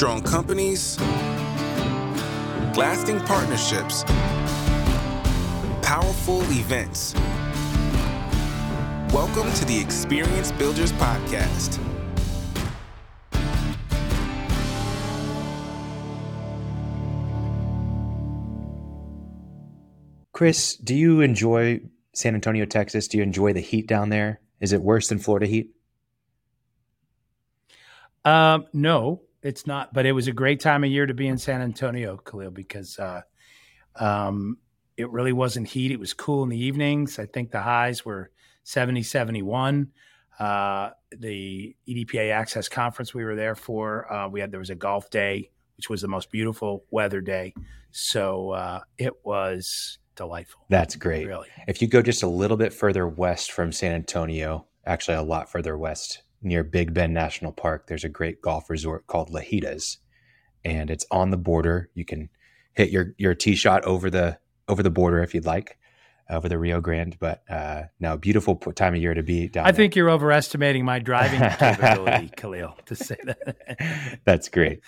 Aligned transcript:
Strong 0.00 0.22
companies, 0.22 0.98
lasting 2.74 3.20
partnerships, 3.26 4.02
powerful 5.82 6.40
events. 6.44 7.12
Welcome 9.12 9.52
to 9.52 9.64
the 9.66 9.78
Experience 9.78 10.52
Builders 10.52 10.90
Podcast. 10.92 11.78
Chris, 20.32 20.76
do 20.76 20.94
you 20.94 21.20
enjoy 21.20 21.82
San 22.14 22.34
Antonio, 22.34 22.64
Texas? 22.64 23.06
Do 23.06 23.18
you 23.18 23.22
enjoy 23.22 23.52
the 23.52 23.60
heat 23.60 23.86
down 23.86 24.08
there? 24.08 24.40
Is 24.60 24.72
it 24.72 24.80
worse 24.80 25.08
than 25.08 25.18
Florida 25.18 25.44
heat? 25.44 25.74
Um, 28.24 28.64
no, 28.72 29.20
it's 29.42 29.66
not. 29.66 29.92
But 29.92 30.06
it 30.06 30.12
was 30.12 30.28
a 30.28 30.32
great 30.32 30.60
time 30.60 30.84
of 30.84 30.90
year 30.90 31.06
to 31.06 31.14
be 31.14 31.26
in 31.26 31.38
San 31.38 31.62
Antonio, 31.62 32.16
Khalil, 32.16 32.50
because 32.50 32.98
uh, 32.98 33.22
um, 33.96 34.58
it 34.96 35.10
really 35.10 35.32
wasn't 35.32 35.68
heat. 35.68 35.90
It 35.90 36.00
was 36.00 36.12
cool 36.12 36.42
in 36.42 36.48
the 36.48 36.62
evenings. 36.62 37.18
I 37.18 37.26
think 37.26 37.50
the 37.50 37.60
highs 37.60 38.04
were 38.04 38.30
70, 38.64 39.02
71. 39.02 39.88
Uh, 40.38 40.90
the 41.16 41.76
EDPA 41.88 42.32
Access 42.32 42.68
Conference 42.68 43.12
we 43.12 43.24
were 43.24 43.36
there 43.36 43.54
for, 43.54 44.10
uh, 44.12 44.28
we 44.28 44.40
had 44.40 44.50
there 44.50 44.60
was 44.60 44.70
a 44.70 44.74
golf 44.74 45.10
day, 45.10 45.50
which 45.76 45.90
was 45.90 46.00
the 46.00 46.08
most 46.08 46.30
beautiful 46.30 46.84
weather 46.90 47.20
day. 47.20 47.52
So 47.90 48.50
uh, 48.50 48.80
it 48.96 49.24
was 49.24 49.98
delightful. 50.16 50.62
That's 50.68 50.96
great. 50.96 51.26
Really. 51.26 51.48
If 51.66 51.82
you 51.82 51.88
go 51.88 52.00
just 52.00 52.22
a 52.22 52.28
little 52.28 52.56
bit 52.56 52.72
further 52.72 53.06
west 53.06 53.52
from 53.52 53.72
San 53.72 53.92
Antonio, 53.92 54.66
actually 54.86 55.16
a 55.16 55.22
lot 55.22 55.50
further 55.50 55.76
west, 55.76 56.22
near 56.42 56.64
Big 56.64 56.94
Bend 56.94 57.14
National 57.14 57.52
Park, 57.52 57.86
there's 57.86 58.04
a 58.04 58.08
great 58.08 58.40
golf 58.40 58.70
resort 58.70 59.06
called 59.06 59.30
Lajitas, 59.30 59.98
and 60.64 60.90
it's 60.90 61.06
on 61.10 61.30
the 61.30 61.36
border. 61.36 61.90
You 61.94 62.04
can 62.04 62.30
hit 62.72 62.90
your 62.90 63.14
your 63.18 63.34
tee 63.34 63.54
shot 63.54 63.84
over 63.84 64.10
the 64.10 64.38
over 64.68 64.82
the 64.82 64.90
border 64.90 65.22
if 65.22 65.34
you'd 65.34 65.44
like, 65.46 65.78
over 66.30 66.48
the 66.48 66.58
Rio 66.58 66.80
Grande. 66.80 67.16
But 67.18 67.42
uh, 67.50 67.84
no, 67.98 68.16
beautiful 68.16 68.56
time 68.56 68.94
of 68.94 69.00
year 69.00 69.14
to 69.14 69.22
be 69.22 69.48
down. 69.48 69.64
There 69.64 69.68
I 69.68 69.72
there. 69.72 69.76
think 69.76 69.96
you're 69.96 70.10
overestimating 70.10 70.84
my 70.84 70.98
driving 70.98 71.40
capability, 71.58 72.30
Khalil, 72.36 72.76
to 72.86 72.94
say 72.96 73.16
that. 73.24 74.20
That's 74.24 74.48
great. 74.48 74.80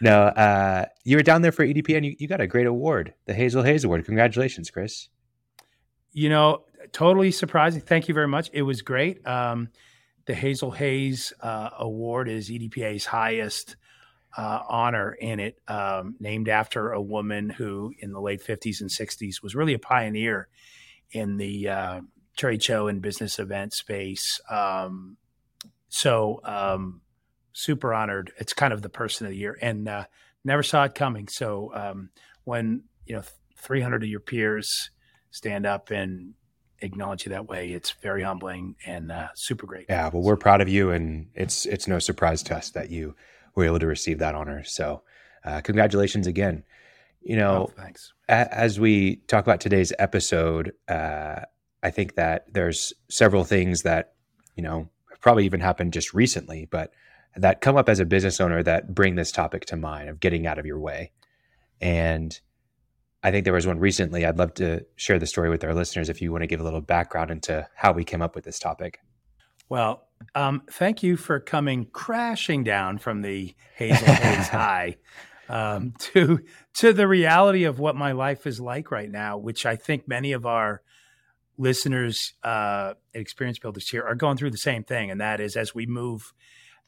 No, 0.00 0.22
uh, 0.22 0.86
you 1.04 1.16
were 1.16 1.22
down 1.22 1.42
there 1.42 1.52
for 1.52 1.66
EDP 1.66 1.96
and 1.96 2.06
you, 2.06 2.16
you 2.18 2.28
got 2.28 2.40
a 2.40 2.46
great 2.46 2.66
award, 2.66 3.14
the 3.26 3.34
Hazel 3.34 3.62
Hayes 3.62 3.84
Award. 3.84 4.04
Congratulations, 4.04 4.70
Chris. 4.70 5.08
You 6.12 6.30
know, 6.30 6.64
totally 6.92 7.30
surprising. 7.30 7.82
Thank 7.82 8.08
you 8.08 8.14
very 8.14 8.28
much. 8.28 8.48
It 8.52 8.62
was 8.62 8.80
great. 8.80 9.26
Um, 9.26 9.68
the 10.26 10.34
Hazel 10.34 10.72
Hayes 10.72 11.32
uh, 11.40 11.70
Award 11.78 12.28
is 12.28 12.50
EDPA's 12.50 13.06
highest 13.06 13.76
uh, 14.36 14.60
honor, 14.68 15.16
and 15.22 15.40
it 15.40 15.58
um, 15.68 16.16
named 16.20 16.48
after 16.48 16.92
a 16.92 17.00
woman 17.00 17.48
who, 17.48 17.94
in 17.98 18.12
the 18.12 18.20
late 18.20 18.44
50s 18.44 18.80
and 18.80 18.90
60s, 18.90 19.42
was 19.42 19.54
really 19.54 19.72
a 19.72 19.78
pioneer 19.78 20.48
in 21.12 21.36
the 21.36 21.68
uh, 21.68 22.00
trade 22.36 22.62
show 22.62 22.88
and 22.88 23.00
business 23.00 23.38
event 23.38 23.72
space. 23.72 24.40
Um, 24.50 25.16
so, 25.88 26.40
um, 26.44 27.00
super 27.52 27.94
honored. 27.94 28.32
It's 28.38 28.52
kind 28.52 28.72
of 28.72 28.82
the 28.82 28.90
person 28.90 29.26
of 29.26 29.30
the 29.30 29.38
year, 29.38 29.56
and 29.62 29.88
uh, 29.88 30.04
never 30.44 30.62
saw 30.62 30.84
it 30.84 30.94
coming. 30.94 31.28
So, 31.28 31.72
um, 31.72 32.10
when 32.44 32.82
you 33.06 33.14
know 33.14 33.22
300 33.56 34.02
of 34.02 34.08
your 34.08 34.20
peers 34.20 34.90
stand 35.30 35.66
up 35.66 35.90
and 35.90 36.34
acknowledge 36.86 37.26
you 37.26 37.30
that 37.30 37.48
way. 37.48 37.70
It's 37.72 37.90
very 38.02 38.22
humbling 38.22 38.76
and 38.86 39.12
uh, 39.12 39.28
super 39.34 39.66
great. 39.66 39.86
Yeah, 39.88 40.08
well, 40.12 40.22
we're 40.22 40.36
proud 40.36 40.60
of 40.60 40.68
you, 40.68 40.90
and 40.90 41.28
it's 41.34 41.66
it's 41.66 41.86
no 41.86 41.98
surprise 41.98 42.42
to 42.44 42.56
us 42.56 42.70
that 42.70 42.90
you 42.90 43.14
were 43.54 43.64
able 43.64 43.78
to 43.80 43.86
receive 43.86 44.18
that 44.20 44.34
honor. 44.34 44.64
So, 44.64 45.02
uh, 45.44 45.60
congratulations 45.62 46.26
again. 46.26 46.64
You 47.22 47.36
know, 47.36 47.68
Oh, 47.68 47.72
thanks. 47.76 48.12
a- 48.28 48.54
as 48.54 48.78
we 48.80 49.16
talk 49.26 49.44
about 49.44 49.60
today's 49.60 49.92
episode, 49.98 50.72
uh, 50.88 51.40
I 51.82 51.90
think 51.90 52.14
that 52.14 52.52
there's 52.52 52.92
several 53.10 53.44
things 53.44 53.82
that 53.82 54.14
you 54.54 54.62
know 54.62 54.88
probably 55.20 55.44
even 55.44 55.60
happened 55.60 55.92
just 55.92 56.14
recently, 56.14 56.66
but 56.70 56.92
that 57.36 57.60
come 57.60 57.76
up 57.76 57.88
as 57.88 58.00
a 58.00 58.04
business 58.06 58.40
owner 58.40 58.62
that 58.62 58.94
bring 58.94 59.14
this 59.16 59.30
topic 59.32 59.66
to 59.66 59.76
mind 59.76 60.08
of 60.08 60.20
getting 60.20 60.46
out 60.46 60.58
of 60.58 60.64
your 60.66 60.78
way. 60.78 61.10
And 61.80 62.38
I 63.26 63.32
think 63.32 63.42
there 63.42 63.52
was 63.52 63.66
one 63.66 63.80
recently. 63.80 64.24
I'd 64.24 64.38
love 64.38 64.54
to 64.54 64.86
share 64.94 65.18
the 65.18 65.26
story 65.26 65.50
with 65.50 65.64
our 65.64 65.74
listeners 65.74 66.08
if 66.08 66.22
you 66.22 66.30
want 66.30 66.42
to 66.42 66.46
give 66.46 66.60
a 66.60 66.62
little 66.62 66.80
background 66.80 67.32
into 67.32 67.66
how 67.74 67.90
we 67.90 68.04
came 68.04 68.22
up 68.22 68.36
with 68.36 68.44
this 68.44 68.60
topic. 68.60 69.00
Well, 69.68 70.06
um, 70.36 70.62
thank 70.70 71.02
you 71.02 71.16
for 71.16 71.40
coming 71.40 71.86
crashing 71.86 72.62
down 72.62 72.98
from 72.98 73.22
the 73.22 73.52
Hazel 73.74 74.06
Hayes 74.06 74.46
high 74.50 74.98
um, 75.48 75.94
to 75.98 76.38
to 76.74 76.92
the 76.92 77.08
reality 77.08 77.64
of 77.64 77.80
what 77.80 77.96
my 77.96 78.12
life 78.12 78.46
is 78.46 78.60
like 78.60 78.92
right 78.92 79.10
now, 79.10 79.38
which 79.38 79.66
I 79.66 79.74
think 79.74 80.06
many 80.06 80.30
of 80.30 80.46
our 80.46 80.82
listeners, 81.58 82.34
uh, 82.44 82.94
and 83.12 83.20
experience 83.20 83.58
builders 83.58 83.88
here, 83.88 84.04
are 84.04 84.14
going 84.14 84.36
through 84.36 84.52
the 84.52 84.56
same 84.56 84.84
thing, 84.84 85.10
and 85.10 85.20
that 85.20 85.40
is 85.40 85.56
as 85.56 85.74
we 85.74 85.84
move 85.84 86.32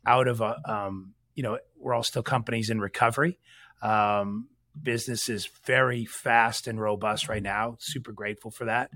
out 0.07 0.29
of 0.29 0.41
a, 0.41 0.57
um, 0.71 1.15
you 1.35 1.43
know, 1.43 1.59
we're 1.77 1.95
all 1.95 2.05
still 2.05 2.23
companies 2.23 2.71
in 2.71 2.79
recovery. 2.79 3.41
Um, 3.83 4.47
business 4.83 5.29
is 5.29 5.49
very 5.65 6.05
fast 6.05 6.67
and 6.67 6.81
robust 6.81 7.29
right 7.29 7.43
now. 7.43 7.77
Super 7.81 8.13
grateful 8.13 8.51
for 8.51 8.67
that. 8.67 8.91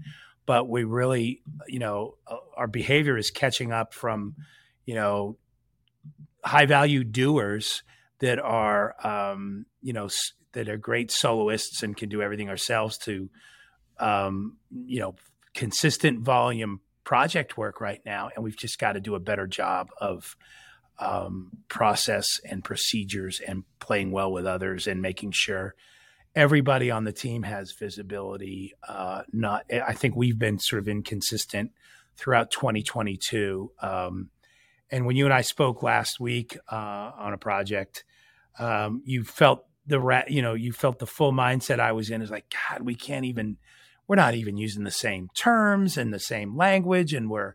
But 0.47 0.69
we 0.69 0.85
really, 0.85 1.43
you 1.69 1.79
know, 1.79 2.17
uh, 2.27 2.37
our 2.57 2.67
behavior 2.67 3.17
is 3.17 3.31
catching 3.31 3.73
up 3.73 3.95
from, 3.95 4.35
you 4.85 4.95
know, 4.95 5.37
high 6.45 6.67
value 6.67 7.05
doers 7.05 7.83
that 8.19 8.39
are, 8.39 8.95
um, 9.07 9.67
you 9.81 9.93
know, 9.93 10.09
that 10.53 10.69
are 10.69 10.77
great 10.77 11.11
soloists 11.11 11.83
and 11.83 11.97
can 11.97 12.09
do 12.09 12.23
everything 12.23 12.49
ourselves 12.49 12.99
to, 12.99 13.31
um, 13.99 14.57
you 14.71 15.01
know, 15.01 15.15
consistent 15.55 16.21
volume 16.21 16.81
project 17.05 17.57
work 17.57 17.81
right 17.81 18.01
now. 18.05 18.31
And 18.35 18.45
we've 18.45 18.57
just 18.57 18.79
got 18.79 18.93
to 18.93 19.01
do 19.01 19.15
a 19.15 19.21
better 19.21 19.47
job 19.47 19.91
of, 20.01 20.37
um, 21.03 21.51
process 21.69 22.41
and 22.45 22.63
procedures 22.63 23.41
and 23.47 23.65
playing 23.81 24.13
well 24.13 24.33
with 24.33 24.47
others 24.47 24.87
and 24.87 25.03
making 25.03 25.33
sure 25.33 25.75
everybody 26.35 26.91
on 26.91 27.05
the 27.05 27.13
team 27.13 27.43
has 27.43 27.73
visibility. 27.73 28.73
Uh, 28.87 29.23
not, 29.33 29.65
I 29.71 29.95
think 29.95 30.15
we've 30.15 30.39
been 30.39 30.59
sort 30.59 30.81
of 30.81 30.89
inconsistent 30.89 31.73
throughout 32.17 32.51
2022. 32.51 33.73
Um, 33.81 34.31
and 34.91 35.05
when 35.05 35.17
you 35.17 35.25
and 35.25 35.35
I 35.35 35.41
spoke 35.41 35.83
last 35.83 36.21
week 36.21 36.57
uh, 36.71 37.11
on 37.17 37.33
a 37.33 37.39
project, 37.39 38.05
um, 38.59 39.03
you 39.05 39.25
felt 39.25 39.67
the 39.87 39.99
rat, 39.99 40.31
you 40.31 40.43
know, 40.43 40.55
you 40.55 40.73
felt 40.73 40.99
the 41.01 41.07
full 41.07 41.33
mindset 41.33 41.81
I 41.81 41.93
was 41.93 42.11
in 42.11 42.23
is 42.23 42.31
like, 42.31 42.55
God, 42.71 42.83
we 42.83 42.95
can't 42.95 43.25
even, 43.25 43.57
we're 44.07 44.17
not 44.17 44.35
even 44.35 44.57
using 44.57 44.85
the 44.85 44.91
same 44.91 45.31
terms 45.35 45.97
and 45.97 46.13
the 46.13 46.21
same 46.21 46.57
language, 46.57 47.13
and 47.13 47.29
we're 47.29 47.55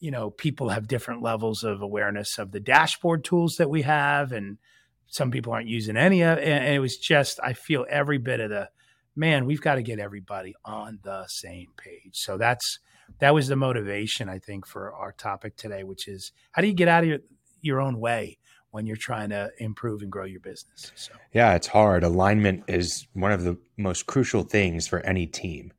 you 0.00 0.10
know 0.10 0.30
people 0.30 0.70
have 0.70 0.88
different 0.88 1.22
levels 1.22 1.62
of 1.62 1.82
awareness 1.82 2.38
of 2.38 2.50
the 2.50 2.60
dashboard 2.60 3.22
tools 3.22 3.56
that 3.56 3.70
we 3.70 3.82
have 3.82 4.32
and 4.32 4.58
some 5.06 5.30
people 5.30 5.52
aren't 5.52 5.68
using 5.68 5.96
any 5.96 6.22
of 6.22 6.38
and 6.38 6.74
it 6.74 6.80
was 6.80 6.96
just 6.96 7.38
i 7.42 7.52
feel 7.52 7.86
every 7.88 8.18
bit 8.18 8.40
of 8.40 8.50
the 8.50 8.68
man 9.14 9.46
we've 9.46 9.60
got 9.60 9.74
to 9.74 9.82
get 9.82 9.98
everybody 9.98 10.54
on 10.64 10.98
the 11.02 11.26
same 11.28 11.68
page 11.76 12.12
so 12.14 12.36
that's 12.36 12.78
that 13.20 13.34
was 13.34 13.48
the 13.48 13.56
motivation 13.56 14.28
i 14.28 14.38
think 14.38 14.66
for 14.66 14.92
our 14.94 15.12
topic 15.12 15.56
today 15.56 15.84
which 15.84 16.08
is 16.08 16.32
how 16.52 16.62
do 16.62 16.68
you 16.68 16.74
get 16.74 16.88
out 16.88 17.02
of 17.04 17.08
your, 17.08 17.18
your 17.60 17.80
own 17.80 18.00
way 18.00 18.38
when 18.70 18.86
you're 18.86 18.96
trying 18.96 19.30
to 19.30 19.50
improve 19.58 20.00
and 20.00 20.12
grow 20.12 20.24
your 20.24 20.40
business 20.40 20.92
so 20.94 21.12
Yeah, 21.32 21.54
it's 21.54 21.68
hard. 21.68 22.02
Alignment 22.02 22.64
is 22.68 23.06
one 23.12 23.32
of 23.32 23.44
the 23.44 23.56
most 23.76 24.06
crucial 24.06 24.42
things 24.42 24.86
for 24.86 25.00
any 25.00 25.26
team. 25.26 25.72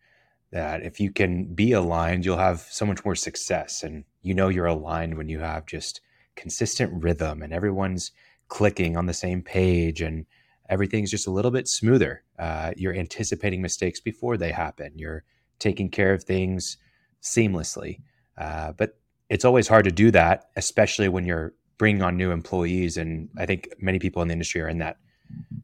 That 0.52 0.84
if 0.84 1.00
you 1.00 1.12
can 1.12 1.54
be 1.54 1.72
aligned, 1.72 2.26
you'll 2.26 2.38
have 2.38 2.62
so 2.70 2.86
much 2.86 3.06
more 3.06 3.16
success. 3.16 3.84
And 3.84 4.04
you 4.22 4.34
know 4.34 4.50
you're 4.50 4.66
aligned 4.66 5.18
when 5.18 5.30
you 5.30 5.40
have 5.40 5.66
just 5.66 6.02
consistent 6.36 7.04
rhythm 7.04 7.42
and 7.42 7.54
everyone's 7.54 8.12
clicking 8.48 8.98
on 8.98 9.06
the 9.06 9.14
same 9.14 9.42
page 9.42 10.02
and 10.02 10.26
everything's 10.70 11.12
just 11.12 11.28
a 11.28 11.32
little 11.32 11.52
bit 11.52 11.68
smoother. 11.68 12.24
Uh, 12.38 12.72
you're 12.76 12.94
anticipating 12.94 13.62
mistakes 13.62 14.00
before 14.00 14.38
they 14.38 14.52
happen. 14.52 14.92
You're 14.96 15.24
taking 15.60 15.90
care 15.90 16.14
of 16.14 16.24
things 16.24 16.78
seamlessly. 17.22 18.00
Uh, 18.38 18.72
but 18.74 18.98
it's 19.30 19.46
always 19.46 19.68
hard 19.68 19.86
to 19.86 19.92
do 19.92 20.12
that, 20.12 20.50
especially 20.56 21.08
when 21.08 21.26
you're 21.26 21.54
bringing 21.78 22.02
on 22.02 22.18
new 22.18 22.32
employees. 22.32 22.98
And 22.98 23.30
I 23.38 23.46
think 23.46 23.70
many 23.80 24.00
people 24.00 24.22
in 24.22 24.28
the 24.28 24.34
industry 24.34 24.62
are 24.62 24.68
in 24.70 24.80
that 24.80 24.98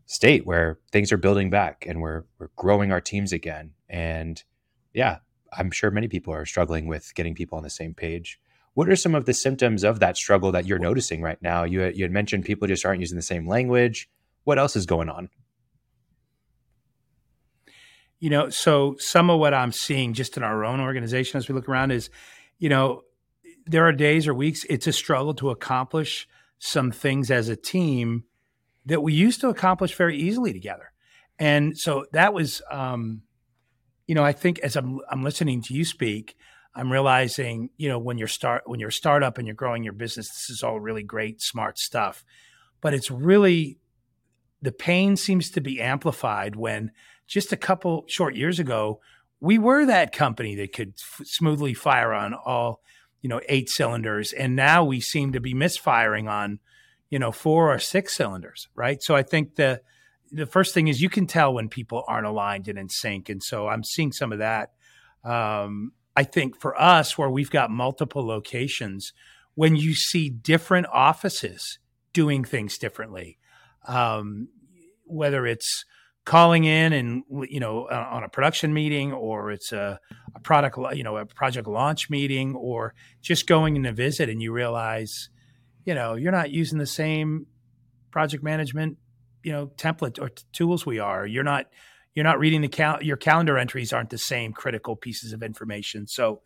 state 0.06 0.46
where 0.46 0.80
things 0.92 1.12
are 1.12 1.18
building 1.18 1.50
back 1.50 1.86
and 1.88 2.02
we're 2.02 2.24
we're 2.40 2.50
growing 2.56 2.92
our 2.92 3.02
teams 3.02 3.34
again. 3.34 3.72
And 3.90 4.42
yeah, 4.98 5.20
I'm 5.56 5.70
sure 5.70 5.92
many 5.92 6.08
people 6.08 6.34
are 6.34 6.44
struggling 6.48 6.88
with 6.88 7.14
getting 7.14 7.36
people 7.36 7.56
on 7.56 7.64
the 7.64 7.70
same 7.70 7.94
page. 7.94 8.40
What 8.74 8.90
are 8.90 8.96
some 8.96 9.14
of 9.14 9.26
the 9.26 9.34
symptoms 9.34 9.84
of 9.84 10.00
that 10.00 10.18
struggle 10.18 10.52
that 10.54 10.66
you're 10.66 10.80
noticing 10.80 11.22
right 11.22 11.40
now? 11.40 11.66
You 11.66 11.84
you 11.94 12.04
had 12.04 12.12
mentioned 12.12 12.46
people 12.46 12.68
just 12.68 12.84
aren't 12.84 13.00
using 13.00 13.16
the 13.16 13.22
same 13.22 13.48
language. 13.48 14.10
What 14.44 14.58
else 14.58 14.76
is 14.76 14.88
going 14.88 15.08
on? 15.08 15.30
You 18.20 18.32
know, 18.32 18.50
so 18.50 18.96
some 18.98 19.30
of 19.30 19.40
what 19.40 19.54
I'm 19.54 19.72
seeing 19.72 20.14
just 20.14 20.36
in 20.36 20.42
our 20.42 20.66
own 20.66 20.80
organization 20.80 21.38
as 21.38 21.48
we 21.48 21.54
look 21.54 21.70
around 21.70 21.92
is, 21.92 22.10
you 22.58 22.70
know, 22.70 23.04
there 23.68 23.86
are 23.86 23.94
days 23.94 24.28
or 24.28 24.34
weeks 24.34 24.66
it's 24.68 24.88
a 24.88 24.92
struggle 24.92 25.36
to 25.36 25.52
accomplish 25.52 26.28
some 26.58 26.90
things 26.92 27.30
as 27.30 27.50
a 27.50 27.56
team 27.56 28.24
that 28.88 29.04
we 29.04 29.14
used 29.14 29.42
to 29.42 29.50
accomplish 29.50 29.94
very 29.94 30.18
easily 30.18 30.54
together. 30.54 30.92
And 31.38 31.78
so 31.78 32.08
that 32.14 32.34
was, 32.34 32.64
um, 32.72 33.22
you 34.08 34.16
know, 34.16 34.24
I 34.24 34.32
think 34.32 34.60
as 34.60 34.76
I'm, 34.76 35.00
I'm 35.12 35.24
listening 35.24 35.62
to 35.64 35.74
you 35.74 35.86
speak, 35.86 36.36
I'm 36.74 36.92
realizing, 36.92 37.70
you 37.78 37.90
know, 37.90 38.00
when 38.00 38.18
you're 38.18 38.28
start 38.28 38.64
when 38.66 38.80
you're 38.80 38.90
a 38.90 38.94
startup 38.94 39.38
and 39.38 39.48
you're 39.48 39.56
growing 39.56 39.84
your 39.84 39.94
business, 39.94 40.30
this 40.30 40.50
is 40.50 40.64
all 40.64 40.80
really 40.80 41.04
great, 41.04 41.42
smart 41.42 41.78
stuff. 41.78 42.24
But 42.82 42.94
it's 42.94 43.12
really 43.12 43.80
the 44.62 44.72
pain 44.72 45.16
seems 45.16 45.50
to 45.52 45.62
be 45.62 45.82
amplified 45.82 46.56
when 46.56 46.92
just 47.28 47.52
a 47.52 47.58
couple 47.58 48.06
short 48.08 48.36
years 48.36 48.60
ago, 48.60 49.02
we 49.40 49.58
were 49.58 49.86
that 49.86 50.14
company 50.14 50.56
that 50.56 50.74
could 50.74 50.94
f- 50.98 51.26
smoothly 51.26 51.74
fire 51.74 52.14
on 52.14 52.34
all, 52.34 52.82
you 53.22 53.30
know, 53.30 53.42
eight 53.50 53.70
cylinders, 53.70 54.32
and 54.32 54.56
now 54.56 54.84
we 54.84 55.00
seem 55.00 55.34
to 55.34 55.40
be 55.40 55.54
misfiring 55.54 56.28
on, 56.28 56.60
you 57.10 57.20
know, 57.20 57.32
four 57.32 57.74
or 57.74 57.80
six 57.80 58.16
cylinders, 58.16 58.68
right? 58.76 59.02
So 59.02 59.16
I 59.16 59.24
think 59.24 59.56
the 59.56 59.82
the 60.32 60.46
first 60.46 60.74
thing 60.74 60.88
is 60.88 61.02
you 61.02 61.10
can 61.10 61.28
tell 61.28 61.54
when 61.54 61.70
people 61.70 62.04
aren't 62.08 62.28
aligned 62.28 62.68
and 62.68 62.78
in 62.78 62.90
sync, 62.90 63.30
and 63.30 63.42
so 63.42 63.68
I'm 63.68 63.84
seeing 63.84 64.12
some 64.12 64.32
of 64.32 64.40
that. 64.40 64.72
Um, 65.24 65.92
I 66.16 66.24
think 66.24 66.60
for 66.60 66.80
us, 66.80 67.18
where 67.18 67.30
we've 67.30 67.50
got 67.50 67.70
multiple 67.70 68.26
locations, 68.26 69.14
when 69.56 69.76
you 69.76 69.94
see 69.94 70.30
different 70.30 70.88
offices 70.92 71.80
doing 72.14 72.44
things 72.44 72.78
differently, 72.78 73.38
um, 73.88 74.50
whether 75.06 75.46
it's 75.46 75.86
calling 76.26 76.66
in 76.66 76.92
and 76.92 77.24
you 77.48 77.60
know 77.60 77.88
on 77.88 78.22
a 78.22 78.28
production 78.28 78.74
meeting 78.74 79.14
or 79.14 79.50
it's 79.50 79.72
a, 79.72 79.98
a, 80.36 80.40
product 80.42 80.78
you 80.94 81.02
know 81.02 81.16
a 81.16 81.26
project 81.26 81.66
launch 81.68 82.10
meeting 82.10 82.54
or 82.54 82.94
just 83.22 83.48
going 83.48 83.78
in 83.78 83.86
a 83.86 83.94
visit 83.94 84.28
and 84.28 84.42
you 84.42 84.52
realize 84.52 85.30
you 85.86 85.96
know 85.96 86.16
you're 86.16 86.34
not 86.34 86.52
using 86.52 86.80
the 86.80 86.86
same 86.86 87.48
project 88.12 88.44
management 88.44 88.98
you 89.44 89.52
know 89.52 89.68
template 89.78 90.20
or 90.20 90.30
t- 90.30 90.44
tools 90.52 90.86
we 90.86 91.00
are 91.00 91.26
you're 91.26 91.44
not 91.44 91.68
you're 92.14 92.24
not 92.24 92.40
reading 92.40 92.62
the 92.62 92.68
cal- 92.68 93.02
your 93.04 93.18
calendar 93.18 93.58
entries 93.58 93.94
aren't 93.94 94.10
the 94.10 94.18
same 94.18 94.54
critical 94.54 94.96
pieces 94.96 95.34
of 95.34 95.44
information 95.44 96.08
so 96.08 96.42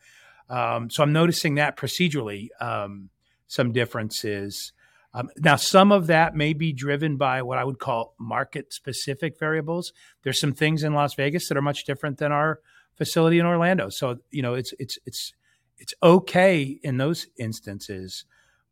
um, 0.50 0.90
so 0.90 1.04
i'm 1.04 1.14
noticing 1.14 1.56
that 1.56 1.78
procedurally 1.78 2.48
um, 2.60 3.10
some 3.48 3.72
differences 3.72 4.74
um, 5.14 5.30
now, 5.38 5.58
some 5.58 5.92
of 5.92 6.08
that 6.08 6.36
may 6.36 6.54
be 6.54 6.72
driven 6.72 7.18
by 7.18 7.42
what 7.42 7.58
I 7.58 7.66
would 7.66 7.80
call 7.80 8.16
market 8.18 8.72
specific 8.72 9.38
variables. 9.38 9.92
There's 10.24 10.40
some 10.40 10.54
things 10.54 10.84
in 10.84 10.94
Las 10.94 11.16
Vegas 11.16 11.50
that 11.50 11.58
are 11.58 11.62
much 11.62 11.84
different 11.84 12.18
than 12.18 12.32
our 12.32 12.62
facility 12.96 13.40
in 13.40 13.46
Orlando. 13.46 13.90
So, 13.90 14.20
you 14.30 14.42
know, 14.42 14.54
it's 14.54 14.74
it's 14.80 14.98
it's 15.06 15.34
it's 15.78 15.94
okay 16.02 16.80
in 16.82 16.98
those 16.98 17.28
instances. 17.38 18.26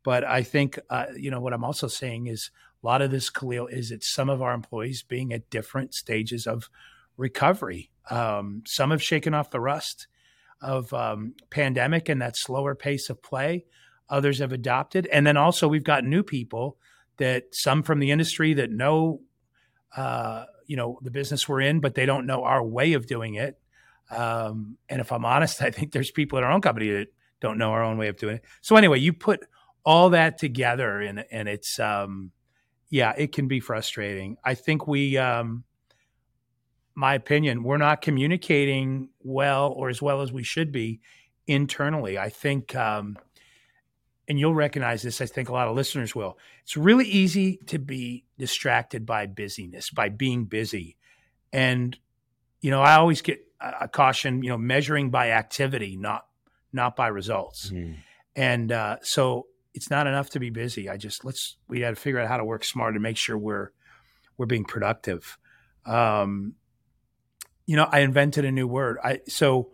But 0.04 0.24
I 0.24 0.44
think, 0.44 0.80
uh, 0.90 1.08
you 1.18 1.30
know, 1.30 1.42
what 1.42 1.54
I'm 1.54 1.66
also 1.66 1.88
saying 1.88 2.28
is 2.28 2.52
a 2.82 2.86
lot 2.86 3.02
of 3.02 3.12
this, 3.12 3.30
Khalil, 3.30 3.68
is 3.68 3.92
it's 3.92 4.14
some 4.14 4.30
of 4.30 4.42
our 4.42 4.54
employees 4.54 5.04
being 5.04 5.34
at 5.34 5.50
different 5.50 5.94
stages 5.94 6.48
of 6.48 6.70
recovery. 7.18 7.92
Um, 8.10 8.64
some 8.66 8.92
have 8.92 9.04
shaken 9.04 9.34
off 9.34 9.52
the 9.52 9.60
rust 9.60 10.08
of 10.62 10.94
um, 10.94 11.36
pandemic 11.50 12.10
and 12.10 12.22
that 12.22 12.38
slower 12.38 12.76
pace 12.76 13.10
of 13.10 13.22
play 13.22 13.66
others 14.10 14.40
have 14.40 14.52
adopted. 14.52 15.08
And 15.08 15.26
then 15.26 15.38
also 15.38 15.68
we've 15.68 15.84
got 15.84 16.04
new 16.04 16.24
people 16.24 16.78
that 17.18 17.46
some 17.52 17.84
from 17.84 18.00
the 18.00 18.12
industry 18.12 18.54
that 18.56 18.72
know, 18.72 19.22
uh, 19.96 20.46
you 20.66 20.76
know, 20.76 21.00
the 21.02 21.12
business 21.12 21.48
we're 21.48 21.62
in, 21.62 21.80
but 21.80 21.96
they 21.96 22.06
don't 22.06 22.26
know 22.26 22.44
our 22.44 22.64
way 22.64 22.94
of 22.94 23.08
doing 23.08 23.36
it. 23.36 23.60
Um, 24.10 24.78
and 24.88 25.02
if 25.02 25.12
I'm 25.12 25.26
honest, 25.26 25.62
I 25.62 25.72
think 25.72 25.92
there's 25.92 26.12
people 26.12 26.38
in 26.38 26.44
our 26.44 26.52
own 26.52 26.62
company 26.62 26.90
that 26.92 27.08
don't 27.40 27.58
know 27.58 27.72
our 27.72 27.84
own 27.84 27.98
way 27.98 28.08
of 28.08 28.18
doing 28.18 28.38
it. 28.38 28.46
So 28.62 28.76
anyway, 28.76 29.00
you 29.00 29.14
put 29.14 29.46
all 29.86 30.10
that 30.12 30.38
together 30.38 31.00
and, 31.00 31.24
and 31.32 31.48
it's, 31.48 31.80
um, 31.80 32.32
yeah, 32.90 33.14
it 33.18 33.32
can 33.32 33.48
be 33.48 33.60
frustrating. 33.60 34.38
I 34.44 34.56
think 34.56 34.88
we, 34.88 35.18
um, 35.18 35.64
my 36.96 37.14
opinion, 37.14 37.64
we're 37.64 37.78
not 37.78 38.02
communicating 38.02 39.10
well 39.22 39.72
or 39.72 39.90
as 39.90 40.02
well 40.02 40.22
as 40.22 40.32
we 40.32 40.44
should 40.44 40.72
be 40.72 41.02
internally. 41.48 42.18
I 42.18 42.30
think, 42.30 42.76
um, 42.76 43.18
and 44.28 44.40
you'll 44.40 44.54
recognize 44.56 45.02
this, 45.02 45.22
I 45.22 45.26
think 45.26 45.50
a 45.50 45.54
lot 45.54 45.68
of 45.68 45.76
listeners 45.76 46.14
will. 46.14 46.38
It's 46.64 46.78
really 46.78 47.06
easy 47.06 47.58
to 47.68 47.80
be 47.80 48.26
distracted 48.38 49.06
by 49.06 49.26
busyness, 49.26 49.90
by 49.90 50.10
being 50.10 50.46
busy. 50.46 50.98
And, 51.52 51.98
you 52.62 52.70
know, 52.70 52.82
I 52.82 52.96
always 52.96 53.22
get 53.22 53.40
a 53.60 53.88
caution, 53.88 54.44
you 54.44 54.50
know, 54.50 54.58
measuring 54.58 55.10
by 55.10 55.32
activity, 55.32 55.98
not 55.98 56.26
not 56.72 56.96
by 56.96 57.08
results. 57.08 57.72
Mm. 57.72 57.96
And 58.36 58.72
uh, 58.72 58.98
so 59.02 59.48
it's 59.80 59.90
not 59.90 60.08
enough 60.08 60.32
to 60.32 60.42
be 60.42 60.50
busy. 60.50 60.90
I 60.90 60.98
just 60.98 61.24
let's 61.24 61.56
we 61.70 61.80
got 61.80 61.92
to 61.92 61.96
figure 61.96 62.20
out 62.20 62.28
how 62.28 62.36
to 62.36 62.44
work 62.44 62.66
smart 62.66 62.96
and 62.96 63.02
make 63.02 63.16
sure 63.16 63.38
we're 63.38 63.72
we're 64.38 64.46
being 64.46 64.66
productive. 64.66 65.38
Um, 65.86 66.56
you 67.66 67.78
know, 67.78 67.88
I 67.90 68.00
invented 68.00 68.44
a 68.44 68.52
new 68.52 68.68
word. 68.68 68.98
I 69.02 69.22
so 69.30 69.72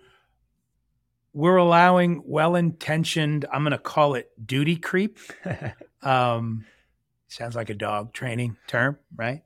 we're 1.33 1.57
allowing 1.57 2.23
well-intentioned 2.25 3.45
i'm 3.51 3.63
going 3.63 3.71
to 3.71 3.77
call 3.77 4.13
it 4.13 4.31
duty 4.43 4.77
creep 4.77 5.19
um, 6.01 6.63
sounds 7.27 7.57
like 7.57 7.69
a 7.69 7.73
dog 7.73 8.13
training 8.13 8.55
term 8.67 8.97
right 9.13 9.43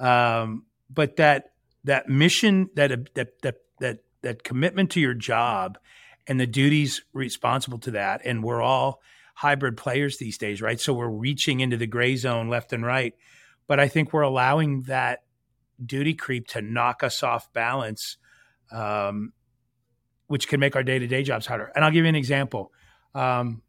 um, 0.00 0.64
but 0.90 1.14
that 1.16 1.52
that 1.84 2.08
mission 2.08 2.68
that 2.74 3.14
that 3.14 3.40
that 3.42 3.54
that 3.78 3.98
that 4.22 4.42
commitment 4.42 4.90
to 4.90 5.00
your 5.00 5.14
job 5.14 5.78
and 6.26 6.40
the 6.40 6.46
duties 6.46 7.02
responsible 7.12 7.78
to 7.78 7.92
that 7.92 8.20
and 8.24 8.42
we're 8.42 8.60
all 8.60 9.00
hybrid 9.38 9.76
players 9.76 10.18
these 10.18 10.38
days 10.38 10.60
right 10.60 10.80
so 10.80 10.92
we're 10.92 11.08
reaching 11.08 11.60
into 11.60 11.76
the 11.76 11.86
gray 11.86 12.16
zone 12.16 12.48
left 12.48 12.72
and 12.72 12.84
right 12.84 13.14
but 13.66 13.78
i 13.78 13.86
think 13.86 14.12
we're 14.12 14.22
allowing 14.22 14.82
that 14.82 15.20
duty 15.84 16.14
creep 16.14 16.46
to 16.48 16.60
knock 16.60 17.02
us 17.02 17.22
off 17.22 17.52
balance 17.52 18.16
um, 18.72 19.32
which 20.26 20.48
can 20.48 20.60
make 20.60 20.76
our 20.76 20.82
day 20.82 20.98
to 20.98 21.06
day 21.06 21.22
jobs 21.22 21.46
harder. 21.46 21.72
And 21.74 21.84
I'll 21.84 21.90
give 21.90 22.04
you 22.04 22.08
an 22.08 22.14
example. 22.14 22.72
Um, 23.14 23.62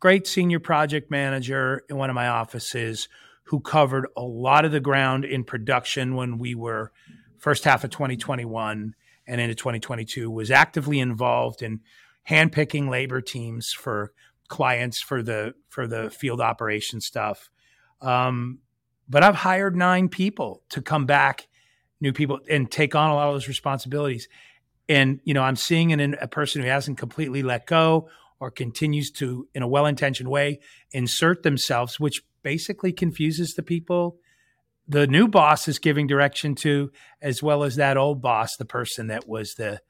great 0.00 0.26
senior 0.26 0.60
project 0.60 1.10
manager 1.10 1.82
in 1.88 1.96
one 1.96 2.10
of 2.10 2.14
my 2.14 2.28
offices 2.28 3.08
who 3.44 3.60
covered 3.60 4.06
a 4.16 4.22
lot 4.22 4.64
of 4.64 4.72
the 4.72 4.80
ground 4.80 5.24
in 5.24 5.44
production 5.44 6.14
when 6.14 6.38
we 6.38 6.54
were 6.54 6.92
first 7.38 7.64
half 7.64 7.84
of 7.84 7.90
2021 7.90 8.94
and 9.26 9.40
into 9.40 9.54
2022 9.54 10.30
was 10.30 10.50
actively 10.50 11.00
involved 11.00 11.62
in 11.62 11.80
handpicking 12.28 12.88
labor 12.88 13.20
teams 13.20 13.72
for 13.72 14.12
clients 14.48 15.00
for 15.00 15.22
the 15.22 15.54
for 15.68 15.86
the 15.86 16.10
field 16.10 16.40
operation 16.40 17.00
stuff. 17.00 17.50
Um, 18.00 18.60
but 19.08 19.22
i've 19.22 19.36
hired 19.36 19.76
nine 19.76 20.08
people 20.08 20.62
to 20.70 20.82
come 20.82 21.06
back 21.06 21.46
new 22.00 22.12
people 22.12 22.40
and 22.50 22.70
take 22.70 22.94
on 22.94 23.10
a 23.10 23.14
lot 23.14 23.28
of 23.28 23.34
those 23.34 23.48
responsibilities. 23.48 24.28
And 24.88 25.20
you 25.24 25.34
know 25.34 25.42
i'm 25.42 25.56
seeing 25.56 25.90
in 25.90 26.14
a 26.14 26.28
person 26.28 26.62
who 26.62 26.68
hasn't 26.68 26.98
completely 26.98 27.42
let 27.42 27.66
go 27.66 28.08
or 28.38 28.50
continues 28.50 29.10
to 29.12 29.48
in 29.54 29.62
a 29.62 29.68
well-intentioned 29.68 30.28
way 30.28 30.60
insert 30.92 31.42
themselves 31.42 31.98
which 31.98 32.22
basically 32.42 32.92
confuses 32.92 33.54
the 33.54 33.62
people. 33.62 34.18
The 34.86 35.08
new 35.08 35.26
boss 35.26 35.66
is 35.66 35.80
giving 35.80 36.06
direction 36.06 36.54
to 36.56 36.92
as 37.20 37.42
well 37.42 37.64
as 37.64 37.74
that 37.74 37.96
old 37.96 38.22
boss 38.22 38.56
the 38.56 38.64
person 38.64 39.08
that 39.08 39.26
was 39.26 39.54
the 39.54 39.80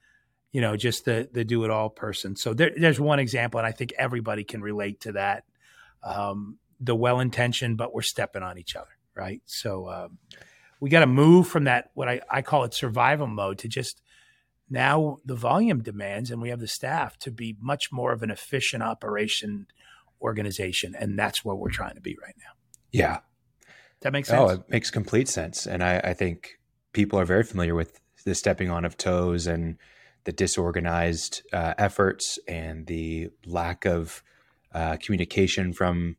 you 0.51 0.61
know 0.61 0.75
just 0.75 1.05
the 1.05 1.29
the 1.31 1.43
do 1.43 1.63
it 1.63 1.71
all 1.71 1.89
person. 1.89 2.35
So 2.35 2.53
there, 2.53 2.71
there's 2.75 2.99
one 2.99 3.19
example 3.19 3.59
and 3.59 3.67
i 3.67 3.71
think 3.71 3.93
everybody 3.97 4.43
can 4.43 4.61
relate 4.61 5.01
to 5.01 5.13
that. 5.13 5.43
Um, 6.03 6.59
the 6.79 6.95
well-intentioned 6.95 7.75
but 7.75 7.91
we're 7.91 8.03
stepping 8.03 8.43
on 8.43 8.59
each 8.59 8.75
other 8.75 8.97
right? 9.17 9.41
So 9.45 9.89
um, 9.89 10.19
we 10.79 10.89
got 10.89 11.01
to 11.01 11.07
move 11.07 11.47
from 11.47 11.65
that 11.65 11.89
what 11.95 12.07
I, 12.07 12.21
I 12.29 12.41
call 12.41 12.63
it 12.63 12.73
survival 12.73 13.27
mode 13.27 13.57
to 13.59 13.67
just 13.67 14.01
now 14.69 15.17
the 15.25 15.35
volume 15.35 15.81
demands 15.81 16.29
and 16.29 16.41
we 16.41 16.49
have 16.49 16.59
the 16.59 16.67
staff 16.67 17.17
to 17.19 17.31
be 17.31 17.57
much 17.59 17.91
more 17.91 18.13
of 18.13 18.21
an 18.21 18.29
efficient 18.29 18.83
operation 18.83 19.67
organization 20.21 20.95
and 20.95 21.17
that's 21.17 21.43
what 21.43 21.57
we're 21.57 21.69
trying 21.69 21.95
to 21.95 22.01
be 22.01 22.17
right 22.21 22.35
now. 22.37 22.51
Yeah. 22.91 23.19
That 24.01 24.13
makes 24.13 24.29
sense? 24.29 24.39
oh 24.39 24.53
it 24.53 24.69
makes 24.69 24.91
complete 24.91 25.27
sense 25.27 25.65
and 25.65 25.83
i, 25.83 25.97
I 25.97 26.13
think 26.13 26.59
people 26.93 27.19
are 27.19 27.25
very 27.25 27.43
familiar 27.43 27.73
with 27.73 27.99
the 28.25 28.35
stepping 28.35 28.69
on 28.69 28.85
of 28.85 28.95
toes 28.95 29.47
and 29.47 29.77
the 30.27 30.33
disorganized 30.33 31.41
uh, 31.53 31.73
efforts 31.77 32.37
and 32.47 32.85
the 32.87 33.29
lack 33.45 33.85
of 33.85 34.21
uh, 34.73 34.97
communication 34.97 35.71
from 35.71 36.17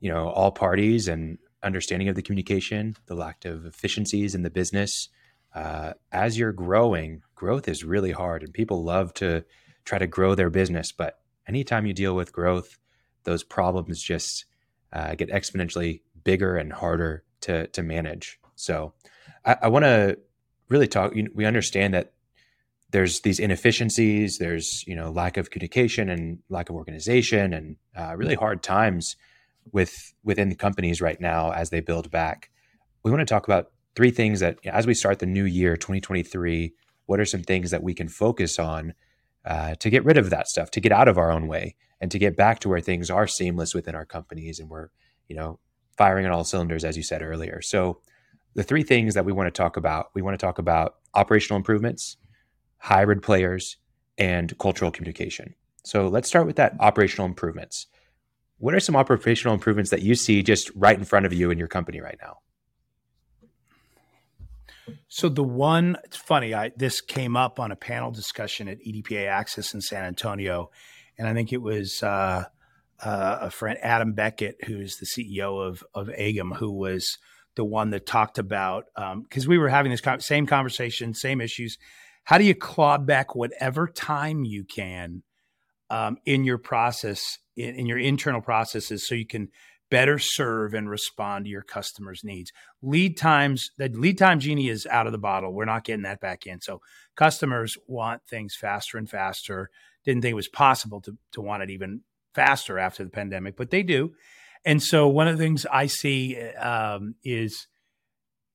you 0.00 0.12
know 0.12 0.28
all 0.28 0.52
parties 0.52 1.08
and 1.08 1.38
understanding 1.62 2.08
of 2.08 2.14
the 2.14 2.22
communication 2.22 2.94
the 3.06 3.14
lack 3.14 3.46
of 3.46 3.64
efficiencies 3.64 4.34
in 4.34 4.42
the 4.42 4.50
business 4.50 5.08
uh, 5.56 5.94
as 6.12 6.38
you're 6.38 6.52
growing, 6.52 7.22
growth 7.34 7.66
is 7.66 7.82
really 7.82 8.12
hard, 8.12 8.42
and 8.42 8.52
people 8.52 8.84
love 8.84 9.14
to 9.14 9.42
try 9.86 9.98
to 9.98 10.06
grow 10.06 10.34
their 10.34 10.50
business. 10.50 10.92
But 10.92 11.18
anytime 11.48 11.86
you 11.86 11.94
deal 11.94 12.14
with 12.14 12.30
growth, 12.30 12.78
those 13.24 13.42
problems 13.42 14.02
just 14.02 14.44
uh, 14.92 15.14
get 15.14 15.30
exponentially 15.30 16.02
bigger 16.24 16.56
and 16.56 16.74
harder 16.74 17.24
to 17.40 17.68
to 17.68 17.82
manage. 17.82 18.38
So, 18.54 18.92
I, 19.46 19.56
I 19.62 19.68
want 19.68 19.86
to 19.86 20.18
really 20.68 20.88
talk. 20.88 21.14
We 21.34 21.46
understand 21.46 21.94
that 21.94 22.12
there's 22.90 23.20
these 23.20 23.38
inefficiencies, 23.38 24.38
there's 24.38 24.84
you 24.86 24.94
know 24.94 25.10
lack 25.10 25.36
of 25.36 25.50
communication 25.50 26.08
and 26.08 26.38
lack 26.48 26.70
of 26.70 26.76
organization, 26.76 27.52
and 27.52 27.76
uh, 27.96 28.14
really 28.16 28.34
hard 28.34 28.62
times 28.62 29.16
with 29.72 30.14
within 30.22 30.48
the 30.48 30.54
companies 30.54 31.00
right 31.00 31.20
now 31.20 31.52
as 31.52 31.70
they 31.70 31.80
build 31.80 32.10
back. 32.10 32.50
we 33.02 33.10
want 33.10 33.20
to 33.20 33.26
talk 33.26 33.46
about 33.46 33.70
three 33.94 34.10
things 34.10 34.40
that 34.40 34.58
as 34.66 34.86
we 34.86 34.94
start 34.94 35.18
the 35.18 35.26
new 35.26 35.44
year 35.44 35.76
2023 35.76 36.72
what 37.06 37.20
are 37.20 37.24
some 37.24 37.42
things 37.42 37.70
that 37.70 37.82
we 37.82 37.94
can 37.94 38.08
focus 38.08 38.58
on 38.58 38.94
uh, 39.44 39.74
to 39.76 39.88
get 39.90 40.04
rid 40.04 40.18
of 40.18 40.30
that 40.30 40.48
stuff 40.48 40.70
to 40.70 40.80
get 40.80 40.92
out 40.92 41.08
of 41.08 41.18
our 41.18 41.30
own 41.30 41.46
way 41.46 41.74
and 42.00 42.10
to 42.10 42.18
get 42.18 42.36
back 42.36 42.58
to 42.60 42.68
where 42.68 42.80
things 42.80 43.10
are 43.10 43.26
seamless 43.26 43.74
within 43.74 43.94
our 43.94 44.04
companies 44.04 44.58
and 44.58 44.68
we're 44.68 44.88
you 45.28 45.36
know 45.36 45.58
firing 45.96 46.26
on 46.26 46.32
all 46.32 46.44
cylinders 46.44 46.84
as 46.84 46.96
you 46.96 47.02
said 47.02 47.22
earlier 47.22 47.60
so 47.62 48.00
the 48.54 48.62
three 48.62 48.82
things 48.82 49.14
that 49.14 49.24
we 49.24 49.32
want 49.32 49.46
to 49.46 49.56
talk 49.56 49.76
about 49.76 50.10
we 50.14 50.22
want 50.22 50.38
to 50.38 50.44
talk 50.46 50.58
about 50.58 50.96
operational 51.14 51.56
improvements 51.56 52.16
hybrid 52.78 53.22
players 53.22 53.76
and 54.18 54.56
cultural 54.58 54.90
communication 54.90 55.54
so 55.84 56.08
let's 56.08 56.28
start 56.28 56.46
with 56.46 56.56
that 56.56 56.74
operational 56.80 57.26
improvements 57.26 57.86
what 58.58 58.74
are 58.74 58.80
some 58.80 58.96
operational 58.96 59.54
improvements 59.54 59.90
that 59.90 60.02
you 60.02 60.14
see 60.14 60.42
just 60.42 60.70
right 60.74 60.98
in 60.98 61.04
front 61.04 61.26
of 61.26 61.32
you 61.32 61.50
in 61.50 61.58
your 61.58 61.68
company 61.68 62.00
right 62.00 62.18
now 62.22 62.38
so 65.08 65.28
the 65.28 65.42
one, 65.42 65.96
it's 66.04 66.16
funny. 66.16 66.54
I 66.54 66.72
this 66.76 67.00
came 67.00 67.36
up 67.36 67.58
on 67.58 67.72
a 67.72 67.76
panel 67.76 68.10
discussion 68.10 68.68
at 68.68 68.78
EDPA 68.80 69.26
Access 69.26 69.74
in 69.74 69.80
San 69.80 70.04
Antonio, 70.04 70.70
and 71.18 71.26
I 71.26 71.34
think 71.34 71.52
it 71.52 71.62
was 71.62 72.02
uh, 72.02 72.44
uh, 73.00 73.38
a 73.40 73.50
friend 73.50 73.78
Adam 73.82 74.12
Beckett, 74.12 74.64
who's 74.64 74.98
the 74.98 75.06
CEO 75.06 75.66
of 75.66 75.84
of 75.94 76.08
AGM, 76.08 76.56
who 76.56 76.72
was 76.72 77.18
the 77.54 77.64
one 77.64 77.90
that 77.90 78.06
talked 78.06 78.38
about 78.38 78.84
because 78.94 79.44
um, 79.44 79.48
we 79.48 79.58
were 79.58 79.68
having 79.68 79.90
this 79.90 80.02
same 80.20 80.46
conversation, 80.46 81.14
same 81.14 81.40
issues. 81.40 81.78
How 82.26 82.38
do 82.38 82.44
you 82.44 82.54
claw 82.54 82.98
back 82.98 83.34
whatever 83.34 83.86
time 83.86 84.44
you 84.44 84.64
can 84.64 85.22
um, 85.90 86.18
in 86.26 86.42
your 86.42 86.58
process, 86.58 87.38
in, 87.56 87.76
in 87.76 87.86
your 87.86 87.98
internal 87.98 88.40
processes, 88.40 89.06
so 89.06 89.14
you 89.14 89.26
can 89.26 89.48
better 89.90 90.18
serve 90.18 90.74
and 90.74 90.90
respond 90.90 91.44
to 91.44 91.50
your 91.50 91.62
customers' 91.62 92.24
needs. 92.24 92.50
Lead 92.82 93.16
times, 93.16 93.70
the 93.78 93.88
lead 93.88 94.18
time 94.18 94.40
genie 94.40 94.68
is 94.68 94.86
out 94.86 95.06
of 95.06 95.12
the 95.12 95.18
bottle. 95.18 95.52
We're 95.52 95.66
not 95.66 95.84
getting 95.84 96.02
that 96.02 96.20
back 96.20 96.46
in. 96.46 96.60
So 96.60 96.80
customers 97.14 97.76
want 97.86 98.22
things 98.28 98.56
faster 98.56 98.98
and 98.98 99.08
faster. 99.08 99.70
Didn't 100.04 100.22
think 100.22 100.32
it 100.32 100.34
was 100.34 100.48
possible 100.48 101.00
to, 101.02 101.16
to 101.32 101.40
want 101.40 101.62
it 101.62 101.70
even 101.70 102.00
faster 102.34 102.76
after 102.76 103.04
the 103.04 103.10
pandemic, 103.10 103.56
but 103.56 103.70
they 103.70 103.84
do. 103.84 104.14
And 104.64 104.82
so 104.82 105.06
one 105.06 105.28
of 105.28 105.38
the 105.38 105.44
things 105.44 105.64
I 105.72 105.86
see 105.86 106.36
um, 106.54 107.14
is, 107.22 107.68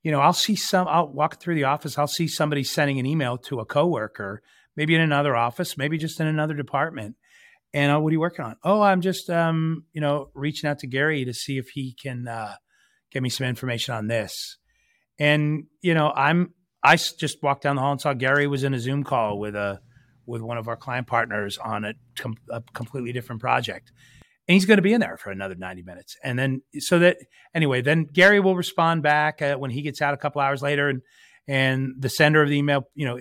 you 0.03 0.11
know, 0.11 0.19
I'll 0.19 0.33
see 0.33 0.55
some, 0.55 0.87
I'll 0.87 1.07
walk 1.07 1.39
through 1.39 1.55
the 1.55 1.65
office, 1.65 1.97
I'll 1.97 2.07
see 2.07 2.27
somebody 2.27 2.63
sending 2.63 2.99
an 2.99 3.05
email 3.05 3.37
to 3.39 3.59
a 3.59 3.65
coworker, 3.65 4.41
maybe 4.75 4.95
in 4.95 5.01
another 5.01 5.35
office, 5.35 5.77
maybe 5.77 5.97
just 5.97 6.19
in 6.19 6.27
another 6.27 6.53
department 6.53 7.15
and 7.73 7.91
uh, 7.91 7.99
what 7.99 8.09
are 8.09 8.13
you 8.13 8.19
working 8.19 8.45
on? 8.45 8.55
Oh, 8.63 8.81
I'm 8.81 9.01
just, 9.01 9.29
um, 9.29 9.85
you 9.93 10.01
know, 10.01 10.29
reaching 10.33 10.69
out 10.69 10.79
to 10.79 10.87
Gary 10.87 11.23
to 11.25 11.33
see 11.33 11.57
if 11.57 11.69
he 11.69 11.93
can 12.01 12.27
uh, 12.27 12.55
get 13.11 13.23
me 13.23 13.29
some 13.29 13.47
information 13.47 13.93
on 13.95 14.07
this. 14.07 14.57
And 15.19 15.65
you 15.81 15.93
know, 15.93 16.11
I'm, 16.15 16.53
I 16.83 16.95
just 16.95 17.41
walked 17.43 17.63
down 17.63 17.75
the 17.75 17.81
hall 17.81 17.91
and 17.91 18.01
saw 18.01 18.13
Gary 18.13 18.47
was 18.47 18.63
in 18.63 18.73
a 18.73 18.79
Zoom 18.79 19.03
call 19.03 19.39
with 19.39 19.55
a, 19.55 19.79
with 20.25 20.41
one 20.41 20.57
of 20.57 20.67
our 20.67 20.75
client 20.75 21.07
partners 21.07 21.57
on 21.57 21.85
a, 21.85 21.93
com- 22.17 22.37
a 22.49 22.61
completely 22.73 23.11
different 23.11 23.41
project, 23.41 23.91
and 24.51 24.55
he's 24.55 24.65
going 24.65 24.79
to 24.79 24.83
be 24.83 24.91
in 24.91 24.99
there 24.99 25.15
for 25.15 25.31
another 25.31 25.55
90 25.55 25.83
minutes. 25.83 26.17
And 26.25 26.37
then, 26.37 26.61
so 26.77 26.99
that 26.99 27.19
anyway, 27.55 27.79
then 27.79 28.03
Gary 28.03 28.41
will 28.41 28.57
respond 28.57 29.01
back 29.01 29.41
uh, 29.41 29.55
when 29.55 29.71
he 29.71 29.81
gets 29.81 30.01
out 30.01 30.13
a 30.13 30.17
couple 30.17 30.41
hours 30.41 30.61
later, 30.61 30.89
and 30.89 31.01
and 31.47 31.93
the 31.97 32.09
sender 32.09 32.43
of 32.43 32.49
the 32.49 32.57
email, 32.57 32.83
you 32.93 33.05
know, 33.05 33.17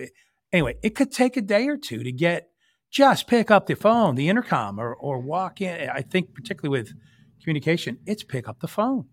anyway, 0.51 0.75
it 0.83 0.89
could 0.89 1.09
take 1.09 1.37
a 1.37 1.41
day 1.41 1.69
or 1.69 1.77
two 1.77 2.03
to 2.03 2.11
get 2.11 2.49
just 2.89 3.27
pick 3.27 3.49
up 3.49 3.67
the 3.67 3.77
phone, 3.77 4.15
the 4.15 4.27
intercom, 4.27 4.77
or 4.77 4.93
or 4.93 5.19
walk 5.19 5.61
in. 5.61 5.89
I 5.89 6.01
think 6.01 6.33
particularly 6.33 6.81
with 6.81 6.91
communication, 7.41 7.99
it's 8.05 8.25
pick 8.25 8.49
up 8.49 8.59
the 8.59 8.67
phone. 8.67 9.05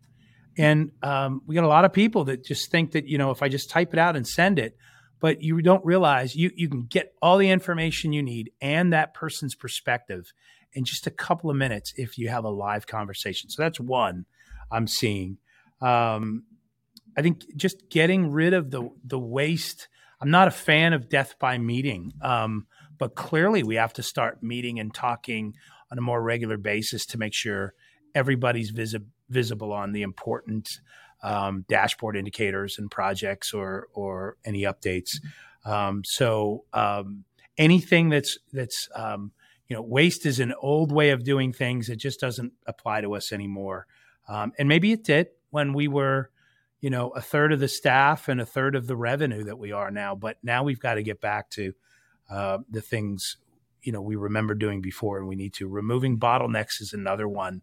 And 0.57 0.91
um, 1.05 1.43
we 1.47 1.55
got 1.55 1.63
a 1.63 1.69
lot 1.69 1.85
of 1.85 1.93
people 1.93 2.25
that 2.25 2.45
just 2.45 2.69
think 2.73 2.91
that 2.93 3.07
you 3.07 3.19
know 3.19 3.31
if 3.31 3.45
I 3.45 3.49
just 3.49 3.71
type 3.71 3.93
it 3.93 4.01
out 4.01 4.17
and 4.17 4.27
send 4.27 4.59
it, 4.59 4.77
but 5.21 5.41
you 5.41 5.63
don't 5.63 5.85
realize 5.85 6.35
you 6.35 6.51
you 6.57 6.69
can 6.69 6.87
get 6.87 7.13
all 7.23 7.39
the 7.39 7.51
information 7.51 8.13
you 8.13 8.25
need 8.25 8.51
and 8.61 8.93
that 8.93 9.15
person's 9.15 9.55
perspective 9.55 10.33
in 10.73 10.85
just 10.85 11.07
a 11.07 11.11
couple 11.11 11.51
of 11.51 11.57
minutes 11.57 11.93
if 11.97 12.19
you 12.19 12.29
have 12.29 12.45
a 12.45 12.51
live 12.51 12.87
conversation. 12.87 13.51
So 13.51 13.63
that's 13.63 13.81
one 13.81 14.27
I'm 14.71 14.87
seeing. 14.87 15.39
Um, 15.81 16.45
I 17.17 17.23
think 17.23 17.57
just 17.57 17.89
getting 17.91 18.31
rid 18.31 18.55
of 18.55 18.71
the 18.71 18.91
the 19.05 19.19
waste. 19.19 19.89
I'm 20.21 20.31
not 20.31 20.49
a 20.49 20.53
fan 20.53 20.93
of 20.93 21.09
death 21.09 21.37
by 21.39 21.59
meeting. 21.59 22.13
Um, 22.23 22.67
but 22.99 23.15
clearly, 23.15 23.63
we 23.63 23.77
have 23.77 23.93
to 23.95 24.03
start 24.03 24.43
meeting 24.43 24.81
and 24.81 24.93
talking 24.93 25.55
on 25.91 25.99
a 25.99 26.03
more 26.03 26.21
regular 26.23 26.57
basis 26.57 27.07
to 27.07 27.19
make 27.19 27.33
sure 27.33 27.75
everybody's 28.15 28.71
visi- 28.71 28.99
visible 29.29 29.73
on 29.73 29.93
the 29.93 30.03
important 30.03 30.81
um, 31.23 31.65
dashboard 31.69 32.17
indicators 32.17 32.79
and 32.79 32.91
projects 32.91 33.53
or 33.53 33.89
or 33.95 34.37
any 34.45 34.63
updates. 34.63 35.17
Um, 35.65 36.03
so 36.05 36.65
um, 36.73 37.25
anything 37.57 38.09
that's 38.09 38.39
that's 38.53 38.89
um, 38.95 39.33
you 39.69 39.77
know 39.77 39.83
waste 39.83 40.27
is 40.27 40.41
an 40.41 40.55
old 40.61 40.93
way 40.93 41.11
of 41.11 41.25
doing 41.25 41.53
things. 41.53 41.89
It 41.89 41.97
just 41.97 42.21
doesn't 42.21 42.53
apply 42.67 43.03
to 43.03 43.15
us 43.15 43.33
anymore. 43.33 43.87
Um, 44.29 44.53
and 44.59 44.69
maybe 44.69 44.93
it 44.93 45.05
did 45.05 45.29
when 45.51 45.73
we 45.73 45.89
were 45.89 46.31
you 46.81 46.91
know 46.91 47.11
a 47.11 47.21
third 47.21 47.53
of 47.53 47.61
the 47.61 47.69
staff 47.69 48.29
and 48.29 48.41
a 48.41 48.47
third 48.47 48.75
of 48.75 48.87
the 48.87 48.97
revenue 48.97 49.45
that 49.45 49.59
we 49.59 49.73
are 49.73 49.91
now. 49.91 50.15
But 50.15 50.39
now 50.43 50.65
we've 50.65 50.81
got 50.81 50.95
to 50.95 51.03
get 51.03 51.21
back 51.21 51.51
to 51.51 51.75
uh, 52.31 52.59
the 52.71 52.83
things 52.83 53.37
you 53.83 53.93
know 53.93 54.03
we 54.03 54.17
remember 54.17 54.55
doing 54.55 54.81
before 54.81 55.19
and 55.19 55.29
we 55.29 55.37
need 55.37 55.55
to 55.55 55.69
removing 55.69 56.19
bottlenecks 56.19 56.81
is 56.81 56.93
another 56.93 57.29
one 57.29 57.63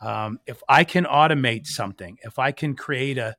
um, 0.00 0.38
if 0.46 0.62
i 0.68 0.84
can 0.84 1.04
automate 1.04 1.66
something 1.66 2.18
if 2.22 2.38
i 2.38 2.52
can 2.52 2.74
create 2.74 3.18
a, 3.18 3.36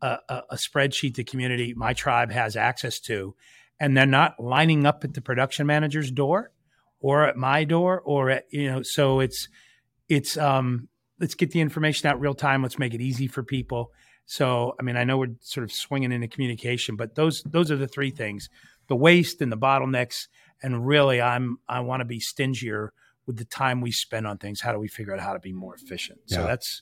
a, 0.00 0.18
a 0.50 0.56
spreadsheet 0.56 1.14
the 1.14 1.24
community 1.24 1.74
my 1.74 1.92
tribe 1.92 2.32
has 2.32 2.56
access 2.56 2.98
to 3.00 3.34
and 3.78 3.96
they're 3.96 4.06
not 4.06 4.40
lining 4.40 4.86
up 4.86 5.04
at 5.04 5.14
the 5.14 5.20
production 5.20 5.66
manager's 5.66 6.10
door 6.10 6.50
or 7.00 7.24
at 7.24 7.36
my 7.36 7.64
door 7.64 8.00
or 8.04 8.30
at 8.30 8.44
you 8.50 8.70
know 8.70 8.82
so 8.82 9.20
it's 9.20 9.48
it's 10.08 10.36
um 10.36 10.88
let's 11.20 11.34
get 11.34 11.50
the 11.50 11.60
information 11.60 12.08
out 12.08 12.20
real 12.20 12.34
time 12.34 12.62
let's 12.62 12.78
make 12.78 12.94
it 12.94 13.00
easy 13.00 13.26
for 13.26 13.42
people 13.42 13.90
so 14.24 14.74
i 14.80 14.82
mean 14.82 14.96
i 14.96 15.04
know 15.04 15.18
we're 15.18 15.34
sort 15.40 15.64
of 15.64 15.72
swinging 15.72 16.12
into 16.12 16.28
communication 16.28 16.96
but 16.96 17.14
those 17.14 17.42
those 17.44 17.70
are 17.70 17.76
the 17.76 17.88
three 17.88 18.10
things 18.10 18.48
the 18.88 18.96
waste 18.96 19.40
and 19.40 19.50
the 19.50 19.56
bottlenecks. 19.56 20.28
And 20.62 20.86
really, 20.86 21.20
I'm 21.20 21.58
I 21.68 21.80
want 21.80 22.00
to 22.00 22.04
be 22.04 22.20
stingier 22.20 22.92
with 23.26 23.36
the 23.36 23.44
time 23.44 23.80
we 23.80 23.92
spend 23.92 24.26
on 24.26 24.38
things. 24.38 24.60
How 24.60 24.72
do 24.72 24.78
we 24.78 24.88
figure 24.88 25.12
out 25.12 25.20
how 25.20 25.32
to 25.32 25.38
be 25.38 25.52
more 25.52 25.74
efficient? 25.74 26.20
So 26.26 26.40
yeah. 26.40 26.46
that's 26.46 26.80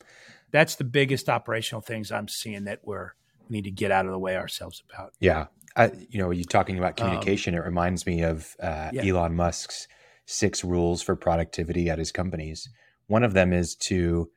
that's 0.53 0.77
the 0.77 0.85
biggest 0.85 1.29
operational 1.29 1.81
things 1.81 2.13
I'm 2.13 2.29
seeing 2.29 2.65
that 2.65 2.81
we're 2.85 3.11
we 3.49 3.57
need 3.57 3.65
to 3.65 3.71
get 3.71 3.91
out 3.91 4.07
of 4.07 4.13
the 4.13 4.19
way 4.19 4.37
ourselves 4.37 4.83
about. 4.89 5.13
Yeah, 5.19 5.47
I, 5.77 5.91
you 6.09 6.19
know, 6.21 6.31
you 6.31 6.45
talking 6.45 6.79
about 6.79 7.01
um, 7.01 7.07
communication. 7.09 7.55
Um, 7.55 7.61
it 7.61 7.65
reminds 7.65 8.07
me 8.07 8.23
of 8.23 8.55
uh, 8.61 8.91
yeah. 8.93 9.05
Elon 9.05 9.35
Musk's 9.35 9.89
six 10.27 10.65
rules 10.65 11.03
for 11.03 11.17
productivity 11.17 11.89
at 11.89 11.99
his 11.99 12.13
companies. 12.13 12.69
One 13.07 13.23
of 13.23 13.35
them 13.35 13.53
is 13.53 13.75
to 13.77 14.31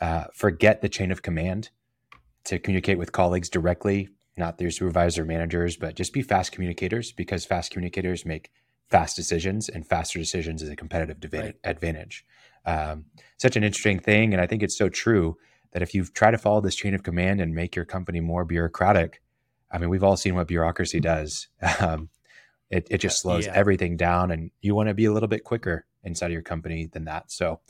uh, 0.00 0.24
forget 0.34 0.80
the 0.80 0.88
chain 0.88 1.10
of 1.10 1.22
command, 1.22 1.70
to 2.44 2.58
communicate 2.58 2.98
with 2.98 3.12
colleagues 3.12 3.48
directly, 3.48 4.08
not 4.36 4.58
their 4.58 4.70
supervisor 4.70 5.24
managers, 5.24 5.76
but 5.76 5.94
just 5.94 6.12
be 6.12 6.22
fast 6.22 6.52
communicators 6.52 7.12
because 7.12 7.44
fast 7.44 7.70
communicators 7.70 8.24
make 8.24 8.50
fast 8.88 9.16
decisions 9.16 9.68
and 9.68 9.86
faster 9.86 10.18
decisions 10.18 10.62
is 10.62 10.68
a 10.68 10.76
competitive 10.76 11.18
right. 11.32 11.56
advantage. 11.64 12.24
Um, 12.64 13.06
such 13.36 13.56
an 13.56 13.64
interesting 13.64 13.98
thing. 13.98 14.32
And 14.32 14.40
I 14.40 14.46
think 14.46 14.62
it's 14.62 14.76
so 14.76 14.88
true 14.88 15.36
that 15.72 15.82
if 15.82 15.94
you 15.94 16.04
try 16.04 16.30
to 16.30 16.38
follow 16.38 16.60
this 16.60 16.74
chain 16.74 16.94
of 16.94 17.02
command 17.02 17.40
and 17.40 17.54
make 17.54 17.76
your 17.76 17.84
company 17.84 18.20
more 18.20 18.44
bureaucratic, 18.44 19.20
I 19.70 19.78
mean, 19.78 19.90
we've 19.90 20.04
all 20.04 20.16
seen 20.16 20.34
what 20.34 20.48
bureaucracy 20.48 21.00
does. 21.00 21.48
Um, 21.80 22.08
it, 22.70 22.86
it 22.90 22.98
just 22.98 23.20
slows 23.20 23.46
yeah. 23.46 23.52
everything 23.54 23.96
down 23.96 24.30
and 24.30 24.50
you 24.60 24.74
want 24.74 24.88
to 24.88 24.94
be 24.94 25.06
a 25.06 25.12
little 25.12 25.28
bit 25.28 25.44
quicker 25.44 25.86
inside 26.04 26.26
of 26.26 26.32
your 26.32 26.42
company 26.42 26.86
than 26.86 27.04
that. 27.04 27.30
So, 27.30 27.60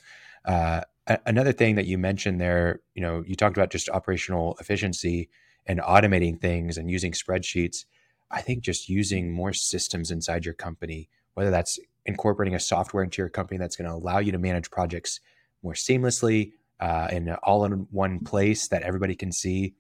uh, 0.45 0.83
a- 1.07 1.21
another 1.27 1.53
thing 1.53 1.77
that 1.77 1.87
you 1.87 1.99
mentioned 1.99 2.41
there, 2.41 2.81
you 2.95 3.03
know, 3.03 3.23
you 3.27 3.37
talked 3.37 3.57
about 3.57 3.71
just 3.71 3.89
operational 3.89 4.57
efficiency 4.61 5.29
and 5.67 5.81
automating 5.81 6.41
things 6.41 6.79
and 6.79 6.91
using 6.91 7.13
spreadsheets. 7.13 7.85
I 8.31 8.41
think 8.43 8.63
just 8.63 8.89
using 8.89 9.33
more 9.33 9.53
systems 9.53 10.11
inside 10.11 10.45
your 10.45 10.55
company, 10.55 11.09
whether 11.35 11.51
that's 11.51 11.79
incorporating 12.07 12.55
a 12.55 12.61
software 12.61 13.05
into 13.05 13.23
your 13.23 13.29
company 13.29 13.59
that's 13.59 13.77
going 13.77 13.89
to 13.89 13.95
allow 13.95 14.19
you 14.19 14.33
to 14.33 14.39
manage 14.39 14.71
projects 14.71 15.21
more 15.63 15.75
seamlessly 15.75 16.53
uh, 16.81 17.09
and 17.11 17.31
all 17.43 17.65
in 17.65 17.87
one 17.91 18.21
place 18.21 18.69
that 18.69 18.83
everybody 18.83 19.15
can 19.15 19.33
see. 19.33 19.75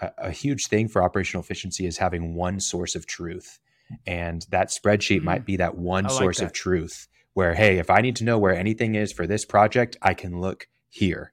A, 0.00 0.10
a, 0.18 0.30
huge 0.30 0.66
thing 0.68 0.88
for 0.88 1.02
operational 1.02 1.42
efficiency 1.42 1.86
is 1.86 1.98
having 1.98 2.34
one 2.34 2.58
source 2.60 2.94
of 2.94 3.06
truth. 3.06 3.58
And 4.06 4.44
that 4.50 4.68
spreadsheet 4.68 5.18
mm-hmm. 5.18 5.24
might 5.24 5.44
be 5.44 5.56
that 5.56 5.76
one 5.76 6.04
like 6.04 6.12
source 6.12 6.38
that. 6.38 6.46
of 6.46 6.52
truth 6.52 7.08
where, 7.34 7.54
hey, 7.54 7.78
if 7.78 7.90
I 7.90 8.00
need 8.00 8.16
to 8.16 8.24
know 8.24 8.38
where 8.38 8.54
anything 8.54 8.94
is 8.94 9.12
for 9.12 9.26
this 9.26 9.44
project, 9.44 9.96
I 10.02 10.14
can 10.14 10.40
look 10.40 10.66
here. 10.88 11.32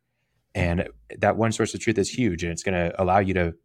And 0.54 0.90
that 1.18 1.38
one 1.38 1.52
source 1.52 1.74
of 1.74 1.80
truth 1.80 1.98
is 1.98 2.10
huge 2.10 2.44
and 2.44 2.52
it's 2.52 2.64
going 2.64 2.76
to 2.76 3.02
allow 3.02 3.20
you 3.20 3.34
to 3.34 3.56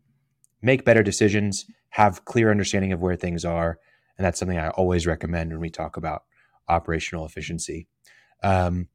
make 0.63 0.85
better 0.85 1.03
decisions, 1.03 1.67
have 1.91 2.25
clear 2.25 2.51
understanding 2.51 2.93
of 2.93 3.01
where 3.01 3.17
things 3.17 3.45
are, 3.45 3.79
and 4.17 4.25
that's 4.25 4.39
something 4.39 4.59
I 4.59 4.71
always 4.71 5.07
recommend 5.07 5.51
when 5.51 5.61
we 5.61 5.71
talk 5.71 5.97
about 5.97 6.25
operational 6.69 7.25
efficiency. 7.25 7.87
Um, 8.43 8.89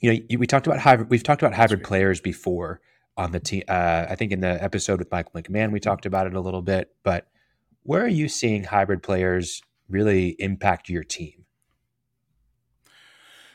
you 0.00 0.12
know, 0.12 0.38
we 0.38 0.46
talked 0.46 0.66
about 0.66 0.80
hybrid. 0.80 1.10
We've 1.10 1.22
talked 1.22 1.42
about 1.42 1.54
hybrid 1.54 1.84
players 1.84 2.20
before, 2.20 2.80
on 3.16 3.32
the 3.32 3.40
team. 3.40 3.62
Uh, 3.68 4.06
I 4.08 4.14
think 4.14 4.32
in 4.32 4.40
the 4.40 4.62
episode 4.62 4.98
with 4.98 5.10
Michael 5.10 5.40
McMahon, 5.40 5.72
we 5.72 5.80
talked 5.80 6.06
about 6.06 6.26
it 6.26 6.34
a 6.34 6.40
little 6.40 6.62
bit. 6.62 6.90
But 7.02 7.26
where 7.82 8.02
are 8.02 8.08
you 8.08 8.28
seeing 8.28 8.64
hybrid 8.64 9.02
players 9.02 9.62
really 9.88 10.36
impact 10.38 10.88
your 10.88 11.04
team? 11.04 11.44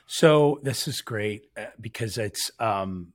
So 0.06 0.60
this 0.64 0.88
is 0.88 1.02
great 1.02 1.50
uh, 1.58 1.66
because 1.80 2.18
it's. 2.18 2.52
Um, 2.60 3.14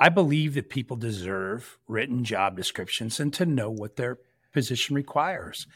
I 0.00 0.10
believe 0.10 0.54
that 0.54 0.68
people 0.68 0.96
deserve 0.96 1.76
written 1.88 2.22
job 2.22 2.56
descriptions 2.56 3.18
and 3.18 3.32
to 3.34 3.44
know 3.44 3.68
what 3.68 3.96
their 3.96 4.18
position 4.52 4.94
requires. 4.94 5.66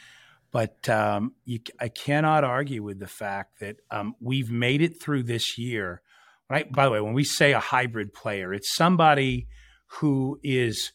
But 0.53 0.89
um, 0.89 1.33
you, 1.45 1.59
I 1.81 1.89
cannot 1.89 2.45
argue 2.45 2.85
with 2.85 3.01
the 3.01 3.09
fact 3.09 3.59
that 3.61 3.79
um, 3.91 4.15
we've 4.21 4.51
made 4.51 4.81
it 4.81 5.03
through 5.03 5.25
this 5.25 5.59
year. 5.59 6.03
Right. 6.49 6.71
By 6.71 6.85
the 6.85 6.91
way, 6.91 7.01
when 7.01 7.15
we 7.15 7.25
say 7.25 7.53
a 7.53 7.59
hybrid 7.59 8.13
player, 8.13 8.53
it's 8.53 8.77
somebody 8.77 9.49
who 9.87 10.39
is 10.43 10.93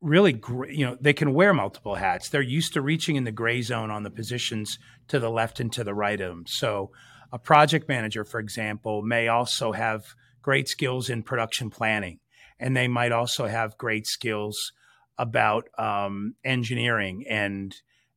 really. 0.00 0.40
You 0.68 0.86
know, 0.86 0.96
they 1.00 1.12
can 1.12 1.34
wear 1.34 1.52
multiple 1.52 1.94
hats. 1.94 2.28
They're 2.28 2.42
used 2.42 2.74
to 2.74 2.80
reaching 2.80 3.16
in 3.16 3.24
the 3.24 3.32
gray 3.32 3.62
zone 3.62 3.90
on 3.90 4.02
the 4.02 4.10
positions 4.10 4.78
to 5.08 5.18
the 5.18 5.30
left 5.30 5.60
and 5.60 5.72
to 5.72 5.84
the 5.84 5.94
right 5.94 6.20
of 6.20 6.28
them. 6.28 6.44
So, 6.46 6.90
a 7.32 7.38
project 7.38 7.88
manager, 7.88 8.24
for 8.24 8.40
example, 8.40 9.02
may 9.02 9.28
also 9.28 9.72
have 9.72 10.04
great 10.42 10.68
skills 10.68 11.10
in 11.10 11.22
production 11.22 11.70
planning, 11.70 12.18
and 12.58 12.76
they 12.76 12.88
might 12.88 13.12
also 13.12 13.46
have 13.46 13.78
great 13.78 14.06
skills 14.06 14.72
about 15.18 15.68
um, 15.78 16.34
engineering 16.44 17.24
and 17.28 17.76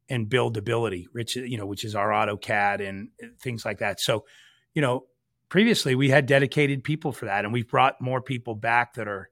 and 0.10 0.30
buildability, 0.30 1.06
which 1.12 1.36
you 1.36 1.58
know, 1.58 1.66
which 1.66 1.84
is 1.84 1.96
our 1.96 2.10
AutoCAD 2.10 2.88
and 2.88 3.10
things 3.42 3.66
like 3.66 3.80
that. 3.80 4.00
So, 4.00 4.26
you 4.74 4.82
know, 4.82 5.06
previously 5.50 5.96
we 5.96 6.10
had 6.10 6.26
dedicated 6.26 6.84
people 6.84 7.12
for 7.12 7.26
that, 7.26 7.46
and 7.46 7.54
we've 7.54 7.70
brought 7.70 8.02
more 8.02 8.22
people 8.22 8.56
back 8.56 8.96
that 8.96 9.08
are, 9.08 9.30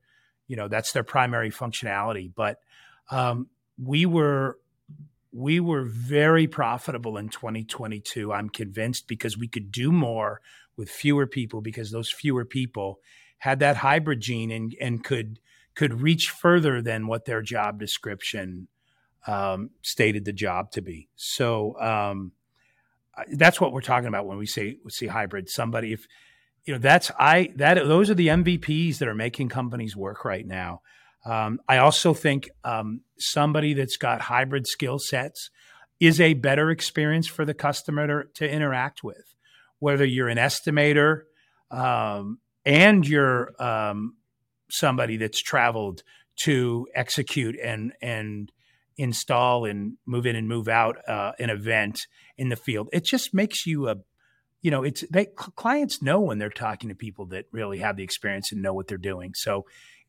you 0.51 0.57
know, 0.57 0.67
that's 0.67 0.91
their 0.91 1.05
primary 1.05 1.49
functionality. 1.49 2.29
But 2.35 2.57
um, 3.09 3.47
we 3.81 4.05
were 4.05 4.57
we 5.31 5.61
were 5.61 5.83
very 5.83 6.45
profitable 6.45 7.15
in 7.15 7.29
2022. 7.29 8.33
I'm 8.33 8.49
convinced 8.49 9.07
because 9.07 9.37
we 9.37 9.47
could 9.47 9.71
do 9.71 9.93
more 9.93 10.41
with 10.75 10.89
fewer 10.89 11.25
people 11.25 11.61
because 11.61 11.89
those 11.89 12.11
fewer 12.11 12.43
people 12.43 12.99
had 13.37 13.59
that 13.59 13.77
hybrid 13.77 14.19
gene 14.19 14.51
and 14.51 14.75
and 14.81 15.05
could 15.05 15.39
could 15.73 16.01
reach 16.01 16.31
further 16.31 16.81
than 16.81 17.07
what 17.07 17.23
their 17.23 17.41
job 17.41 17.79
description 17.79 18.67
um, 19.27 19.69
stated 19.81 20.25
the 20.25 20.33
job 20.33 20.71
to 20.71 20.81
be. 20.81 21.07
So 21.15 21.79
um, 21.79 22.33
that's 23.31 23.61
what 23.61 23.71
we're 23.71 23.79
talking 23.79 24.09
about 24.09 24.25
when 24.25 24.37
we 24.37 24.47
say 24.47 24.79
we 24.83 24.91
see 24.91 25.07
hybrid. 25.07 25.49
Somebody, 25.49 25.93
if 25.93 26.07
you 26.65 26.73
know, 26.73 26.79
that's 26.79 27.11
I 27.17 27.51
that 27.55 27.75
those 27.75 28.09
are 28.09 28.15
the 28.15 28.27
MVPs 28.27 28.99
that 28.99 29.07
are 29.07 29.15
making 29.15 29.49
companies 29.49 29.95
work 29.95 30.23
right 30.25 30.45
now. 30.45 30.81
Um, 31.25 31.59
I 31.67 31.77
also 31.77 32.13
think 32.13 32.49
um, 32.63 33.01
somebody 33.17 33.73
that's 33.73 33.97
got 33.97 34.21
hybrid 34.21 34.67
skill 34.67 34.99
sets 34.99 35.49
is 35.99 36.19
a 36.19 36.33
better 36.33 36.71
experience 36.71 37.27
for 37.27 37.45
the 37.45 37.53
customer 37.53 38.07
to, 38.07 38.29
to 38.33 38.51
interact 38.51 39.03
with. 39.03 39.35
Whether 39.79 40.05
you're 40.05 40.29
an 40.29 40.37
estimator 40.37 41.21
um, 41.69 42.39
and 42.65 43.07
you're 43.07 43.51
um, 43.61 44.15
somebody 44.69 45.17
that's 45.17 45.41
traveled 45.41 46.03
to 46.43 46.87
execute 46.95 47.57
and 47.61 47.93
and 48.01 48.51
install 48.97 49.65
and 49.65 49.97
move 50.05 50.25
in 50.25 50.35
and 50.35 50.47
move 50.47 50.67
out 50.67 50.97
uh, 51.07 51.31
an 51.39 51.49
event 51.49 52.01
in 52.37 52.49
the 52.49 52.55
field. 52.55 52.89
It 52.93 53.03
just 53.03 53.33
makes 53.33 53.65
you 53.65 53.87
a, 53.89 53.95
you 54.61 54.69
know, 54.69 54.83
it's 54.83 55.01
they 55.09 55.25
clients 55.25 56.01
know 56.01 56.19
when 56.19 56.37
they're 56.37 56.49
talking 56.49 56.89
to 56.89 56.95
people 56.95 57.27
that 57.27 57.45
really 57.51 57.79
have 57.79 57.97
the 57.97 58.03
experience 58.03 58.51
and 58.51 58.61
know 58.61 58.73
what 58.73 58.87
they're 58.87 58.97
doing. 58.97 59.33
So 59.33 59.65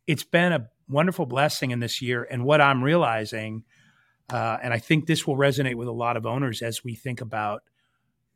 it's 0.06 0.24
been 0.24 0.52
a 0.52 0.68
wonderful 0.88 1.26
blessing 1.26 1.70
in 1.70 1.80
this 1.80 2.02
year. 2.02 2.26
And 2.30 2.44
what 2.44 2.60
I'm 2.60 2.82
realizing, 2.82 3.64
uh, 4.30 4.58
and 4.62 4.72
I 4.72 4.78
think 4.78 5.06
this 5.06 5.26
will 5.26 5.36
resonate 5.36 5.76
with 5.76 5.88
a 5.88 5.92
lot 5.92 6.16
of 6.16 6.26
owners 6.26 6.60
as 6.60 6.84
we 6.84 6.94
think 6.94 7.20
about, 7.20 7.62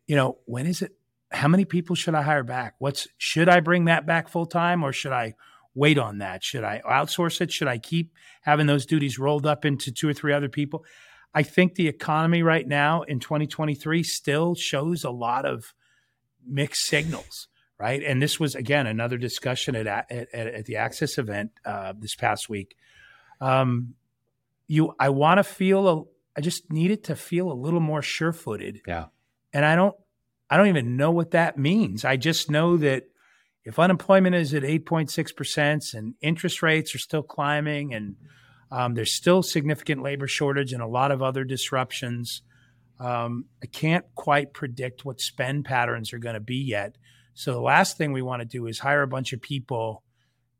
you 0.06 0.16
know, 0.16 0.38
when 0.46 0.66
is 0.66 0.82
it? 0.82 0.92
How 1.32 1.48
many 1.48 1.64
people 1.64 1.96
should 1.96 2.14
I 2.14 2.22
hire 2.22 2.44
back? 2.44 2.76
What's 2.78 3.08
should 3.18 3.48
I 3.48 3.60
bring 3.60 3.86
that 3.86 4.06
back 4.06 4.28
full 4.28 4.46
time 4.46 4.84
or 4.84 4.92
should 4.92 5.12
I 5.12 5.34
wait 5.74 5.98
on 5.98 6.18
that? 6.18 6.42
Should 6.42 6.64
I 6.64 6.80
outsource 6.88 7.40
it? 7.40 7.52
Should 7.52 7.68
I 7.68 7.78
keep 7.78 8.12
having 8.42 8.66
those 8.66 8.86
duties 8.86 9.18
rolled 9.18 9.44
up 9.44 9.64
into 9.64 9.92
two 9.92 10.08
or 10.08 10.14
three 10.14 10.32
other 10.32 10.48
people? 10.48 10.84
I 11.34 11.42
think 11.42 11.74
the 11.74 11.88
economy 11.88 12.42
right 12.42 12.66
now 12.66 13.02
in 13.02 13.20
2023 13.20 14.02
still 14.04 14.54
shows 14.54 15.04
a 15.04 15.10
lot 15.10 15.44
of 15.44 15.74
mixed 16.46 16.86
signals, 16.86 17.48
right? 17.78 18.02
And 18.02 18.22
this 18.22 18.40
was 18.40 18.54
again 18.54 18.86
another 18.86 19.18
discussion 19.18 19.76
at 19.76 19.86
at, 19.86 20.32
at 20.34 20.64
the 20.66 20.76
Access 20.76 21.18
event 21.18 21.52
uh, 21.64 21.92
this 21.98 22.14
past 22.14 22.48
week. 22.48 22.76
Um, 23.40 23.94
you, 24.68 24.94
I 24.98 25.10
want 25.10 25.38
to 25.38 25.44
feel 25.44 25.88
a, 25.88 26.02
I 26.36 26.40
just 26.40 26.72
need 26.72 26.90
it 26.90 27.04
to 27.04 27.16
feel 27.16 27.52
a 27.52 27.54
little 27.54 27.80
more 27.80 28.02
sure-footed. 28.02 28.80
Yeah, 28.86 29.06
and 29.52 29.64
I 29.64 29.76
don't, 29.76 29.94
I 30.50 30.56
don't 30.56 30.68
even 30.68 30.96
know 30.96 31.10
what 31.10 31.32
that 31.32 31.58
means. 31.58 32.04
I 32.04 32.16
just 32.16 32.50
know 32.50 32.76
that 32.78 33.04
if 33.64 33.80
unemployment 33.80 34.36
is 34.36 34.54
at 34.54 34.62
8.6% 34.62 35.94
and 35.94 36.14
interest 36.20 36.62
rates 36.62 36.94
are 36.94 36.98
still 36.98 37.24
climbing 37.24 37.94
and 37.94 38.14
um, 38.70 38.94
there's 38.94 39.12
still 39.12 39.42
significant 39.42 40.02
labor 40.02 40.28
shortage 40.28 40.72
and 40.72 40.82
a 40.82 40.86
lot 40.86 41.10
of 41.10 41.20
other 41.20 41.42
disruptions, 41.42 42.42
um, 42.98 43.46
I 43.62 43.66
can't 43.66 44.04
quite 44.14 44.52
predict 44.52 45.04
what 45.04 45.20
spend 45.20 45.64
patterns 45.64 46.12
are 46.12 46.18
going 46.18 46.34
to 46.34 46.40
be 46.40 46.56
yet. 46.56 46.96
So 47.34 47.52
the 47.52 47.60
last 47.60 47.98
thing 47.98 48.12
we 48.12 48.22
want 48.22 48.40
to 48.40 48.46
do 48.46 48.66
is 48.66 48.78
hire 48.78 49.02
a 49.02 49.08
bunch 49.08 49.32
of 49.32 49.42
people 49.42 50.02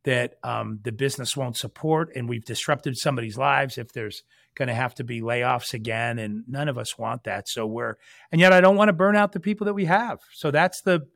that 0.05 0.35
um, 0.45 0.79
the 0.85 0.93
business 0.93 1.37
won't 1.37 1.57
support, 1.57 2.11
and 2.15 2.29
we've 2.29 2.45
disrupted 2.45 2.97
somebody's 2.97 3.37
lives. 3.37 3.77
If 3.79 3.93
there's 3.93 4.23
going 4.55 4.69
to 4.69 4.75
have 4.75 4.95
to 4.97 5.05
be 5.05 5.21
layoffs 5.21 5.75
again, 5.75 6.19
and 6.19 6.45
none 6.47 6.69
of 6.69 6.79
us 6.79 6.97
want 6.97 7.25
that. 7.25 7.49
So 7.49 7.67
we're, 7.67 7.97
and 8.31 8.41
yet 8.41 8.53
I 8.53 8.61
don't 8.61 8.77
want 8.77 8.89
to 8.89 8.93
burn 8.93 9.17
out 9.17 9.33
the 9.33 9.41
people 9.41 9.65
that 9.65 9.75
we 9.75 9.87
have. 9.87 10.21
So 10.33 10.51
that's 10.51 10.81
the 10.83 11.09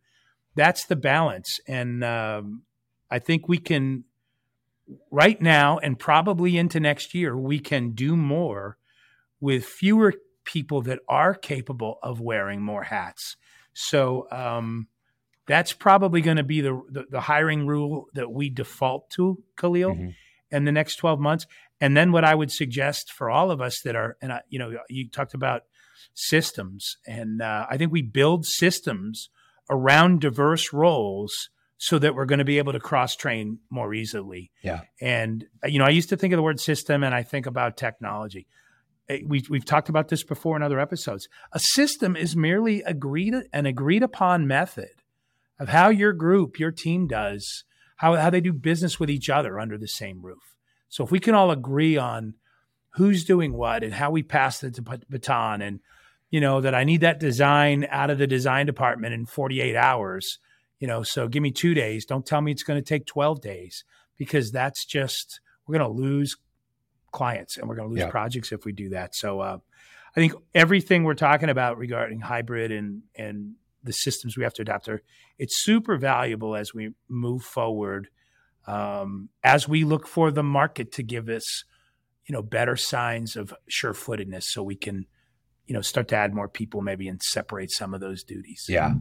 that's 0.57 0.87
the 0.87 0.97
balance. 0.97 1.61
And 1.69 2.03
um, 2.03 2.63
I 3.11 3.21
think 3.21 3.49
we 3.49 3.59
can, 3.59 4.05
right 5.11 5.41
now 5.41 5.79
and 5.79 5.97
probably 5.97 6.59
into 6.59 6.81
next 6.81 7.15
year, 7.15 7.37
we 7.37 7.61
can 7.61 7.93
do 7.93 8.17
more 8.17 8.77
with 9.41 9.65
fewer 9.65 10.15
people 10.45 10.83
that 10.83 11.01
are 11.09 11.35
capable 11.35 11.99
of 12.03 12.21
wearing 12.21 12.63
more 12.63 12.83
hats. 12.83 13.37
So 13.73 14.27
um, 14.31 14.89
that's 15.47 15.73
probably 15.73 16.21
going 16.21 16.37
to 16.39 16.43
be 16.43 16.61
the, 16.61 16.81
the, 16.91 17.05
the 17.11 17.21
hiring 17.21 17.67
rule 17.67 18.07
that 18.15 18.31
we 18.31 18.51
default 18.51 19.11
to, 19.11 19.43
Khalil, 19.57 19.95
mm-hmm. 19.95 20.09
in 20.51 20.65
the 20.65 20.73
next 20.73 20.97
twelve 20.97 21.21
months. 21.21 21.47
And 21.81 21.97
then 21.97 22.13
what 22.13 22.25
I 22.25 22.35
would 22.35 22.53
suggest 22.53 23.13
for 23.13 23.31
all 23.31 23.51
of 23.51 23.61
us 23.61 23.81
that 23.83 23.97
are, 23.97 24.17
and 24.21 24.33
I, 24.33 24.41
you 24.49 24.59
know, 24.59 24.73
you 24.89 25.09
talked 25.09 25.35
about 25.35 25.63
systems, 26.15 26.97
and 27.07 27.41
uh, 27.41 27.67
I 27.71 27.77
think 27.77 27.93
we 27.93 28.03
build 28.03 28.45
systems 28.45 29.31
around 29.71 30.21
diverse 30.21 30.73
roles 30.73 31.49
so 31.79 31.99
that 31.99 32.15
we're 32.15 32.27
going 32.27 32.41
to 32.41 32.45
be 32.45 32.59
able 32.59 32.73
to 32.73 32.81
cross 32.81 33.17
train 33.17 33.59
more 33.71 33.95
easily. 33.95 34.51
Yeah. 34.63 34.81
And 35.01 35.47
you 35.65 35.79
know, 35.79 35.87
I 35.87 35.91
used 35.91 36.11
to 36.11 36.17
think 36.17 36.35
of 36.35 36.37
the 36.37 36.43
word 36.43 36.61
system 36.61 37.03
and 37.03 37.15
I 37.15 37.23
think 37.23 37.47
about 37.47 37.79
technology. 37.79 38.47
Eh, 39.11 39.21
we, 39.27 39.45
we've 39.51 39.65
talked 39.65 39.89
about 39.89 40.09
this 40.09 40.23
before 40.23 40.57
in 40.57 40.63
other 40.63 40.79
episodes. 40.79 41.29
A 41.53 41.59
system 41.59 42.15
is 42.15 42.37
merely 42.37 42.83
agreed 42.83 43.35
an 43.53 43.67
agreed 43.67 44.05
upon 44.05 44.47
method 44.47 45.03
of 45.59 45.69
how 45.69 45.89
your 45.89 46.13
group, 46.13 46.59
your 46.59 46.71
team 46.71 47.09
does, 47.09 47.65
how, 47.97 48.15
how 48.15 48.31
they 48.31 48.41
do 48.41 48.53
business 48.53 49.01
with 49.01 49.11
each 49.11 49.29
other 49.29 49.59
under 49.59 49.77
the 49.77 49.89
same 49.89 50.23
roof. 50.23 50.55
So 50.89 51.05
if 51.05 51.11
we 51.11 51.19
can 51.19 51.35
all 51.35 51.51
agree 51.51 51.97
on 51.97 52.35
who's 52.95 53.25
doing 53.25 53.53
what 53.53 53.83
and 53.83 53.95
how 53.95 54.11
we 54.11 54.23
pass 54.23 54.61
the 54.61 55.03
baton 55.09 55.61
and 55.61 55.81
you 56.31 56.41
know, 56.41 56.61
that 56.61 56.77
I 56.77 56.85
need 56.85 57.01
that 57.01 57.19
design 57.19 57.87
out 57.91 58.09
of 58.09 58.19
the 58.19 58.27
design 58.27 58.67
department 58.67 59.15
in 59.15 59.27
48 59.27 59.75
hours, 59.75 60.39
you 60.79 60.87
know, 60.87 61.03
so 61.03 61.27
give 61.27 61.43
me 61.43 61.51
two 61.51 61.75
days. 61.75 62.05
Don't 62.05 62.25
tell 62.25 62.41
me 62.41 62.53
it's 62.53 62.63
going 62.63 62.81
to 62.81 62.89
take 62.89 63.05
12 63.07 63.41
days 63.41 63.85
because 64.17 64.53
that's 64.53 64.85
just, 64.85 65.41
we're 65.67 65.79
going 65.79 65.91
to 65.91 66.03
lose 66.03 66.37
clients 67.11 67.57
and 67.57 67.69
we're 67.69 67.77
going 67.77 67.89
to 67.89 67.93
lose 67.93 68.05
yeah. 68.05 68.11
projects 68.11 68.53
if 68.53 68.65
we 68.65 68.73
do 68.73 68.91
that. 68.91 69.15
So, 69.15 69.41
uh, 69.41 69.59
I 70.17 70.21
think 70.21 70.33
everything 70.55 71.05
we're 71.05 71.15
talking 71.15 71.51
about 71.51 71.79
regarding 71.79 72.21
hybrid 72.21 72.73
and, 72.73 73.03
and 73.15 73.55
the 73.85 73.93
systems 73.93 74.37
we 74.37 74.43
have 74.43 74.55
to 74.55 74.63
adapt 74.63 74.89
are 74.89 75.03
it's 75.39 75.63
super 75.63 75.97
valuable 75.97 76.57
as 76.57 76.75
we 76.75 76.91
move 77.09 77.43
forward. 77.43 78.09
Um, 78.67 79.29
as 79.45 79.69
we 79.69 79.85
look 79.85 80.07
for 80.07 80.31
the 80.31 80.43
market 80.43 80.93
to 80.93 81.03
give 81.03 81.29
us, 81.29 81.65
you 82.27 82.33
know, 82.33 82.43
better 82.43 82.77
signs 82.77 83.37
of 83.37 83.55
sure 83.69 83.95
footedness 83.95 84.49
so 84.49 84.63
we 84.63 84.75
can, 84.75 85.07
you 85.71 85.75
know 85.75 85.81
start 85.81 86.09
to 86.09 86.17
add 86.17 86.35
more 86.35 86.49
people 86.49 86.83
maybe 86.83 87.07
and 87.07 87.23
separate 87.23 87.71
some 87.71 87.95
of 87.95 88.01
those 88.01 88.25
duties 88.25 88.67
yeah 88.69 88.93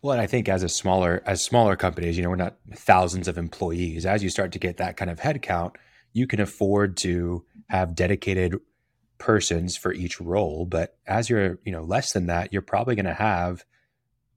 well 0.00 0.12
and 0.12 0.22
i 0.22 0.26
think 0.26 0.48
as 0.48 0.62
a 0.62 0.68
smaller 0.68 1.22
as 1.26 1.44
smaller 1.44 1.76
companies 1.76 2.16
you 2.16 2.22
know 2.22 2.30
we're 2.30 2.36
not 2.36 2.56
thousands 2.74 3.28
of 3.28 3.36
employees 3.36 4.06
as 4.06 4.22
you 4.22 4.30
start 4.30 4.50
to 4.50 4.58
get 4.58 4.78
that 4.78 4.96
kind 4.96 5.10
of 5.10 5.20
headcount 5.20 5.74
you 6.16 6.26
can 6.26 6.40
afford 6.40 6.96
to 6.96 7.44
have 7.68 7.94
dedicated 7.94 8.56
persons 9.18 9.76
for 9.76 9.92
each 9.92 10.20
role 10.20 10.66
but 10.66 10.96
as 11.06 11.30
you're 11.30 11.58
you 11.64 11.72
know 11.72 11.82
less 11.82 12.12
than 12.12 12.26
that 12.26 12.52
you're 12.52 12.62
probably 12.62 12.94
going 12.94 13.06
to 13.06 13.14
have 13.14 13.64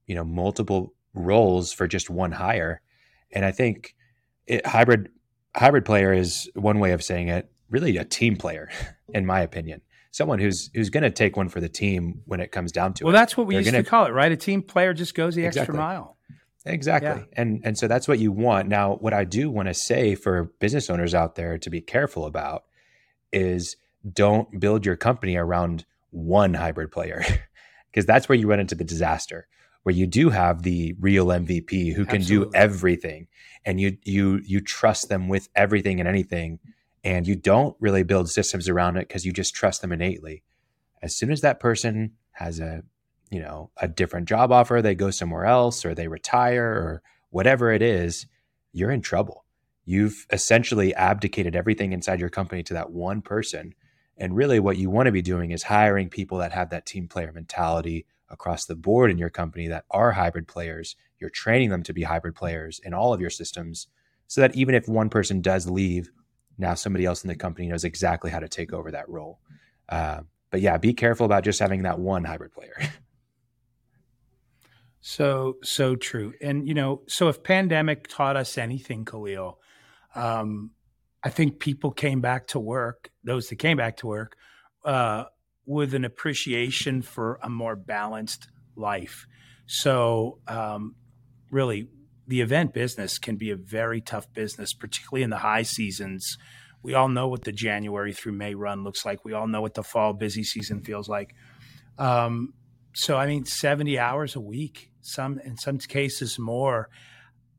you 0.06 0.14
know 0.14 0.24
multiple 0.24 0.94
roles 1.12 1.72
for 1.72 1.86
just 1.86 2.08
one 2.08 2.32
hire 2.32 2.80
and 3.32 3.44
i 3.44 3.52
think 3.52 3.94
it, 4.46 4.66
hybrid 4.66 5.10
hybrid 5.54 5.84
player 5.84 6.12
is 6.12 6.50
one 6.54 6.78
way 6.78 6.92
of 6.92 7.02
saying 7.02 7.28
it. 7.28 7.50
Really, 7.70 7.96
a 7.96 8.04
team 8.04 8.36
player, 8.36 8.68
in 9.14 9.26
my 9.26 9.40
opinion. 9.40 9.80
Someone 10.12 10.40
who's 10.40 10.70
who's 10.74 10.90
going 10.90 11.04
to 11.04 11.10
take 11.10 11.36
one 11.36 11.48
for 11.48 11.60
the 11.60 11.68
team 11.68 12.22
when 12.26 12.40
it 12.40 12.50
comes 12.50 12.72
down 12.72 12.94
to 12.94 13.04
well, 13.04 13.10
it. 13.10 13.14
Well, 13.14 13.22
that's 13.22 13.36
what 13.36 13.46
we 13.46 13.54
They're 13.54 13.60
used 13.60 13.72
gonna, 13.72 13.84
to 13.84 13.88
call 13.88 14.06
it, 14.06 14.10
right? 14.10 14.32
A 14.32 14.36
team 14.36 14.62
player 14.62 14.92
just 14.92 15.14
goes 15.14 15.36
the 15.36 15.44
Exactly. 15.44 15.60
extra 15.60 15.74
mile. 15.76 16.16
Exactly. 16.66 17.08
Yeah. 17.08 17.24
And 17.36 17.60
and 17.64 17.78
so 17.78 17.88
that's 17.88 18.06
what 18.06 18.18
you 18.18 18.32
want. 18.32 18.68
Now, 18.68 18.96
what 18.96 19.14
I 19.14 19.24
do 19.24 19.50
want 19.50 19.68
to 19.68 19.74
say 19.74 20.14
for 20.14 20.52
business 20.60 20.90
owners 20.90 21.14
out 21.14 21.34
there 21.34 21.58
to 21.58 21.70
be 21.70 21.80
careful 21.80 22.26
about 22.26 22.64
is 23.32 23.76
don't 24.12 24.60
build 24.60 24.84
your 24.84 24.96
company 24.96 25.36
around 25.36 25.84
one 26.10 26.54
hybrid 26.54 26.90
player 26.90 27.24
because 27.90 28.06
that's 28.06 28.28
where 28.28 28.36
you 28.36 28.48
run 28.48 28.60
into 28.60 28.74
the 28.74 28.84
disaster 28.84 29.46
where 29.82 29.94
you 29.94 30.06
do 30.06 30.30
have 30.30 30.62
the 30.62 30.94
real 31.00 31.26
MVP 31.26 31.94
who 31.94 32.04
can 32.04 32.22
do 32.22 32.50
everything 32.54 33.26
and 33.64 33.80
you 33.80 33.96
you 34.04 34.40
you 34.44 34.60
trust 34.60 35.08
them 35.08 35.28
with 35.28 35.48
everything 35.54 36.00
and 36.00 36.08
anything 36.08 36.58
and 37.02 37.26
you 37.26 37.34
don't 37.34 37.76
really 37.80 38.02
build 38.02 38.28
systems 38.28 38.68
around 38.68 38.96
it 38.96 39.08
because 39.08 39.24
you 39.24 39.32
just 39.32 39.54
trust 39.54 39.80
them 39.80 39.92
innately. 39.92 40.42
As 41.02 41.16
soon 41.16 41.32
as 41.32 41.40
that 41.40 41.60
person 41.60 42.12
has 42.32 42.60
a 42.60 42.82
you 43.30 43.40
know 43.40 43.70
a 43.76 43.88
different 43.88 44.28
job 44.28 44.52
offer 44.52 44.82
they 44.82 44.94
go 44.94 45.10
somewhere 45.10 45.44
else 45.44 45.84
or 45.84 45.94
they 45.94 46.08
retire 46.08 46.64
or 46.64 47.02
whatever 47.30 47.72
it 47.72 47.82
is 47.82 48.26
you're 48.72 48.90
in 48.90 49.00
trouble. 49.00 49.44
You've 49.84 50.26
essentially 50.30 50.94
abdicated 50.94 51.56
everything 51.56 51.92
inside 51.92 52.20
your 52.20 52.28
company 52.28 52.62
to 52.64 52.74
that 52.74 52.90
one 52.90 53.22
person. 53.22 53.74
And 54.16 54.36
really 54.36 54.60
what 54.60 54.76
you 54.76 54.90
want 54.90 55.06
to 55.06 55.12
be 55.12 55.22
doing 55.22 55.50
is 55.50 55.64
hiring 55.64 56.10
people 56.10 56.38
that 56.38 56.52
have 56.52 56.70
that 56.70 56.86
team 56.86 57.08
player 57.08 57.32
mentality 57.32 58.06
across 58.28 58.66
the 58.66 58.76
board 58.76 59.10
in 59.10 59.18
your 59.18 59.30
company 59.30 59.66
that 59.68 59.84
are 59.90 60.12
hybrid 60.12 60.46
players. 60.46 60.94
You're 61.18 61.30
training 61.30 61.70
them 61.70 61.82
to 61.84 61.92
be 61.92 62.02
hybrid 62.02 62.36
players 62.36 62.80
in 62.84 62.94
all 62.94 63.12
of 63.12 63.20
your 63.20 63.30
systems 63.30 63.88
so 64.28 64.40
that 64.42 64.54
even 64.54 64.74
if 64.74 64.88
one 64.88 65.08
person 65.08 65.40
does 65.40 65.68
leave 65.68 66.10
now 66.58 66.74
somebody 66.74 67.06
else 67.06 67.24
in 67.24 67.28
the 67.28 67.34
company 67.34 67.68
knows 67.68 67.84
exactly 67.84 68.30
how 68.30 68.38
to 68.38 68.48
take 68.48 68.72
over 68.72 68.90
that 68.90 69.08
role. 69.08 69.40
Uh, 69.88 70.20
but 70.50 70.60
yeah 70.60 70.76
be 70.76 70.92
careful 70.92 71.26
about 71.26 71.42
just 71.42 71.58
having 71.58 71.82
that 71.82 71.98
one 71.98 72.22
hybrid 72.22 72.52
player 72.52 72.76
So 75.00 75.56
so 75.62 75.96
true. 75.96 76.34
And 76.42 76.68
you 76.68 76.74
know, 76.74 77.02
so 77.08 77.28
if 77.28 77.42
pandemic 77.42 78.06
taught 78.08 78.36
us 78.36 78.58
anything, 78.58 79.04
Khalil, 79.04 79.58
um, 80.14 80.72
I 81.22 81.30
think 81.30 81.58
people 81.58 81.90
came 81.90 82.20
back 82.20 82.48
to 82.48 82.60
work. 82.60 83.10
Those 83.24 83.48
that 83.48 83.56
came 83.56 83.76
back 83.76 83.98
to 83.98 84.06
work 84.06 84.36
uh, 84.84 85.24
with 85.66 85.94
an 85.94 86.04
appreciation 86.04 87.02
for 87.02 87.38
a 87.42 87.48
more 87.48 87.76
balanced 87.76 88.48
life. 88.76 89.26
So 89.66 90.38
um, 90.48 90.96
really, 91.50 91.88
the 92.26 92.40
event 92.40 92.74
business 92.74 93.18
can 93.18 93.36
be 93.36 93.50
a 93.50 93.56
very 93.56 94.00
tough 94.00 94.32
business, 94.32 94.72
particularly 94.74 95.22
in 95.22 95.30
the 95.30 95.38
high 95.38 95.62
seasons. 95.62 96.36
We 96.82 96.94
all 96.94 97.08
know 97.08 97.28
what 97.28 97.44
the 97.44 97.52
January 97.52 98.12
through 98.12 98.32
May 98.32 98.54
run 98.54 98.84
looks 98.84 99.04
like. 99.04 99.24
We 99.24 99.32
all 99.32 99.46
know 99.46 99.60
what 99.60 99.74
the 99.74 99.82
fall 99.82 100.12
busy 100.12 100.42
season 100.42 100.82
feels 100.82 101.08
like. 101.08 101.34
Um, 101.98 102.54
so 102.94 103.16
I 103.16 103.26
mean, 103.26 103.44
seventy 103.44 103.98
hours 103.98 104.34
a 104.34 104.40
week, 104.40 104.89
some 105.00 105.38
in 105.38 105.56
some 105.56 105.78
cases 105.78 106.38
more. 106.38 106.88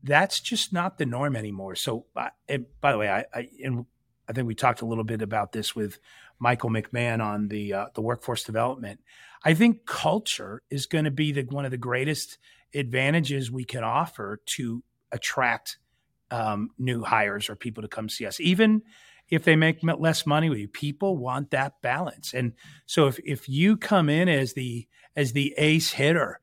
That's 0.02 0.40
just 0.40 0.72
not 0.72 0.98
the 0.98 1.06
norm 1.06 1.36
anymore. 1.36 1.76
So, 1.76 2.06
and 2.48 2.66
by 2.80 2.92
the 2.92 2.98
way, 2.98 3.08
I, 3.08 3.24
I 3.32 3.48
and 3.62 3.86
I 4.28 4.32
think 4.32 4.46
we 4.46 4.54
talked 4.54 4.80
a 4.80 4.86
little 4.86 5.04
bit 5.04 5.22
about 5.22 5.52
this 5.52 5.76
with 5.76 5.98
Michael 6.38 6.70
McMahon 6.70 7.22
on 7.22 7.48
the 7.48 7.72
uh, 7.72 7.86
the 7.94 8.00
workforce 8.00 8.44
development. 8.44 9.00
I 9.44 9.54
think 9.54 9.86
culture 9.86 10.62
is 10.70 10.86
going 10.86 11.04
to 11.04 11.10
be 11.10 11.32
the 11.32 11.42
one 11.42 11.64
of 11.64 11.70
the 11.70 11.76
greatest 11.76 12.38
advantages 12.74 13.50
we 13.50 13.64
can 13.64 13.84
offer 13.84 14.40
to 14.56 14.82
attract 15.10 15.78
um, 16.30 16.70
new 16.78 17.02
hires 17.02 17.50
or 17.50 17.56
people 17.56 17.82
to 17.82 17.88
come 17.88 18.08
see 18.08 18.26
us, 18.26 18.40
even 18.40 18.82
if 19.28 19.44
they 19.44 19.56
make 19.56 19.82
less 19.82 20.26
money 20.26 20.48
with 20.48 20.58
you. 20.58 20.68
People 20.68 21.16
want 21.16 21.50
that 21.50 21.74
balance, 21.82 22.32
and 22.32 22.54
so 22.86 23.06
if 23.06 23.18
if 23.24 23.48
you 23.48 23.76
come 23.76 24.08
in 24.08 24.28
as 24.28 24.54
the 24.54 24.86
as 25.14 25.32
the 25.32 25.54
ace 25.58 25.92
hitter 25.92 26.40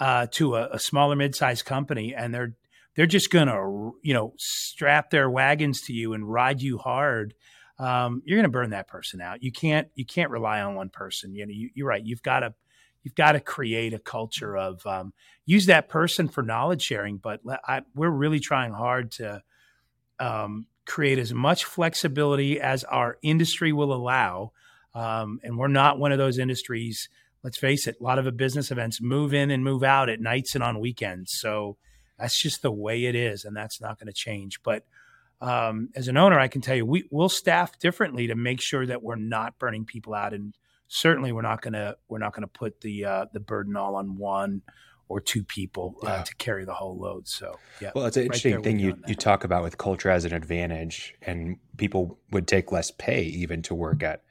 uh, 0.00 0.26
to 0.32 0.56
a, 0.56 0.70
a 0.72 0.78
smaller 0.78 1.14
mid-sized 1.14 1.64
company, 1.64 2.14
and 2.14 2.34
they're 2.34 2.54
they're 2.96 3.06
just 3.06 3.30
to 3.46 3.92
you 4.02 4.14
know 4.14 4.34
strap 4.38 5.10
their 5.10 5.30
wagons 5.30 5.82
to 5.82 5.92
you 5.92 6.14
and 6.14 6.30
ride 6.30 6.60
you 6.60 6.78
hard. 6.78 7.34
Um, 7.78 8.22
you're 8.24 8.36
to 8.44 8.50
burn 8.50 8.70
that 8.70 8.88
person 8.88 9.20
out. 9.20 9.42
You 9.42 9.52
can't 9.52 9.88
you 9.94 10.04
can't 10.04 10.30
rely 10.30 10.60
on 10.60 10.74
one 10.74 10.88
person. 10.88 11.34
You 11.34 11.46
know, 11.46 11.52
you, 11.52 11.70
you're 11.74 11.86
right. 11.86 12.04
You've 12.04 12.22
got 12.22 12.40
to 12.40 12.54
you've 13.02 13.14
got 13.14 13.32
to 13.32 13.40
create 13.40 13.94
a 13.94 13.98
culture 13.98 14.56
of 14.56 14.84
um, 14.86 15.12
use 15.46 15.66
that 15.66 15.88
person 15.88 16.28
for 16.28 16.42
knowledge 16.42 16.82
sharing. 16.82 17.18
But 17.18 17.40
I, 17.66 17.82
we're 17.94 18.10
really 18.10 18.40
trying 18.40 18.72
hard 18.72 19.12
to 19.12 19.42
um, 20.18 20.66
create 20.86 21.18
as 21.18 21.32
much 21.32 21.64
flexibility 21.64 22.60
as 22.60 22.84
our 22.84 23.18
industry 23.22 23.72
will 23.72 23.92
allow. 23.92 24.52
Um, 24.94 25.40
and 25.44 25.56
we're 25.56 25.68
not 25.68 25.98
one 25.98 26.12
of 26.12 26.18
those 26.18 26.38
industries. 26.38 27.08
Let's 27.42 27.58
face 27.58 27.86
it, 27.86 27.96
a 28.00 28.04
lot 28.04 28.18
of 28.18 28.24
the 28.24 28.32
business 28.32 28.70
events 28.70 29.00
move 29.00 29.32
in 29.32 29.50
and 29.50 29.64
move 29.64 29.82
out 29.82 30.08
at 30.08 30.20
nights 30.20 30.54
and 30.54 30.62
on 30.62 30.78
weekends. 30.78 31.32
So 31.40 31.76
that's 32.18 32.40
just 32.40 32.62
the 32.62 32.70
way 32.70 33.06
it 33.06 33.14
is, 33.14 33.44
and 33.44 33.56
that's 33.56 33.80
not 33.80 33.98
going 33.98 34.08
to 34.08 34.12
change. 34.12 34.62
But 34.62 34.84
um, 35.40 35.88
as 35.96 36.08
an 36.08 36.18
owner, 36.18 36.38
I 36.38 36.48
can 36.48 36.60
tell 36.60 36.76
you 36.76 36.84
we 36.84 37.08
will 37.10 37.30
staff 37.30 37.78
differently 37.78 38.26
to 38.26 38.34
make 38.34 38.60
sure 38.60 38.84
that 38.86 39.02
we're 39.02 39.16
not 39.16 39.58
burning 39.58 39.86
people 39.86 40.12
out, 40.14 40.34
and 40.34 40.54
certainly 40.88 41.32
we're 41.32 41.40
not 41.42 41.62
going 41.62 41.72
to 41.72 41.96
we're 42.08 42.18
not 42.18 42.34
going 42.34 42.42
to 42.42 42.48
put 42.48 42.82
the 42.82 43.04
uh, 43.06 43.26
the 43.32 43.40
burden 43.40 43.76
all 43.76 43.96
on 43.96 44.18
one 44.18 44.62
or 45.08 45.20
two 45.20 45.42
people 45.42 45.96
uh, 46.04 46.08
Yeah. 46.08 46.22
to 46.22 46.34
carry 46.36 46.64
the 46.64 46.74
whole 46.74 46.96
load. 46.96 47.26
So 47.26 47.58
yeah, 47.80 47.90
Well, 47.94 48.06
it's 48.06 48.16
an 48.16 48.24
interesting 48.24 48.52
there 48.52 48.60
thing 48.60 48.78
you, 48.78 48.96
you 49.08 49.16
talk 49.16 49.42
about 49.42 49.64
with 49.64 49.76
culture 49.76 50.08
as 50.08 50.24
an 50.24 50.32
advantage, 50.32 51.14
and 51.22 51.56
people 51.78 52.18
would 52.30 52.46
take 52.46 52.70
less 52.70 52.92
pay 52.92 53.22
even 53.24 53.62
to 53.62 53.74
work 53.74 54.02
at 54.04 54.22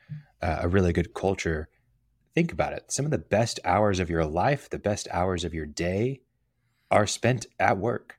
uh, 0.41 0.59
a 0.61 0.67
really 0.69 0.93
good 0.93 1.13
culture. 1.13 1.67
Think 2.35 2.51
about 2.51 2.73
it. 2.73 2.91
Some 2.91 3.05
of 3.05 3.11
the 3.11 3.17
best 3.17 3.59
hours 3.65 3.99
of 3.99 4.09
your 4.09 4.25
life, 4.25 4.69
the 4.69 4.79
best 4.79 5.07
hours 5.11 5.43
of 5.43 5.53
your 5.53 5.65
day 5.65 6.21
are 6.91 7.07
spent 7.07 7.45
at 7.59 7.77
work. 7.77 8.17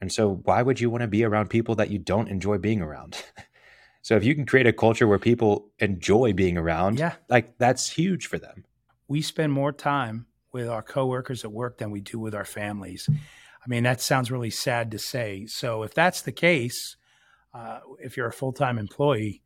And 0.00 0.12
so, 0.12 0.34
why 0.44 0.62
would 0.62 0.80
you 0.80 0.90
want 0.90 1.02
to 1.02 1.08
be 1.08 1.24
around 1.24 1.48
people 1.48 1.74
that 1.76 1.90
you 1.90 1.98
don't 1.98 2.28
enjoy 2.28 2.58
being 2.58 2.82
around? 2.82 3.22
so, 4.02 4.16
if 4.16 4.24
you 4.24 4.34
can 4.34 4.44
create 4.44 4.66
a 4.66 4.72
culture 4.72 5.06
where 5.08 5.18
people 5.18 5.68
enjoy 5.78 6.32
being 6.32 6.58
around, 6.58 6.98
Yeah. 6.98 7.14
like 7.28 7.56
that's 7.58 7.88
huge 7.90 8.26
for 8.26 8.38
them. 8.38 8.64
we 9.08 9.22
spend 9.22 9.52
more 9.52 9.72
time 9.72 10.26
with 10.52 10.68
our 10.68 10.82
coworkers 10.82 11.44
at 11.44 11.52
work 11.52 11.78
than 11.78 11.90
we 11.90 12.00
do 12.00 12.18
with 12.18 12.34
our 12.34 12.44
families. 12.44 13.08
I 13.08 13.68
mean, 13.68 13.84
that 13.84 14.00
sounds 14.00 14.30
really 14.30 14.50
sad 14.50 14.90
to 14.92 14.98
say. 14.98 15.46
So, 15.46 15.82
if 15.82 15.94
that's 15.94 16.20
the 16.22 16.32
case, 16.32 16.96
uh, 17.54 17.80
if 18.00 18.16
you're 18.16 18.26
a 18.28 18.32
full 18.32 18.52
time 18.52 18.78
employee, 18.78 19.42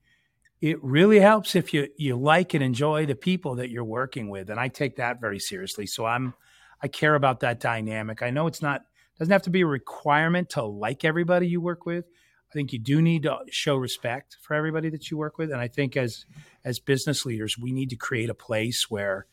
it 0.60 0.82
really 0.82 1.20
helps 1.20 1.54
if 1.54 1.72
you 1.72 1.88
you 1.96 2.16
like 2.16 2.54
and 2.54 2.62
enjoy 2.62 3.06
the 3.06 3.14
people 3.14 3.56
that 3.56 3.70
you're 3.70 3.84
working 3.84 4.28
with, 4.28 4.50
and 4.50 4.60
I 4.60 4.68
take 4.68 4.96
that 4.96 5.20
very 5.20 5.38
seriously. 5.38 5.86
So 5.86 6.04
I'm 6.04 6.34
I 6.82 6.88
care 6.88 7.14
about 7.14 7.40
that 7.40 7.60
dynamic. 7.60 8.22
I 8.22 8.30
know 8.30 8.46
it's 8.46 8.62
not 8.62 8.82
doesn't 9.18 9.32
have 9.32 9.42
to 9.42 9.50
be 9.50 9.62
a 9.62 9.66
requirement 9.66 10.50
to 10.50 10.62
like 10.62 11.04
everybody 11.04 11.46
you 11.46 11.60
work 11.60 11.84
with. 11.86 12.06
I 12.50 12.52
think 12.52 12.72
you 12.72 12.78
do 12.78 13.00
need 13.00 13.22
to 13.24 13.38
show 13.50 13.76
respect 13.76 14.36
for 14.40 14.54
everybody 14.54 14.90
that 14.90 15.10
you 15.10 15.16
work 15.16 15.38
with, 15.38 15.50
and 15.50 15.60
I 15.60 15.68
think 15.68 15.96
as 15.96 16.26
as 16.64 16.78
business 16.78 17.24
leaders, 17.24 17.56
we 17.56 17.72
need 17.72 17.90
to 17.90 17.96
create 17.96 18.28
a 18.28 18.34
place 18.34 18.90
where 18.90 19.26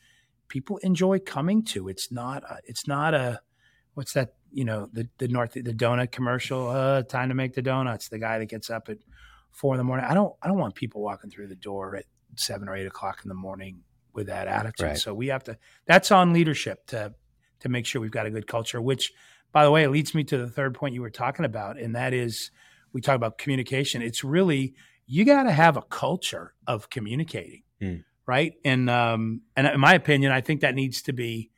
people 0.47 0.77
enjoy 0.77 1.19
coming 1.19 1.63
to. 1.63 1.89
It's 1.89 2.11
not 2.11 2.43
a, 2.43 2.59
it's 2.63 2.87
not 2.87 3.13
a 3.13 3.41
what's 3.95 4.13
that 4.13 4.35
you 4.53 4.63
know 4.63 4.89
the 4.93 5.09
the 5.17 5.27
north 5.27 5.53
the 5.53 5.61
donut 5.61 6.11
commercial. 6.11 6.69
Uh, 6.69 7.03
time 7.03 7.29
to 7.29 7.35
make 7.35 7.53
the 7.53 7.61
donuts. 7.61 8.07
The 8.07 8.19
guy 8.19 8.39
that 8.39 8.45
gets 8.45 8.69
up 8.69 8.87
at 8.87 8.99
four 9.57 9.73
in 9.73 9.77
the 9.77 9.83
morning. 9.83 10.05
I 10.07 10.13
don't 10.13 10.33
I 10.41 10.47
don't 10.47 10.57
want 10.59 10.75
people 10.75 11.01
walking 11.01 11.29
through 11.29 11.47
the 11.47 11.55
door 11.55 11.95
at 11.95 12.05
seven 12.35 12.69
or 12.69 12.75
eight 12.75 12.87
o'clock 12.87 13.21
in 13.23 13.29
the 13.29 13.35
morning 13.35 13.81
with 14.13 14.27
that 14.27 14.47
attitude. 14.47 14.85
Right. 14.87 14.97
So 14.97 15.13
we 15.13 15.27
have 15.27 15.43
to. 15.45 15.57
That's 15.85 16.11
on 16.11 16.33
leadership 16.33 16.85
to 16.87 17.13
to 17.59 17.69
make 17.69 17.85
sure 17.85 18.01
we've 18.01 18.11
got 18.11 18.25
a 18.25 18.29
good 18.31 18.47
culture. 18.47 18.81
Which, 18.81 19.11
by 19.51 19.63
the 19.63 19.71
way, 19.71 19.83
it 19.83 19.89
leads 19.89 20.13
me 20.13 20.23
to 20.25 20.37
the 20.37 20.47
third 20.49 20.75
point 20.75 20.93
you 20.93 21.01
were 21.01 21.09
talking 21.09 21.45
about, 21.45 21.77
and 21.79 21.95
that 21.95 22.13
is 22.13 22.51
we 22.93 23.01
talk 23.01 23.15
about 23.15 23.37
communication. 23.37 24.01
It's 24.01 24.23
really 24.23 24.73
you 25.05 25.25
got 25.25 25.43
to 25.43 25.51
have 25.51 25.77
a 25.77 25.81
culture 25.81 26.53
of 26.67 26.89
communicating, 26.89 27.63
Mm. 27.81 28.03
right? 28.25 28.53
And 28.65 28.89
um, 28.89 29.41
and 29.55 29.67
in 29.67 29.79
my 29.79 29.93
opinion, 29.93 30.31
I 30.31 30.41
think 30.41 30.61
that 30.61 30.75
needs 30.75 31.01
to 31.03 31.13
be 31.13 31.49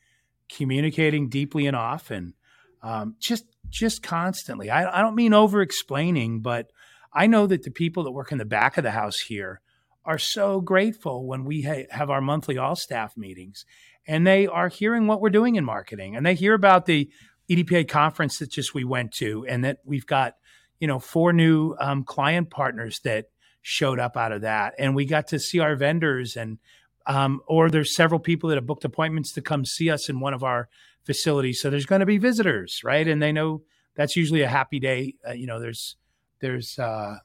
communicating 0.50 1.30
deeply 1.30 1.68
and 1.68 1.76
often, 1.76 2.34
um, 2.82 3.16
just 3.20 3.46
just 3.70 4.02
constantly. 4.04 4.70
I, 4.70 5.00
I 5.00 5.02
don't 5.02 5.16
mean 5.16 5.34
over 5.34 5.62
explaining, 5.62 6.42
but 6.42 6.72
I 7.14 7.28
know 7.28 7.48
that 7.48 7.64
the 7.64 7.72
people 7.72 8.04
that 8.04 8.12
work 8.12 8.32
in 8.32 8.38
the 8.38 8.46
back 8.46 8.78
of 8.78 8.84
the 8.84 8.92
house 8.92 9.20
here 9.20 9.62
are 10.06 10.18
so 10.18 10.62
grateful 10.62 11.26
when 11.26 11.46
we 11.46 11.62
ha- 11.64 11.88
have 11.92 12.10
our 12.10 12.22
monthly 12.22 12.58
all 12.58 12.76
staff 12.76 13.18
meetings 13.18 13.66
and 14.08 14.26
they 14.26 14.48
are 14.48 14.70
hearing 14.70 15.08
what 15.08 15.22
we're 15.22 15.30
doing 15.30 15.56
in 15.56 15.66
marketing 15.66 16.16
and 16.16 16.26
they 16.26 16.34
hear 16.34 16.54
about 16.54 16.86
the 16.86 17.10
EDPA 17.50 17.88
conference 17.88 18.40
that 18.40 18.50
just 18.50 18.74
we 18.74 18.84
went 18.84 19.12
to 19.12 19.46
and 19.48 19.64
that 19.64 19.80
we've 19.84 20.06
got 20.06 20.36
you 20.80 20.88
know 20.88 21.00
four 21.00 21.34
new 21.34 21.76
um, 21.80 22.04
client 22.04 22.50
partners 22.50 23.00
that 23.04 23.26
showed 23.62 24.00
up 24.00 24.16
out 24.16 24.32
of 24.32 24.42
that 24.42 24.74
and 24.80 24.96
we 24.96 25.06
got 25.06 25.28
to 25.28 25.40
see 25.40 25.60
our 25.60 25.76
vendors 25.76 26.36
and 26.36 26.58
um, 27.06 27.42
or 27.48 27.70
there's 27.70 27.96
several 27.96 28.20
people 28.20 28.50
that 28.50 28.56
have 28.56 28.68
booked 28.68 28.86
appointments 28.86 29.34
to 29.34 29.42
come 29.42 29.66
see 29.66 29.90
us 29.90 30.10
in 30.10 30.20
one 30.20 30.34
of 30.34 30.44
our 30.44 30.70
facilities 31.04 31.60
so 31.60 31.70
there's 31.70 31.86
going 31.86 32.00
to 32.00 32.06
be 32.06 32.18
visitors 32.18 32.82
right? 32.84 33.08
And 33.08 33.22
they 33.22 33.32
know 33.32 33.64
that's 33.96 34.16
usually 34.16 34.42
a 34.42 34.48
happy 34.48 34.80
day 34.80 35.16
uh, 35.28 35.34
you 35.34 35.46
know 35.46 35.60
there's 35.60 35.98
there's 36.42 36.78
uh, 36.80 37.18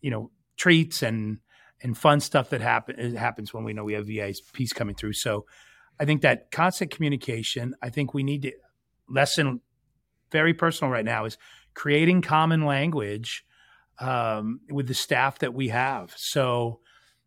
you 0.00 0.10
know 0.10 0.30
treats 0.56 1.02
and 1.02 1.38
and 1.82 1.96
fun 1.96 2.20
stuff 2.20 2.50
that 2.50 2.60
happen 2.60 3.14
happens 3.16 3.52
when 3.52 3.64
we 3.64 3.72
know 3.72 3.84
we 3.84 3.94
have 3.94 4.06
VA's 4.06 4.40
piece 4.40 4.72
coming 4.72 4.94
through. 4.94 5.12
So 5.12 5.46
I 5.98 6.04
think 6.04 6.22
that 6.22 6.50
constant 6.50 6.90
communication. 6.90 7.74
I 7.82 7.90
think 7.90 8.14
we 8.14 8.22
need 8.22 8.42
to 8.42 8.52
lesson 9.08 9.60
very 10.30 10.54
personal 10.54 10.90
right 10.90 11.04
now 11.04 11.24
is 11.24 11.38
creating 11.74 12.22
common 12.22 12.64
language 12.64 13.44
um, 14.00 14.60
with 14.70 14.88
the 14.88 14.94
staff 14.94 15.38
that 15.38 15.54
we 15.54 15.68
have. 15.68 16.12
So, 16.16 16.80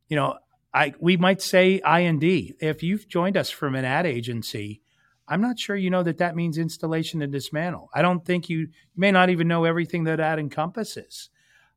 you 0.08 0.16
know, 0.16 0.38
I 0.74 0.94
we 1.00 1.18
might 1.18 1.42
say 1.42 1.82
I&D. 1.82 2.56
If 2.60 2.84
you've 2.84 3.08
joined 3.08 3.38
us 3.38 3.50
from 3.50 3.76
an 3.76 3.86
ad 3.86 4.06
agency, 4.06 4.82
I'm 5.30 5.42
not 5.42 5.60
sure 5.60 5.76
you 5.76 5.92
know 5.92 6.04
that 6.04 6.18
that 6.18 6.36
means 6.36 6.58
installation 6.58 7.22
and 7.22 7.32
dismantle. 7.32 7.90
I 7.94 8.02
don't 8.02 8.26
think 8.26 8.50
you, 8.50 8.60
you 8.60 8.68
may 8.98 9.12
not 9.12 9.30
even 9.30 9.48
know 9.48 9.64
everything 9.64 10.06
that 10.06 10.18
that 10.18 10.40
encompasses. 10.40 11.30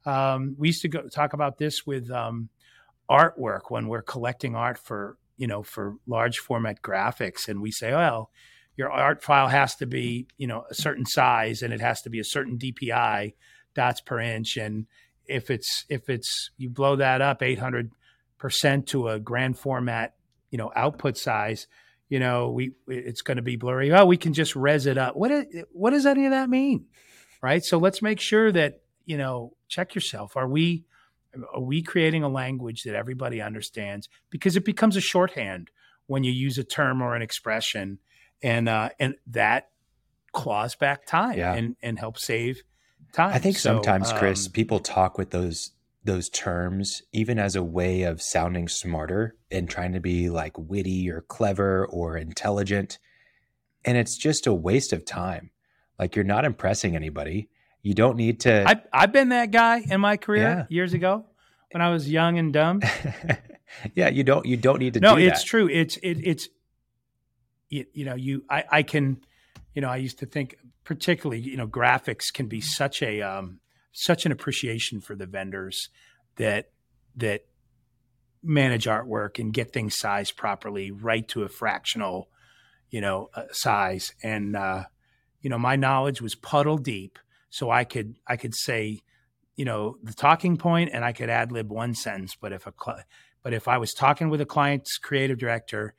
Um, 0.07 0.57
we 0.59 0.69
used 0.69 0.83
to 0.83 0.89
go, 0.89 1.07
talk 1.09 1.35
about 1.35 1.59
this 1.59 1.87
with 1.87 2.11
um, 2.11 2.49
artwork 3.11 3.63
when 3.69 3.89
we're 3.89 4.03
collecting 4.03 4.57
art 4.57 4.79
for 4.79 5.19
you 5.37 5.47
know 5.47 5.63
for 5.63 5.97
large 6.07 6.39
format 6.39 6.83
graphics, 6.83 7.47
and 7.47 7.61
we 7.61 7.71
say, 7.71 7.93
well, 7.93 8.31
your 8.77 8.91
art 8.91 9.23
file 9.23 9.49
has 9.49 9.77
to 9.77 9.87
be 9.87 10.27
you 10.39 10.47
know 10.47 10.65
a 10.71 10.75
certain 10.75 11.05
size 11.05 11.63
and 11.63 11.73
it 11.73 11.81
has 11.81 12.03
to 12.03 12.11
be 12.11 12.19
a 12.19 12.25
certain 12.25 12.59
DPI 12.59 13.35
dots 13.75 14.01
per 14.01 14.19
inch, 14.19 14.57
and 14.57 14.87
if 15.27 15.51
it's 15.51 15.85
if 15.89 16.09
it's 16.09 16.51
you 16.57 16.71
blow 16.71 16.97
that 16.97 17.21
up 17.21 17.43
800 17.43 17.91
percent 18.39 18.89
to 18.89 19.09
a 19.09 19.21
grand 19.21 19.57
format 19.59 20.15
you 20.51 20.59
know 20.59 20.73
output 20.75 21.17
size 21.17 21.67
you 22.13 22.19
know 22.19 22.51
we 22.51 22.73
it's 22.89 23.23
going 23.23 23.39
to 23.39 23.43
be 23.43 23.57
blurry. 23.57 23.91
Oh 23.91 24.05
we 24.05 24.19
can 24.19 24.35
just 24.35 24.55
res 24.55 24.85
it 24.85 24.99
up. 24.99 25.17
What 25.17 25.31
is, 25.31 25.47
what 25.73 25.91
does 25.93 26.05
any 26.05 26.27
of 26.27 26.33
that 26.33 26.51
mean? 26.51 26.85
Right? 27.41 27.65
So 27.65 27.79
let's 27.79 28.03
make 28.03 28.21
sure 28.21 28.53
that 28.53 28.83
you 29.07 29.17
know 29.17 29.55
check 29.67 29.95
yourself. 29.95 30.37
Are 30.37 30.47
we 30.47 30.85
are 31.55 31.63
we 31.63 31.81
creating 31.83 32.23
a 32.23 32.29
language 32.29 32.83
that 32.83 32.95
everybody 32.95 33.41
understands? 33.41 34.11
Because 34.29 34.57
it 34.59 34.65
becomes 34.67 34.95
a 34.95 35.01
shorthand 35.01 35.71
when 36.07 36.23
you 36.23 36.33
use 36.33 36.59
a 36.59 36.65
term 36.65 37.01
or 37.01 37.17
an 37.17 37.23
expression 37.23 37.99
and 38.43 38.69
uh 38.69 38.91
and 39.01 39.15
that 39.29 39.71
claws 40.33 40.75
back 40.75 41.07
time 41.07 41.39
Yeah. 41.39 41.55
and 41.55 41.77
and 41.83 41.99
helps 41.99 42.27
save 42.27 42.63
time 43.15 43.33
I 43.33 43.39
think 43.39 43.57
So, 43.57 43.77
sometimes, 43.77 44.13
Chris, 44.13 44.47
um, 44.47 44.53
people 44.53 44.81
talk 44.81 45.17
with 45.17 45.31
those 45.31 45.71
those 46.05 46.29
terms 46.29 47.03
even 47.13 47.39
as 47.39 47.55
a 47.57 47.63
way 47.63 48.03
of 48.03 48.21
sounding 48.21 48.69
smarter 48.69 49.37
and 49.51 49.69
trying 49.71 49.93
to 49.93 50.01
be 50.01 50.29
like 50.31 50.59
witty 50.59 51.09
or 51.11 51.21
clever 51.23 51.87
or 51.87 52.17
intelligent. 52.17 52.99
And 53.85 53.97
it's 53.97 54.17
just 54.17 54.47
a 54.47 54.55
waste 54.55 54.93
of 54.93 55.05
time. 55.05 55.51
Like 55.99 56.17
you're 56.17 56.25
not 56.25 56.45
impressing 56.45 56.97
anybody. 56.97 57.49
You 57.83 57.95
don't 57.95 58.17
need 58.17 58.41
to 58.41 58.69
I, 58.69 58.81
I've 58.93 59.13
been 59.13 59.31
that 59.31 59.51
guy 59.51 59.83
in 59.89 60.01
my 60.01 60.17
career 60.17 60.43
Yeah. 60.43 60.67
years 60.69 60.93
ago 60.93 61.27
when 61.71 61.83
I 61.83 61.91
was 61.91 62.09
young 62.11 62.39
and 62.39 62.53
dumb. 62.53 62.81
Yeah, 63.95 64.09
you 64.11 64.23
don't 64.23 64.45
you 64.45 64.59
don't 64.59 64.81
need 64.81 64.93
to 64.95 65.01
no, 65.01 65.17
do 65.17 65.23
it's 65.23 65.41
that. 65.41 65.47
true. 65.47 65.67
It's 65.67 65.97
it, 65.97 66.19
it's 66.23 66.49
you, 67.71 67.87
you 67.95 68.05
know 68.05 68.15
you 68.15 68.45
I, 68.51 68.65
I 68.71 68.83
can 68.83 69.17
you 69.75 69.81
know 69.81 69.89
I 69.89 69.97
used 69.97 70.19
to 70.19 70.27
think 70.27 70.57
particularly 70.85 71.41
you 71.41 71.57
know 71.57 71.67
graphics 71.67 72.31
can 72.31 72.49
be 72.49 72.61
such 72.61 73.03
a 73.03 73.23
um, 73.23 73.61
such 73.93 74.27
an 74.27 74.33
appreciation 74.33 75.01
for 75.01 75.15
the 75.15 75.27
vendors 75.27 75.89
that 76.37 76.71
that 77.17 77.45
manage 78.43 78.87
artwork 78.87 79.39
and 79.39 79.53
get 79.53 79.73
things 79.73 79.97
sized 79.97 80.37
properly 80.37 80.91
right 80.91 81.29
to 81.29 81.43
a 81.43 81.49
fractional 81.49 82.29
you 82.91 83.01
know 83.01 83.29
uh, 83.35 83.45
size 83.53 84.15
and 84.23 84.57
uh, 84.57 84.85
you 85.41 85.51
know 85.51 85.59
my 85.59 85.77
knowledge 85.77 86.21
was 86.21 86.35
puddle 86.35 86.79
deep 86.79 87.19
so 87.51 87.71
I 87.71 87.85
could 87.85 88.17
I 88.27 88.37
could 88.37 88.55
say 88.55 89.01
you 89.55 89.65
know 89.65 89.97
the 90.03 90.15
talking 90.15 90.57
point 90.57 90.91
and 90.93 91.05
I 91.05 91.13
could 91.13 91.31
ad 91.31 91.53
lib 91.53 91.71
one 91.71 91.95
sentence 91.95 92.37
but 92.41 92.53
if 92.53 92.67
a 92.67 92.73
cli 92.73 93.03
but 93.43 93.53
if 93.53 93.69
I 93.69 93.79
was 93.79 93.93
talking 93.93 94.31
with 94.31 94.41
a 94.41 94.47
client's 94.47 94.99
creative 94.99 95.39
director 95.39 95.95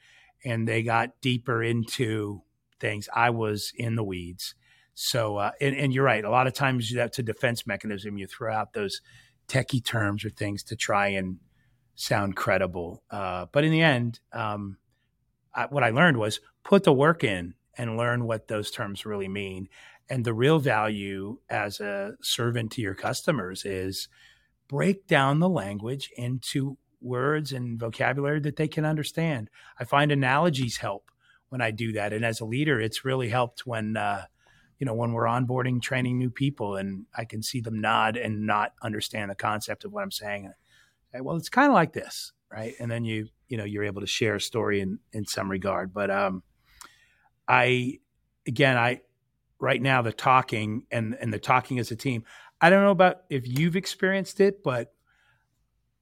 and 0.45 0.67
they 0.67 0.83
got 0.83 1.21
deeper 1.21 1.61
into 1.61 2.41
things, 2.79 3.07
I 3.13 3.29
was 3.29 3.71
in 3.75 3.95
the 3.95 4.03
weeds. 4.03 4.55
So, 4.95 5.37
uh, 5.37 5.51
and, 5.59 5.75
and 5.75 5.93
you're 5.93 6.03
right. 6.03 6.23
A 6.23 6.29
lot 6.29 6.47
of 6.47 6.53
times 6.53 6.93
that's 6.93 7.19
a 7.19 7.23
defense 7.23 7.65
mechanism. 7.65 8.17
You 8.17 8.27
throw 8.27 8.53
out 8.53 8.73
those 8.73 9.01
techie 9.47 9.83
terms 9.83 10.23
or 10.23 10.29
things 10.29 10.63
to 10.63 10.75
try 10.75 11.07
and 11.07 11.37
sound 11.95 12.35
credible. 12.35 13.03
Uh, 13.09 13.47
but 13.51 13.63
in 13.63 13.71
the 13.71 13.81
end, 13.81 14.19
um, 14.31 14.77
I, 15.53 15.65
what 15.65 15.83
I 15.83 15.89
learned 15.89 16.17
was 16.17 16.39
put 16.63 16.83
the 16.83 16.93
work 16.93 17.23
in 17.23 17.55
and 17.77 17.97
learn 17.97 18.25
what 18.25 18.47
those 18.47 18.71
terms 18.71 19.05
really 19.05 19.27
mean. 19.27 19.67
And 20.09 20.25
the 20.25 20.33
real 20.33 20.59
value 20.59 21.39
as 21.49 21.79
a 21.79 22.13
servant 22.21 22.71
to 22.73 22.81
your 22.81 22.95
customers 22.95 23.65
is 23.65 24.07
break 24.67 25.07
down 25.07 25.39
the 25.39 25.49
language 25.49 26.11
into 26.17 26.77
words 27.01 27.51
and 27.51 27.79
vocabulary 27.79 28.39
that 28.41 28.55
they 28.55 28.67
can 28.67 28.85
understand. 28.85 29.49
I 29.79 29.85
find 29.85 30.11
analogies 30.11 30.77
help 30.77 31.09
when 31.49 31.61
I 31.61 31.71
do 31.71 31.93
that. 31.93 32.13
And 32.13 32.23
as 32.23 32.39
a 32.39 32.45
leader, 32.45 32.79
it's 32.79 33.05
really 33.05 33.29
helped 33.29 33.65
when, 33.65 33.97
uh, 33.97 34.25
you 34.79 34.85
know, 34.85 34.93
when 34.93 35.13
we're 35.13 35.25
onboarding, 35.25 35.81
training 35.81 36.17
new 36.17 36.29
people 36.29 36.75
and 36.75 37.05
I 37.17 37.25
can 37.25 37.41
see 37.41 37.61
them 37.61 37.79
nod 37.79 38.17
and 38.17 38.45
not 38.45 38.73
understand 38.81 39.31
the 39.31 39.35
concept 39.35 39.85
of 39.85 39.91
what 39.91 40.03
I'm 40.03 40.11
saying. 40.11 40.51
I 41.13 41.21
well, 41.21 41.35
it's 41.35 41.49
kind 41.49 41.67
of 41.67 41.73
like 41.73 41.93
this, 41.93 42.31
right? 42.51 42.73
And 42.79 42.89
then 42.89 43.05
you, 43.05 43.27
you 43.47 43.57
know, 43.57 43.63
you're 43.63 43.83
able 43.83 44.01
to 44.01 44.07
share 44.07 44.35
a 44.35 44.41
story 44.41 44.81
in, 44.81 44.99
in 45.11 45.25
some 45.25 45.49
regard. 45.49 45.93
But 45.93 46.09
um, 46.09 46.43
I, 47.47 47.99
again, 48.47 48.77
I, 48.77 49.01
right 49.59 49.81
now, 49.81 50.01
the 50.01 50.11
talking 50.11 50.85
and, 50.91 51.15
and 51.21 51.31
the 51.31 51.39
talking 51.39 51.79
as 51.79 51.91
a 51.91 51.95
team, 51.95 52.23
I 52.59 52.69
don't 52.69 52.83
know 52.83 52.91
about 52.91 53.23
if 53.29 53.47
you've 53.47 53.75
experienced 53.75 54.39
it, 54.39 54.63
but 54.63 54.93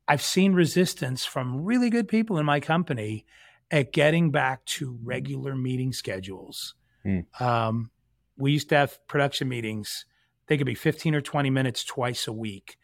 I've 0.07 0.21
seen 0.21 0.53
resistance 0.53 1.25
from 1.25 1.63
really 1.63 1.89
good 1.89 2.07
people 2.07 2.37
in 2.37 2.45
my 2.45 2.59
company 2.59 3.25
at 3.69 3.93
getting 3.93 4.31
back 4.31 4.65
to 4.65 4.97
regular 5.03 5.55
meeting 5.55 5.93
schedules. 5.93 6.75
Hmm. 7.03 7.19
Um, 7.39 7.91
we 8.37 8.51
used 8.51 8.69
to 8.69 8.75
have 8.75 8.99
production 9.07 9.47
meetings. 9.49 10.05
They 10.47 10.57
could 10.57 10.65
be 10.65 10.75
15 10.75 11.15
or 11.15 11.21
20 11.21 11.49
minutes 11.49 11.83
twice 11.83 12.27
a 12.27 12.33
week. 12.33 12.77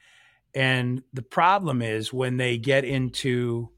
And 0.54 1.04
the 1.14 1.22
problem 1.22 1.82
is 1.82 2.14
when 2.14 2.38
they 2.38 2.58
get 2.58 2.84
into 2.84 3.70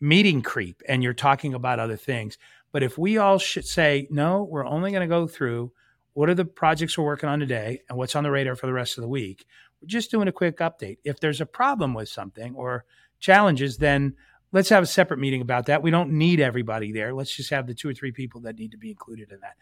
meeting 0.00 0.42
creep 0.42 0.82
and 0.88 1.02
you're 1.02 1.14
talking 1.14 1.54
about 1.54 1.78
other 1.78 1.96
things. 1.96 2.36
But 2.72 2.82
if 2.82 2.98
we 2.98 3.18
all 3.18 3.38
should 3.38 3.66
say, 3.66 4.08
no, 4.10 4.42
we're 4.42 4.66
only 4.66 4.90
going 4.90 5.02
to 5.02 5.06
go 5.06 5.26
through 5.26 5.72
what 6.14 6.28
are 6.28 6.34
the 6.34 6.44
projects 6.44 6.98
we're 6.98 7.04
working 7.04 7.28
on 7.28 7.40
today 7.40 7.80
and 7.88 7.96
what's 7.96 8.16
on 8.16 8.24
the 8.24 8.30
radar 8.30 8.56
for 8.56 8.66
the 8.66 8.72
rest 8.72 8.98
of 8.98 9.02
the 9.02 9.08
week, 9.08 9.46
we're 9.80 9.88
just 9.88 10.10
doing 10.10 10.28
a 10.28 10.32
quick 10.32 10.58
update. 10.58 10.98
If 11.04 11.20
there's 11.20 11.40
a 11.40 11.46
problem 11.46 11.94
with 11.94 12.08
something 12.08 12.54
or 12.54 12.84
challenges, 13.18 13.78
then 13.78 14.14
let's 14.52 14.68
have 14.68 14.82
a 14.82 14.86
separate 14.86 15.20
meeting 15.20 15.40
about 15.40 15.66
that. 15.66 15.82
We 15.82 15.90
don't 15.90 16.12
need 16.12 16.40
everybody 16.40 16.92
there. 16.92 17.14
Let's 17.14 17.34
just 17.34 17.50
have 17.50 17.66
the 17.66 17.74
two 17.74 17.88
or 17.88 17.94
three 17.94 18.12
people 18.12 18.42
that 18.42 18.58
need 18.58 18.72
to 18.72 18.78
be 18.78 18.90
included 18.90 19.32
in 19.32 19.40
that. 19.40 19.56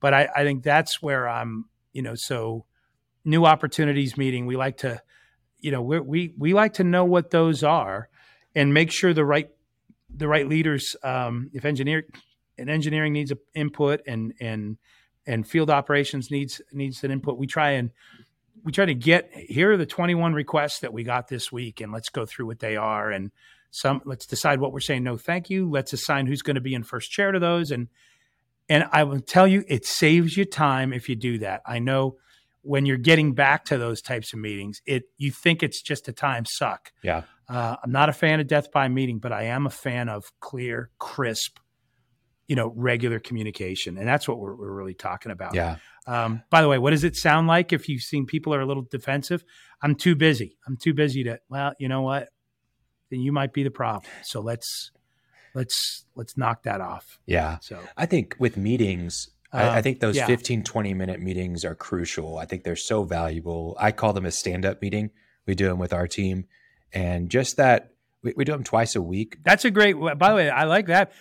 But 0.00 0.14
I, 0.14 0.28
I 0.34 0.44
think 0.44 0.62
that's 0.62 1.00
where 1.00 1.28
I'm, 1.28 1.66
you 1.92 2.02
know, 2.02 2.14
so 2.14 2.64
new 3.24 3.44
opportunities 3.44 4.16
meeting, 4.16 4.46
we 4.46 4.56
like 4.56 4.78
to, 4.78 5.02
you 5.58 5.70
know, 5.70 5.82
we 5.82 6.00
we 6.00 6.34
we 6.38 6.54
like 6.54 6.74
to 6.74 6.84
know 6.84 7.04
what 7.04 7.30
those 7.30 7.62
are 7.62 8.08
and 8.54 8.72
make 8.72 8.90
sure 8.90 9.12
the 9.12 9.24
right 9.24 9.50
the 10.08 10.28
right 10.28 10.48
leaders, 10.48 10.96
um, 11.02 11.50
if 11.52 11.64
engineer 11.64 12.04
and 12.58 12.70
engineering 12.70 13.12
needs 13.12 13.32
input 13.54 14.00
and 14.06 14.32
and 14.40 14.78
and 15.26 15.46
field 15.46 15.70
operations 15.70 16.30
needs 16.30 16.60
needs 16.72 17.02
an 17.04 17.10
input, 17.10 17.38
we 17.38 17.46
try 17.46 17.72
and 17.72 17.90
we 18.64 18.72
try 18.72 18.84
to 18.84 18.94
get 18.94 19.30
here 19.32 19.72
are 19.72 19.76
the 19.76 19.86
21 19.86 20.32
requests 20.32 20.80
that 20.80 20.92
we 20.92 21.04
got 21.04 21.28
this 21.28 21.52
week 21.52 21.80
and 21.80 21.92
let's 21.92 22.08
go 22.08 22.26
through 22.26 22.46
what 22.46 22.58
they 22.58 22.76
are 22.76 23.10
and 23.10 23.30
some 23.70 24.00
let's 24.04 24.26
decide 24.26 24.58
what 24.58 24.72
we're 24.72 24.80
saying 24.80 25.04
no 25.04 25.16
thank 25.16 25.50
you. 25.50 25.70
Let's 25.70 25.92
assign 25.92 26.26
who's 26.26 26.42
going 26.42 26.54
to 26.54 26.60
be 26.60 26.74
in 26.74 26.82
first 26.82 27.10
chair 27.10 27.32
to 27.32 27.38
those 27.38 27.70
and 27.70 27.88
and 28.68 28.84
i 28.92 29.02
will 29.04 29.20
tell 29.20 29.46
you 29.46 29.64
it 29.68 29.84
saves 29.86 30.36
you 30.36 30.44
time 30.44 30.92
if 30.92 31.08
you 31.08 31.16
do 31.16 31.38
that 31.38 31.60
i 31.66 31.78
know 31.78 32.16
when 32.62 32.84
you're 32.84 32.96
getting 32.96 33.32
back 33.32 33.64
to 33.64 33.78
those 33.78 34.02
types 34.02 34.32
of 34.32 34.38
meetings 34.38 34.80
it 34.86 35.04
you 35.18 35.30
think 35.30 35.62
it's 35.62 35.80
just 35.82 36.08
a 36.08 36.12
time 36.12 36.44
suck 36.44 36.92
Yeah. 37.02 37.22
uh, 37.48 37.76
i'm 37.82 37.92
not 37.92 38.08
a 38.08 38.12
fan 38.12 38.40
of 38.40 38.46
death 38.46 38.70
by 38.72 38.88
meeting 38.88 39.18
but 39.18 39.32
i 39.32 39.44
am 39.44 39.66
a 39.66 39.70
fan 39.70 40.08
of 40.08 40.24
clear 40.40 40.90
crisp 40.98 41.58
you 42.48 42.54
know 42.56 42.72
regular 42.76 43.18
communication 43.18 43.98
and 43.98 44.06
that's 44.06 44.28
what 44.28 44.38
we're, 44.38 44.54
we're 44.54 44.72
really 44.72 44.94
talking 44.94 45.32
about 45.32 45.54
Yeah. 45.54 45.76
um, 46.06 46.42
by 46.50 46.62
the 46.62 46.68
way, 46.68 46.78
what 46.78 46.90
does 46.92 47.02
it 47.02 47.16
sound 47.16 47.48
like 47.48 47.72
if 47.72 47.88
you've 47.88 48.02
seen 48.02 48.24
people 48.26 48.54
are 48.54 48.60
a 48.60 48.66
little 48.66 48.86
defensive? 48.88 49.42
I'm 49.82 49.96
too 49.96 50.14
busy. 50.14 50.56
I'm 50.64 50.76
too 50.76 50.94
busy 50.94 51.24
to. 51.24 51.40
Well, 51.48 51.72
you 51.80 51.88
know 51.88 52.02
what? 52.02 52.28
Then 53.10 53.18
you 53.20 53.32
might 53.32 53.52
be 53.52 53.64
the 53.64 53.72
problem. 53.72 54.04
So 54.22 54.40
let's 54.40 54.92
let's 55.56 56.04
let's 56.14 56.36
knock 56.36 56.62
that 56.64 56.80
off. 56.80 57.18
Yeah. 57.26 57.58
So 57.60 57.80
I 57.96 58.06
think 58.06 58.36
with 58.38 58.56
meetings, 58.56 59.30
I, 59.52 59.62
I 59.62 59.76
Um, 59.78 59.82
think 59.82 60.00
those 60.00 60.16
yeah. 60.16 60.26
15, 60.26 60.62
20 60.62 60.94
minute 60.94 61.20
meetings 61.20 61.64
are 61.64 61.74
crucial. 61.74 62.38
I 62.38 62.44
think 62.44 62.62
they're 62.62 62.76
so 62.76 63.02
valuable. 63.04 63.74
I 63.80 63.90
call 63.90 64.12
them 64.12 64.26
a 64.26 64.30
stand 64.30 64.64
up 64.66 64.82
meeting. 64.82 65.10
We 65.46 65.54
do 65.54 65.66
them 65.66 65.78
with 65.78 65.92
our 65.92 66.06
team. 66.06 66.44
And 66.92 67.30
just 67.30 67.56
that, 67.56 67.92
we, 68.22 68.34
we 68.36 68.44
do 68.44 68.52
them 68.52 68.64
twice 68.64 68.94
a 68.96 69.02
week. 69.02 69.38
that's 69.44 69.64
a 69.64 69.70
great. 69.70 69.94
By 69.94 70.28
the 70.30 70.34
way, 70.36 70.50
I 70.50 70.64
like 70.64 70.86
that. 70.86 71.12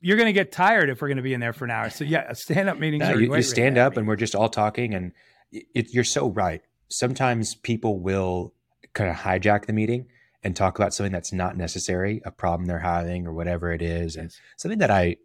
You're 0.00 0.16
going 0.16 0.26
to 0.26 0.32
get 0.32 0.52
tired 0.52 0.88
if 0.88 1.02
we're 1.02 1.08
going 1.08 1.16
to 1.16 1.22
be 1.22 1.34
in 1.34 1.40
there 1.40 1.52
for 1.52 1.64
an 1.64 1.70
hour. 1.70 1.90
So 1.90 2.04
yeah, 2.04 2.32
stand 2.32 2.68
up 2.68 2.78
meetings. 2.78 3.00
No, 3.00 3.14
you, 3.14 3.34
you 3.34 3.42
stand 3.42 3.76
up 3.76 3.96
and 3.96 4.06
we're 4.06 4.16
just 4.16 4.34
all 4.34 4.48
talking. 4.48 4.94
And 4.94 5.12
it, 5.50 5.92
you're 5.92 6.04
so 6.04 6.28
right. 6.30 6.62
Sometimes 6.88 7.54
people 7.54 7.98
will 7.98 8.54
kind 8.92 9.10
of 9.10 9.16
hijack 9.16 9.66
the 9.66 9.72
meeting 9.72 10.06
and 10.42 10.56
talk 10.56 10.78
about 10.78 10.94
something 10.94 11.12
that's 11.12 11.32
not 11.32 11.56
necessary, 11.56 12.22
a 12.24 12.30
problem 12.30 12.66
they're 12.66 12.78
having 12.78 13.26
or 13.26 13.32
whatever 13.32 13.72
it 13.72 13.82
is. 13.82 14.16
And 14.16 14.32
something 14.56 14.78
that 14.78 14.90
I 14.90 15.16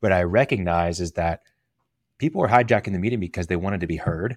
what 0.00 0.12
I 0.12 0.22
recognize 0.22 1.00
is 1.00 1.12
that 1.12 1.40
people 2.18 2.40
were 2.40 2.48
hijacking 2.48 2.92
the 2.92 2.98
meeting 2.98 3.20
because 3.20 3.46
they 3.46 3.56
wanted 3.56 3.80
to 3.80 3.86
be 3.86 3.96
heard 3.96 4.36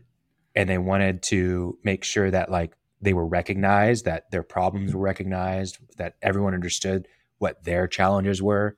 and 0.56 0.69
they 0.69 0.78
wanted 0.78 1.21
to 1.23 1.78
make 1.84 2.04
sure 2.04 2.32
that 2.32 2.50
like 2.50 2.73
they 3.02 3.13
were 3.13 3.28
recognized, 3.28 4.06
that 4.06 4.32
their 4.32 4.43
problems 4.43 4.93
were 4.93 5.02
recognized, 5.02 5.78
that 5.97 6.15
everyone 6.21 6.54
understood 6.54 7.08
what 7.38 7.63
their 7.63 7.88
challenges 7.88 8.41
were. 8.41 8.78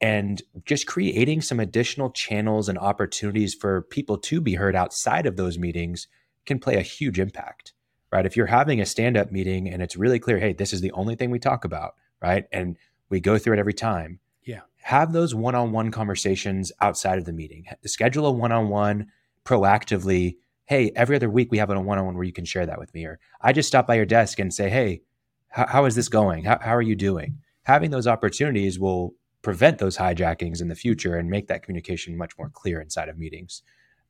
And 0.00 0.42
just 0.64 0.86
creating 0.86 1.40
some 1.40 1.60
additional 1.60 2.10
channels 2.10 2.68
and 2.68 2.78
opportunities 2.78 3.54
for 3.54 3.82
people 3.82 4.18
to 4.18 4.40
be 4.40 4.54
heard 4.54 4.74
outside 4.74 5.26
of 5.26 5.36
those 5.36 5.58
meetings 5.58 6.08
can 6.46 6.58
play 6.58 6.76
a 6.76 6.82
huge 6.82 7.18
impact, 7.18 7.72
right? 8.14 8.24
If 8.24 8.36
you're 8.36 8.46
having 8.46 8.80
a 8.80 8.86
stand 8.86 9.16
up 9.16 9.32
meeting 9.32 9.68
and 9.68 9.82
it's 9.82 9.96
really 9.96 10.20
clear, 10.20 10.38
hey, 10.38 10.52
this 10.52 10.72
is 10.72 10.80
the 10.80 10.92
only 10.92 11.16
thing 11.16 11.30
we 11.30 11.40
talk 11.40 11.64
about, 11.64 11.96
right? 12.22 12.44
And 12.52 12.76
we 13.08 13.18
go 13.18 13.38
through 13.38 13.54
it 13.54 13.58
every 13.58 13.74
time. 13.74 14.20
Yeah. 14.44 14.60
Have 14.82 15.12
those 15.12 15.34
one 15.34 15.56
on 15.56 15.72
one 15.72 15.90
conversations 15.90 16.70
outside 16.80 17.18
of 17.18 17.24
the 17.24 17.32
meeting. 17.32 17.64
Schedule 17.86 18.26
a 18.26 18.30
one 18.30 18.52
on 18.52 18.68
one 18.68 19.08
proactively. 19.44 20.36
Hey, 20.66 20.92
every 20.94 21.16
other 21.16 21.28
week 21.28 21.50
we 21.50 21.58
have 21.58 21.70
a 21.70 21.80
one 21.80 21.98
on 21.98 22.06
one 22.06 22.14
where 22.14 22.22
you 22.22 22.32
can 22.32 22.44
share 22.44 22.64
that 22.66 22.78
with 22.78 22.94
me. 22.94 23.04
Or 23.04 23.18
I 23.40 23.52
just 23.52 23.66
stop 23.66 23.88
by 23.88 23.96
your 23.96 24.06
desk 24.06 24.38
and 24.38 24.54
say, 24.54 24.70
hey, 24.70 25.02
how, 25.48 25.66
how 25.66 25.84
is 25.86 25.96
this 25.96 26.08
going? 26.08 26.44
How, 26.44 26.60
how 26.60 26.76
are 26.76 26.82
you 26.82 26.94
doing? 26.94 27.38
Having 27.64 27.90
those 27.90 28.06
opportunities 28.06 28.78
will 28.78 29.14
prevent 29.42 29.78
those 29.78 29.96
hijackings 29.96 30.62
in 30.62 30.68
the 30.68 30.76
future 30.76 31.16
and 31.16 31.28
make 31.28 31.48
that 31.48 31.64
communication 31.64 32.16
much 32.16 32.38
more 32.38 32.48
clear 32.48 32.80
inside 32.80 33.08
of 33.08 33.18
meetings. 33.18 33.62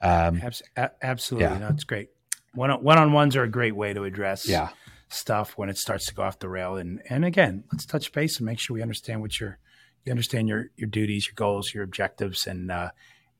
Um, 0.03 0.43
absolutely. 1.01 1.49
Yeah. 1.49 1.59
No, 1.59 1.69
it's 1.69 1.85
great. 1.85 2.11
One 2.55 2.71
one 2.83 2.99
on 2.99 3.13
ones 3.13 3.37
are 3.37 3.43
a 3.43 3.49
great 3.49 3.77
way 3.77 3.93
to 3.93 4.05
address 4.05 4.49
yeah. 4.49 4.71
stuff 5.09 5.57
when 5.57 5.69
it 5.69 5.79
starts 5.79 6.07
to 6.07 6.15
go 6.15 6.23
off 6.23 6.39
the 6.39 6.49
rail. 6.49 6.77
And 6.77 7.01
and 7.09 7.25
again, 7.25 7.65
let's 7.73 7.87
touch 7.87 8.13
base 8.13 8.39
and 8.39 8.47
make 8.47 8.59
sure 8.59 8.75
we 8.75 8.83
understand 8.83 9.21
what 9.21 9.39
your 9.41 9.59
you 10.05 10.11
understand 10.11 10.49
your 10.49 10.71
your 10.77 10.89
duties, 10.89 11.27
your 11.27 11.35
goals, 11.35 11.75
your 11.75 11.85
objectives, 11.85 12.47
and 12.47 12.71
uh, 12.71 12.91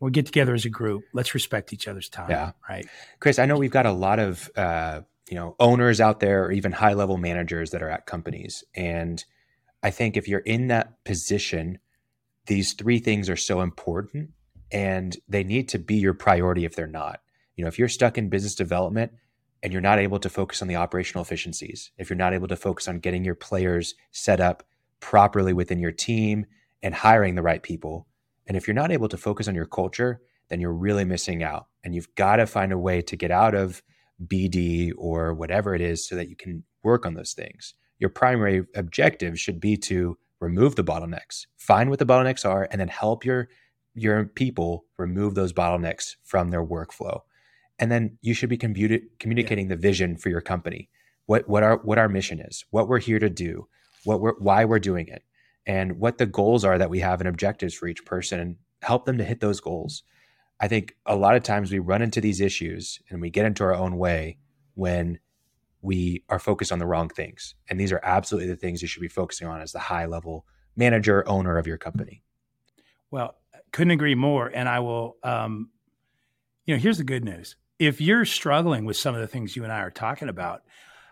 we 0.01 0.11
get 0.11 0.27
together 0.27 0.55
as 0.55 0.65
a 0.65 0.71
group. 0.71 1.05
Let's 1.13 1.35
respect 1.35 1.73
each 1.73 1.89
other's 1.89 2.09
time. 2.09 2.31
Yeah. 2.31 2.53
Right. 2.69 2.87
Chris, 3.21 3.39
I 3.39 3.47
know 3.47 3.57
we've 3.57 3.71
got 3.71 3.87
a 3.87 3.93
lot 3.93 4.19
of 4.19 4.51
uh, 4.57 5.01
you 5.29 5.37
know 5.37 5.57
owners 5.61 6.01
out 6.01 6.21
there, 6.21 6.45
or 6.45 6.53
even 6.53 6.73
high 6.73 6.95
level 6.95 7.17
managers 7.17 7.71
that 7.71 7.83
are 7.83 7.91
at 7.91 8.07
companies, 8.07 8.65
and 8.75 9.25
I 9.83 9.91
think 9.91 10.17
if 10.17 10.27
you're 10.27 10.41
in 10.41 10.69
that 10.69 11.05
position, 11.05 11.79
these 12.47 12.73
three 12.73 12.99
things 12.99 13.29
are 13.29 13.37
so 13.37 13.61
important 13.61 14.31
and 14.73 15.17
they 15.29 15.45
need 15.45 15.69
to 15.69 15.79
be 15.79 15.97
your 15.97 16.15
priority 16.15 16.65
if 16.65 16.75
they're 16.75 16.87
not. 16.87 17.21
You 17.57 17.65
know, 17.65 17.69
if 17.69 17.79
you're 17.79 17.89
stuck 17.89 18.19
in 18.19 18.29
business 18.29 18.55
development 18.55 19.13
and 19.63 19.73
you're 19.73 19.83
not 19.83 19.99
able 19.99 20.19
to 20.21 20.29
focus 20.29 20.63
on 20.63 20.69
the 20.69 20.77
operational 20.77 21.23
efficiencies, 21.23 21.91
if 21.99 22.11
you're 22.11 22.17
not 22.17 22.35
able 22.35 22.49
to 22.49 22.57
focus 22.57 22.89
on 22.89 22.99
getting 22.99 23.25
your 23.25 23.35
players 23.35 23.95
set 24.11 24.41
up 24.41 24.65
properly 25.01 25.53
within 25.53 25.79
your 25.79 25.93
team 25.93 26.47
and 26.83 26.95
hiring 26.95 27.35
the 27.35 27.43
right 27.43 27.63
people, 27.63 28.07
and 28.47 28.57
if 28.57 28.67
you're 28.67 28.75
not 28.75 28.93
able 28.93 29.09
to 29.09 29.17
focus 29.17 29.49
on 29.49 29.55
your 29.55 29.67
culture, 29.67 30.21
then 30.49 30.61
you're 30.61 30.73
really 30.73 31.05
missing 31.05 31.43
out. 31.43 31.67
And 31.83 31.95
you've 31.95 32.15
got 32.15 32.37
to 32.37 32.47
find 32.47 32.73
a 32.73 32.79
way 32.79 33.03
to 33.03 33.17
get 33.17 33.31
out 33.31 33.55
of 33.55 33.83
BD 34.27 34.93
or 34.97 35.35
whatever 35.35 35.75
it 35.75 35.81
is 35.81 36.07
so 36.07 36.17
that 36.17 36.29
you 36.29 36.37
can 36.37 36.65
work 36.83 37.07
on 37.07 37.15
those 37.15 37.33
things. 37.33 37.75
Your 37.99 38.11
primary 38.11 38.67
objective 38.75 39.39
should 39.39 39.61
be 39.61 39.77
to 39.79 40.19
remove 40.41 40.77
the 40.77 40.85
bottlenecks, 40.85 41.47
find 41.57 41.89
what 41.89 41.99
the 41.99 42.07
bottlenecks 42.07 42.45
are, 42.45 42.69
and 42.71 42.81
then 42.81 42.89
help 42.89 43.25
your 43.25 43.49
your 43.97 44.25
people 44.25 44.85
remove 44.99 45.37
those 45.37 45.53
bottlenecks 45.53 46.17
from 46.25 46.51
their 46.51 46.65
workflow. 46.65 47.21
And 47.79 47.91
then 47.91 48.19
you 48.23 48.35
should 48.35 48.49
be 48.49 48.59
commu- 48.59 49.03
communicating 49.19 49.67
yeah. 49.67 49.75
the 49.75 49.81
vision 49.81 50.17
for 50.17 50.29
your 50.29 50.41
company. 50.41 50.89
What 51.27 51.49
what 51.49 51.63
our 51.63 51.79
what 51.79 51.99
our 51.99 52.09
mission 52.09 52.39
is, 52.39 52.65
what 52.71 52.87
we're 52.87 52.99
here 52.99 53.19
to 53.19 53.31
do, 53.31 53.67
what 54.05 54.21
we're 54.21 54.39
why 54.39 54.65
we're 54.65 54.79
doing 54.79 55.09
it, 55.09 55.23
and 55.67 55.99
what 55.99 56.19
the 56.19 56.27
goals 56.27 56.65
are 56.65 56.79
that 56.79 56.91
we 56.91 57.01
have 57.01 57.21
and 57.21 57.29
objectives 57.29 57.75
for 57.75 57.89
each 57.89 58.05
person 58.05 58.41
and 58.41 58.57
help 58.83 59.07
them 59.07 59.19
to 59.19 59.25
hit 59.25 59.41
those 59.41 59.61
goals. 59.61 60.03
I 60.61 60.69
think 60.69 60.97
a 61.07 61.17
lot 61.17 61.35
of 61.35 61.43
times 61.43 61.73
we 61.73 61.79
run 61.79 62.03
into 62.03 62.21
these 62.21 62.41
issues 62.41 63.01
and 63.11 63.21
we 63.21 63.31
get 63.31 63.47
into 63.47 63.65
our 63.65 63.75
own 63.75 63.97
way 63.97 64.39
when 64.75 65.19
we 65.83 66.25
are 66.29 66.39
focused 66.39 66.73
on 66.73 66.79
the 66.79 66.87
wrong 66.87 67.09
things. 67.09 67.55
And 67.69 67.79
these 67.79 67.93
are 67.93 68.01
absolutely 68.03 68.49
the 68.49 68.57
things 68.57 68.81
you 68.81 68.89
should 68.89 69.03
be 69.03 69.09
focusing 69.09 69.47
on 69.49 69.61
as 69.61 69.73
the 69.73 69.79
high 69.79 70.07
level 70.07 70.47
manager, 70.77 71.27
owner 71.29 71.59
of 71.59 71.67
your 71.67 71.77
company. 71.77 72.23
Well, 73.11 73.37
couldn't 73.73 73.91
agree 73.91 74.15
more. 74.15 74.51
And 74.53 74.69
I 74.69 74.81
will, 74.81 75.17
um, 75.23 75.71
you 76.65 76.75
know, 76.75 76.81
here's 76.81 76.99
the 76.99 77.05
good 77.05 77.25
news. 77.25 77.57
If 77.79 78.01
you're 78.01 78.25
struggling 78.25 78.85
with 78.85 78.97
some 78.97 79.15
of 79.15 79.21
the 79.21 79.27
things 79.27 79.57
you 79.57 79.65
and 79.65 79.73
I 79.73 79.81
are 79.81 79.91
talking 79.91 80.29
about, 80.29 80.63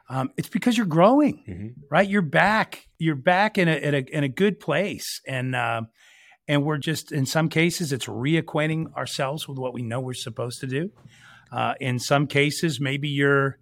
um, 0.09 0.31
it's 0.37 0.49
because 0.49 0.77
you're 0.77 0.87
growing, 0.87 1.43
mm-hmm. 1.49 1.69
right? 1.91 2.09
You're 2.09 2.23
back. 2.23 2.87
You're 2.99 3.17
back 3.17 3.59
in 3.59 3.69
a, 3.69 3.73
in 3.73 3.95
a, 3.95 3.99
in 3.99 4.25
a 4.25 4.29
good 4.29 4.61
place, 4.61 5.21
and 5.27 5.55
uh, 5.55 5.83
and 6.49 6.65
we're 6.65 6.79
just 6.79 7.13
in 7.13 7.25
some 7.25 7.49
cases 7.49 7.93
it's 7.93 8.07
reacquainting 8.07 8.95
ourselves 8.95 9.49
with 9.49 9.59
what 9.59 9.73
we 9.73 9.83
know 9.83 10.01
we're 10.01 10.15
supposed 10.15 10.61
to 10.61 10.67
do. 10.67 10.91
Uh, 11.51 11.75
in 11.81 11.99
some 11.99 12.27
cases, 12.27 12.81
maybe 12.81 13.09
you're, 13.09 13.59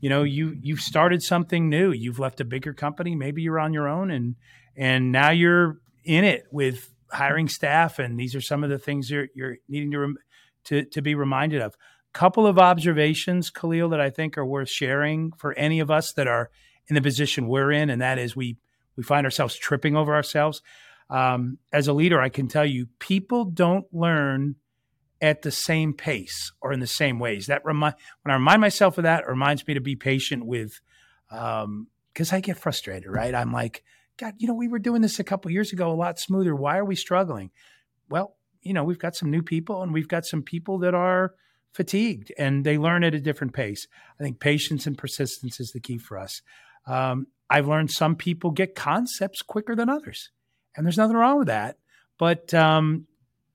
you 0.00 0.08
know, 0.08 0.22
you 0.22 0.56
you've 0.62 0.80
started 0.80 1.22
something 1.22 1.68
new. 1.68 1.92
You've 1.92 2.18
left 2.18 2.40
a 2.40 2.44
bigger 2.44 2.72
company. 2.72 3.14
Maybe 3.14 3.42
you're 3.42 3.60
on 3.60 3.72
your 3.72 3.88
own, 3.88 4.10
and 4.10 4.36
and 4.76 5.12
now 5.12 5.30
you're 5.30 5.80
in 6.04 6.24
it 6.24 6.44
with 6.50 6.88
hiring 7.10 7.48
staff, 7.48 7.98
and 7.98 8.18
these 8.18 8.34
are 8.34 8.40
some 8.40 8.64
of 8.64 8.70
the 8.70 8.78
things 8.78 9.10
you're 9.10 9.28
you're 9.34 9.56
needing 9.68 9.90
to 9.90 9.98
rem- 9.98 10.18
to 10.64 10.84
to 10.84 11.02
be 11.02 11.14
reminded 11.14 11.60
of. 11.60 11.74
Couple 12.12 12.46
of 12.46 12.58
observations, 12.58 13.50
Khalil, 13.50 13.90
that 13.90 14.00
I 14.00 14.10
think 14.10 14.36
are 14.36 14.46
worth 14.46 14.68
sharing 14.68 15.32
for 15.32 15.52
any 15.54 15.78
of 15.80 15.90
us 15.90 16.12
that 16.14 16.26
are 16.26 16.50
in 16.88 16.94
the 16.94 17.02
position 17.02 17.46
we're 17.46 17.70
in, 17.70 17.88
and 17.88 18.02
that 18.02 18.18
is 18.18 18.34
we 18.34 18.56
we 18.96 19.04
find 19.04 19.24
ourselves 19.24 19.56
tripping 19.56 19.96
over 19.96 20.14
ourselves. 20.14 20.60
Um, 21.08 21.58
as 21.72 21.88
a 21.88 21.92
leader, 21.92 22.20
I 22.20 22.28
can 22.28 22.48
tell 22.48 22.66
you, 22.66 22.86
people 22.98 23.44
don't 23.44 23.86
learn 23.92 24.56
at 25.20 25.42
the 25.42 25.50
same 25.50 25.92
pace 25.92 26.52
or 26.60 26.72
in 26.72 26.80
the 26.80 26.86
same 26.86 27.18
ways. 27.18 27.46
That 27.46 27.64
remind 27.64 27.94
when 28.22 28.32
I 28.32 28.36
remind 28.36 28.60
myself 28.60 28.98
of 28.98 29.04
that, 29.04 29.22
it 29.22 29.28
reminds 29.28 29.66
me 29.66 29.74
to 29.74 29.80
be 29.80 29.96
patient 29.96 30.44
with, 30.44 30.80
because 31.28 31.64
um, 31.64 31.86
I 32.32 32.40
get 32.40 32.58
frustrated. 32.58 33.08
Right? 33.08 33.34
I'm 33.34 33.52
like, 33.52 33.84
God, 34.16 34.34
you 34.38 34.48
know, 34.48 34.54
we 34.54 34.68
were 34.68 34.78
doing 34.78 35.02
this 35.02 35.18
a 35.20 35.24
couple 35.24 35.50
years 35.50 35.72
ago 35.72 35.90
a 35.90 35.94
lot 35.94 36.18
smoother. 36.18 36.54
Why 36.54 36.76
are 36.78 36.84
we 36.84 36.96
struggling? 36.96 37.50
Well, 38.08 38.36
you 38.62 38.74
know, 38.74 38.84
we've 38.84 38.98
got 38.98 39.16
some 39.16 39.30
new 39.30 39.42
people 39.42 39.82
and 39.82 39.92
we've 39.92 40.08
got 40.08 40.26
some 40.26 40.42
people 40.42 40.78
that 40.80 40.94
are 40.94 41.34
fatigued 41.72 42.32
and 42.38 42.64
they 42.64 42.78
learn 42.78 43.04
at 43.04 43.14
a 43.14 43.20
different 43.20 43.52
pace. 43.52 43.86
I 44.18 44.22
think 44.22 44.40
patience 44.40 44.86
and 44.86 44.98
persistence 44.98 45.60
is 45.60 45.72
the 45.72 45.80
key 45.80 45.98
for 45.98 46.18
us. 46.18 46.42
Um, 46.86 47.26
I've 47.48 47.68
learned 47.68 47.90
some 47.90 48.16
people 48.16 48.50
get 48.50 48.74
concepts 48.74 49.42
quicker 49.42 49.74
than 49.74 49.88
others, 49.88 50.30
and 50.76 50.86
there's 50.86 50.96
nothing 50.96 51.16
wrong 51.16 51.38
with 51.38 51.48
that. 51.48 51.78
But 52.18 52.54
um, 52.54 53.06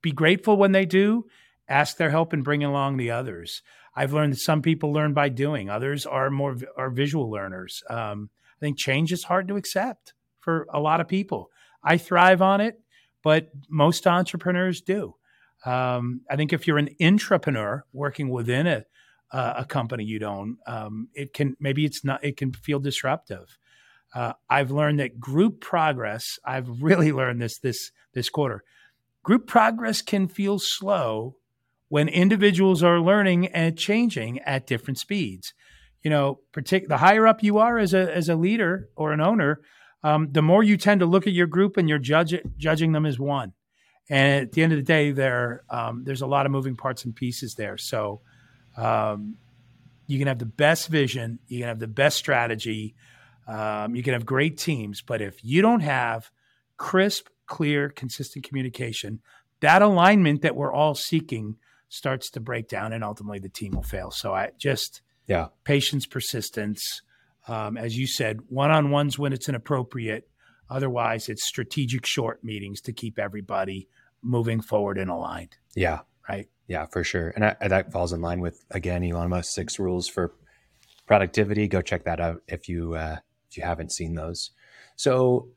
be 0.02 0.12
grateful 0.12 0.56
when 0.56 0.72
they 0.72 0.84
do. 0.84 1.26
Ask 1.68 1.96
their 1.96 2.10
help 2.10 2.32
and 2.32 2.44
bring 2.44 2.62
along 2.62 2.96
the 2.96 3.10
others. 3.10 3.62
I've 3.94 4.12
learned 4.12 4.34
that 4.34 4.40
some 4.40 4.62
people 4.62 4.92
learn 4.92 5.14
by 5.14 5.30
doing; 5.30 5.68
others 5.68 6.06
are 6.06 6.30
more 6.30 6.56
are 6.76 6.90
visual 6.90 7.30
learners. 7.30 7.82
Um, 7.88 8.30
I 8.56 8.60
think 8.60 8.78
change 8.78 9.12
is 9.12 9.24
hard 9.24 9.48
to 9.48 9.56
accept 9.56 10.14
for 10.38 10.66
a 10.72 10.80
lot 10.80 11.00
of 11.00 11.08
people. 11.08 11.50
I 11.82 11.98
thrive 11.98 12.40
on 12.40 12.60
it, 12.60 12.80
but 13.22 13.50
most 13.68 14.06
entrepreneurs 14.06 14.80
do. 14.80 15.15
Um, 15.66 16.20
I 16.30 16.36
think 16.36 16.52
if 16.52 16.66
you're 16.66 16.78
an 16.78 16.94
intrapreneur 17.00 17.82
working 17.92 18.28
within 18.30 18.66
a 18.66 18.84
uh, 19.32 19.54
a 19.58 19.64
company 19.64 20.04
you 20.04 20.24
own, 20.24 20.58
um, 20.68 21.08
it 21.12 21.34
can 21.34 21.56
maybe 21.58 21.84
it's 21.84 22.04
not 22.04 22.24
it 22.24 22.36
can 22.36 22.52
feel 22.52 22.78
disruptive. 22.78 23.58
Uh, 24.14 24.34
I've 24.48 24.70
learned 24.70 25.00
that 25.00 25.18
group 25.18 25.60
progress. 25.60 26.38
I've 26.44 26.82
really 26.82 27.12
learned 27.12 27.42
this 27.42 27.58
this 27.58 27.90
this 28.14 28.28
quarter. 28.28 28.62
Group 29.24 29.48
progress 29.48 30.02
can 30.02 30.28
feel 30.28 30.60
slow 30.60 31.36
when 31.88 32.08
individuals 32.08 32.82
are 32.82 33.00
learning 33.00 33.48
and 33.48 33.76
changing 33.76 34.38
at 34.40 34.66
different 34.66 34.98
speeds. 34.98 35.52
You 36.02 36.10
know, 36.10 36.40
partic- 36.52 36.86
the 36.86 36.98
higher 36.98 37.26
up 37.26 37.42
you 37.42 37.58
are 37.58 37.78
as 37.78 37.92
a 37.92 38.14
as 38.14 38.28
a 38.28 38.36
leader 38.36 38.88
or 38.94 39.12
an 39.12 39.20
owner, 39.20 39.60
um, 40.04 40.28
the 40.30 40.42
more 40.42 40.62
you 40.62 40.76
tend 40.76 41.00
to 41.00 41.06
look 41.06 41.26
at 41.26 41.32
your 41.32 41.48
group 41.48 41.76
and 41.76 41.88
you're 41.88 41.98
judge, 41.98 42.34
judging 42.56 42.92
them 42.92 43.04
as 43.04 43.18
one. 43.18 43.54
And 44.08 44.44
at 44.44 44.52
the 44.52 44.62
end 44.62 44.72
of 44.72 44.78
the 44.78 44.84
day, 44.84 45.10
there 45.10 45.62
um, 45.68 46.04
there's 46.04 46.22
a 46.22 46.26
lot 46.26 46.46
of 46.46 46.52
moving 46.52 46.76
parts 46.76 47.04
and 47.04 47.14
pieces 47.14 47.54
there. 47.54 47.76
So 47.76 48.20
um, 48.76 49.36
you 50.06 50.18
can 50.18 50.28
have 50.28 50.38
the 50.38 50.46
best 50.46 50.88
vision, 50.88 51.38
you 51.48 51.60
can 51.60 51.68
have 51.68 51.78
the 51.78 51.88
best 51.88 52.16
strategy, 52.16 52.94
um, 53.48 53.96
you 53.96 54.02
can 54.02 54.12
have 54.12 54.24
great 54.24 54.58
teams, 54.58 55.02
but 55.02 55.20
if 55.20 55.44
you 55.44 55.62
don't 55.62 55.80
have 55.80 56.30
crisp, 56.76 57.28
clear, 57.46 57.88
consistent 57.88 58.44
communication, 58.44 59.20
that 59.60 59.82
alignment 59.82 60.42
that 60.42 60.54
we're 60.54 60.72
all 60.72 60.94
seeking 60.94 61.56
starts 61.88 62.30
to 62.30 62.40
break 62.40 62.68
down, 62.68 62.92
and 62.92 63.02
ultimately 63.02 63.38
the 63.38 63.48
team 63.48 63.72
will 63.72 63.82
fail. 63.82 64.10
So 64.10 64.34
I 64.34 64.50
just 64.58 65.02
yeah, 65.26 65.48
patience, 65.64 66.06
persistence 66.06 67.02
um, 67.48 67.76
as 67.76 67.96
you 67.96 68.06
said, 68.06 68.40
one 68.48 68.70
on 68.70 68.90
ones 68.90 69.18
when 69.18 69.32
it's 69.32 69.48
inappropriate. 69.48 70.28
Otherwise, 70.68 71.28
it's 71.28 71.44
strategic 71.46 72.04
short 72.06 72.42
meetings 72.42 72.80
to 72.82 72.92
keep 72.92 73.18
everybody 73.18 73.88
moving 74.22 74.60
forward 74.60 74.98
and 74.98 75.10
aligned. 75.10 75.56
Yeah. 75.74 76.00
Right. 76.28 76.48
Yeah, 76.66 76.86
for 76.86 77.04
sure. 77.04 77.28
And 77.28 77.44
I, 77.44 77.68
that 77.68 77.92
falls 77.92 78.12
in 78.12 78.20
line 78.20 78.40
with, 78.40 78.64
again, 78.72 79.04
Elon 79.04 79.30
Musk's 79.30 79.54
six 79.54 79.78
rules 79.78 80.08
for 80.08 80.34
productivity. 81.06 81.68
Go 81.68 81.80
check 81.80 82.04
that 82.04 82.20
out 82.20 82.42
if 82.48 82.68
you 82.68 82.94
uh, 82.94 83.18
if 83.48 83.56
you 83.56 83.62
haven't 83.62 83.92
seen 83.92 84.14
those. 84.14 84.50
So 84.96 85.48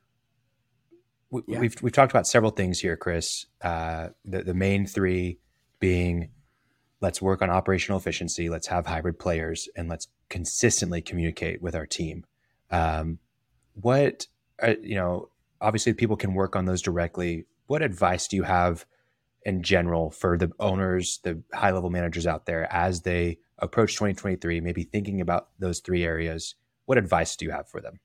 we, 1.31 1.41
Yeah. 1.47 1.59
we've 1.59 1.81
we've 1.81 1.93
talked 1.93 2.11
about 2.11 2.27
several 2.27 2.51
things 2.51 2.79
here, 2.79 2.95
Chris. 2.95 3.47
Uh, 3.61 4.09
the 4.25 4.43
the 4.43 4.53
main 4.53 4.85
three 4.85 5.39
being 5.79 6.29
let's 7.01 7.21
work 7.21 7.41
on 7.41 7.49
operational 7.49 7.97
efficiency, 7.97 8.49
let's 8.49 8.67
have 8.67 8.85
hybrid 8.85 9.17
players, 9.17 9.67
and 9.75 9.89
let's 9.89 10.07
consistently 10.29 11.01
communicate 11.01 11.61
with 11.61 11.73
our 11.73 11.87
team. 11.87 12.25
Um, 12.69 13.17
what 13.73 14.27
uh, 14.61 14.75
you 14.81 14.95
know, 14.95 15.29
obviously, 15.61 15.93
people 15.93 16.17
can 16.17 16.33
work 16.33 16.55
on 16.55 16.65
those 16.65 16.81
directly. 16.81 17.45
What 17.67 17.81
advice 17.81 18.27
do 18.27 18.35
you 18.35 18.43
have 18.43 18.85
in 19.43 19.63
general 19.63 20.11
for 20.11 20.37
the 20.37 20.51
owners, 20.59 21.19
the 21.23 21.41
high 21.53 21.71
level 21.71 21.89
managers 21.89 22.27
out 22.27 22.45
there 22.45 22.71
as 22.73 23.01
they 23.01 23.39
approach 23.57 23.93
2023, 23.93 24.61
maybe 24.61 24.83
thinking 24.83 25.21
about 25.21 25.49
those 25.59 25.79
three 25.79 26.03
areas? 26.03 26.55
What 26.85 26.97
advice 26.97 27.35
do 27.35 27.45
you 27.45 27.51
have 27.51 27.69
for 27.69 27.81
them? 27.81 27.99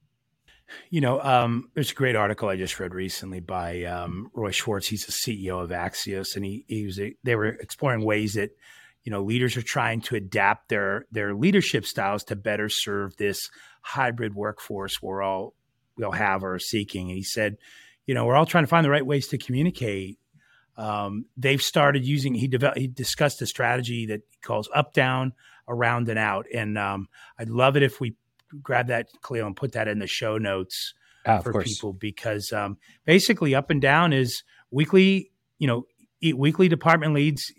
You 0.90 1.00
know, 1.00 1.20
um, 1.20 1.70
there's 1.74 1.92
a 1.92 1.94
great 1.94 2.16
article 2.16 2.48
I 2.48 2.56
just 2.56 2.78
read 2.80 2.94
recently 2.94 3.40
by 3.40 3.84
um, 3.84 4.30
Roy 4.34 4.50
Schwartz. 4.50 4.88
He's 4.88 5.06
the 5.06 5.12
CEO 5.12 5.62
of 5.62 5.70
Axios, 5.70 6.36
and 6.36 6.44
he, 6.44 6.64
he 6.68 6.86
was 6.86 6.98
they 7.22 7.36
were 7.36 7.46
exploring 7.46 8.04
ways 8.04 8.34
that 8.34 8.50
you 9.04 9.10
know 9.12 9.22
leaders 9.22 9.56
are 9.56 9.62
trying 9.62 10.00
to 10.02 10.16
adapt 10.16 10.68
their 10.68 11.06
their 11.12 11.34
leadership 11.34 11.84
styles 11.84 12.24
to 12.24 12.36
better 12.36 12.68
serve 12.68 13.16
this 13.16 13.50
hybrid 13.82 14.34
workforce 14.34 15.02
we're 15.02 15.22
all 15.22 15.54
we 15.96 16.04
all 16.04 16.12
have 16.12 16.42
or 16.44 16.54
are 16.54 16.58
seeking. 16.58 17.08
And 17.08 17.16
he 17.16 17.22
said, 17.24 17.56
you 18.06 18.14
know, 18.14 18.24
we're 18.26 18.36
all 18.36 18.46
trying 18.46 18.64
to 18.64 18.68
find 18.68 18.84
the 18.84 18.90
right 18.90 19.04
ways 19.06 19.28
to 19.28 19.38
communicate. 19.38 20.18
Um, 20.76 21.26
they've 21.36 21.62
started 21.62 22.04
using 22.04 22.34
he 22.34 22.48
developed 22.48 22.78
he 22.78 22.88
discussed 22.88 23.40
a 23.42 23.46
strategy 23.46 24.06
that 24.06 24.22
he 24.30 24.38
calls 24.42 24.68
up 24.74 24.92
down 24.92 25.32
around 25.68 26.08
and 26.08 26.18
out 26.18 26.46
and 26.52 26.76
um, 26.76 27.08
i'd 27.38 27.48
love 27.48 27.76
it 27.76 27.82
if 27.84 28.00
we 28.00 28.16
grab 28.60 28.88
that 28.88 29.06
cleo 29.22 29.46
and 29.46 29.54
put 29.56 29.72
that 29.72 29.86
in 29.86 30.00
the 30.00 30.06
show 30.08 30.36
notes 30.36 30.92
Ah, 31.26 31.38
for 31.40 31.52
course. 31.52 31.64
people 31.72 31.92
because 31.94 32.52
um, 32.52 32.76
basically 33.06 33.54
up 33.54 33.70
and 33.70 33.80
down 33.80 34.12
is 34.12 34.42
weekly 34.72 35.30
you 35.58 35.66
know 35.68 35.86
weekly 36.36 36.68
department 36.68 37.14
leads 37.14 37.52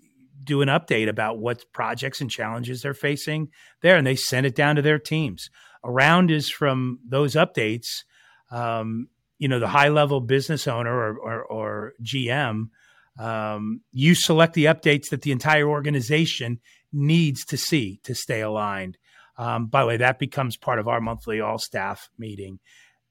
do 0.44 0.62
an 0.62 0.68
update 0.68 1.08
about 1.10 1.40
what 1.40 1.64
projects 1.74 2.20
and 2.22 2.30
challenges 2.30 2.82
they're 2.82 2.94
facing 2.94 3.48
there 3.82 3.96
and 3.96 4.06
they 4.06 4.16
send 4.16 4.46
it 4.46 4.56
down 4.56 4.76
to 4.76 4.82
their 4.84 5.00
teams 5.00 5.50
around 5.86 6.30
is 6.30 6.50
from 6.50 7.00
those 7.08 7.34
updates 7.34 8.04
um, 8.52 9.08
you 9.38 9.48
know 9.48 9.60
the 9.60 9.68
high 9.68 9.90
level 9.90 10.22
business 10.22 10.68
owner 10.68 10.94
or, 10.94 11.18
or, 11.18 11.44
or 11.44 11.94
gm 12.02 12.70
um, 13.18 13.82
you 13.92 14.14
select 14.16 14.54
the 14.54 14.66
updates 14.66 15.10
that 15.10 15.22
the 15.22 15.32
entire 15.32 15.68
organization 15.68 16.60
needs 16.92 17.46
to 17.46 17.58
see 17.58 18.00
to 18.04 18.16
stay 18.16 18.42
aligned. 18.42 18.98
Um, 19.38 19.68
by 19.68 19.82
the 19.82 19.88
way 19.88 19.98
that 19.98 20.20
becomes 20.20 20.56
part 20.56 20.80
of 20.80 20.88
our 20.88 21.02
monthly 21.02 21.42
all 21.42 21.58
staff 21.58 22.10
meeting. 22.18 22.60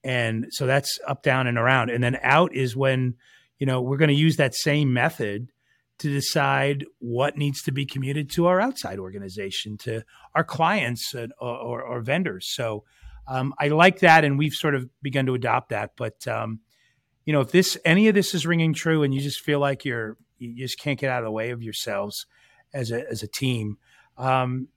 And 0.02 0.46
so 0.50 0.66
that's 0.66 0.98
up 1.06 1.22
down 1.22 1.46
and 1.46 1.58
around. 1.58 1.90
And 1.90 2.02
then 2.02 2.18
out 2.22 2.54
is 2.54 2.76
when 2.76 3.14
you 3.58 3.66
know 3.66 3.80
we're 3.80 3.98
going 3.98 4.08
to 4.08 4.14
use 4.14 4.36
that 4.36 4.54
same 4.54 4.92
method 4.92 5.50
to 5.98 6.10
decide 6.10 6.84
what 6.98 7.36
needs 7.36 7.62
to 7.62 7.72
be 7.72 7.86
communicated 7.86 8.30
to 8.32 8.46
our 8.46 8.60
outside 8.60 8.98
organization 8.98 9.78
to 9.78 10.02
our 10.34 10.42
clients 10.42 11.14
and, 11.14 11.32
or, 11.38 11.82
or 11.82 12.00
vendors. 12.00 12.48
So 12.52 12.84
um, 13.28 13.54
i 13.58 13.68
like 13.68 14.00
that 14.00 14.24
and 14.24 14.38
we've 14.38 14.54
sort 14.54 14.74
of 14.74 14.88
begun 15.02 15.26
to 15.26 15.34
adopt 15.34 15.70
that 15.70 15.92
but 15.96 16.26
um, 16.28 16.60
you 17.24 17.32
know 17.32 17.40
if 17.40 17.50
this 17.50 17.78
any 17.84 18.08
of 18.08 18.14
this 18.14 18.34
is 18.34 18.46
ringing 18.46 18.72
true 18.72 19.02
and 19.02 19.14
you 19.14 19.20
just 19.20 19.40
feel 19.40 19.60
like 19.60 19.84
you're 19.84 20.16
you 20.38 20.56
just 20.56 20.78
can't 20.78 20.98
get 20.98 21.10
out 21.10 21.18
of 21.20 21.24
the 21.24 21.30
way 21.30 21.50
of 21.50 21.62
yourselves 21.62 22.26
as 22.72 22.90
a 22.90 23.08
as 23.10 23.22
a 23.22 23.28
team 23.28 23.78
um, 24.16 24.68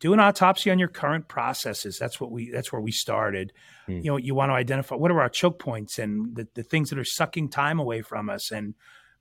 do 0.00 0.14
an 0.14 0.18
autopsy 0.18 0.70
on 0.70 0.78
your 0.78 0.88
current 0.88 1.28
processes. 1.28 1.98
That's 1.98 2.20
what 2.20 2.32
we 2.32 2.50
that's 2.50 2.72
where 2.72 2.80
we 2.80 2.90
started. 2.90 3.52
Hmm. 3.86 3.98
you 3.98 4.10
know 4.10 4.16
you 4.16 4.34
want 4.34 4.50
to 4.50 4.54
identify 4.54 4.96
what 4.96 5.10
are 5.10 5.20
our 5.20 5.28
choke 5.28 5.58
points 5.58 5.98
and 5.98 6.34
the, 6.34 6.48
the 6.54 6.62
things 6.62 6.90
that 6.90 6.98
are 6.98 7.04
sucking 7.04 7.50
time 7.50 7.78
away 7.78 8.02
from 8.02 8.28
us? 8.28 8.50
And 8.50 8.74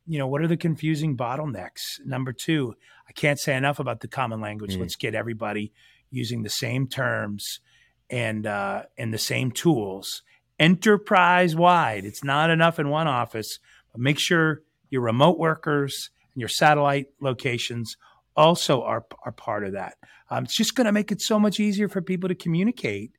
you 0.08 0.18
know 0.18 0.28
what 0.28 0.42
are 0.42 0.48
the 0.48 0.58
confusing 0.58 1.16
bottlenecks? 1.16 2.00
Number 2.06 2.34
two 2.34 2.76
i 3.08 3.12
can't 3.12 3.40
say 3.40 3.56
enough 3.56 3.80
about 3.80 4.00
the 4.00 4.08
common 4.08 4.40
language. 4.42 4.76
Hmm. 4.76 4.82
let's 4.82 4.96
get 4.96 5.14
everybody 5.14 5.74
using 6.10 6.42
the 6.44 6.50
same 6.50 6.88
terms 6.88 7.60
and 8.10 8.46
uh, 8.46 8.84
and 8.98 9.14
the 9.14 9.18
same 9.18 9.52
tools 9.52 10.24
enterprise 10.60 11.56
wide 11.56 12.06
it's 12.06 12.24
not 12.24 12.50
enough 12.50 12.80
in 12.80 12.90
one 12.90 13.08
office 13.08 13.60
but 13.92 14.02
make 14.02 14.20
sure 14.20 14.62
your 14.90 15.02
remote 15.02 15.38
workers 15.38 16.10
and 16.34 16.42
your 16.42 16.50
satellite 16.50 17.08
locations 17.22 17.96
also 18.36 18.82
are, 18.84 19.06
are 19.26 19.32
part 19.32 19.64
of 19.66 19.74
that 19.74 19.96
um, 20.30 20.44
it's 20.44 20.56
just 20.56 20.76
going 20.76 20.86
to 20.86 20.92
make 20.92 21.12
it 21.12 21.22
so 21.22 21.40
much 21.40 21.60
easier 21.60 21.88
for 21.88 22.02
people 22.02 22.30
to 22.30 22.36
communicate 22.36 23.12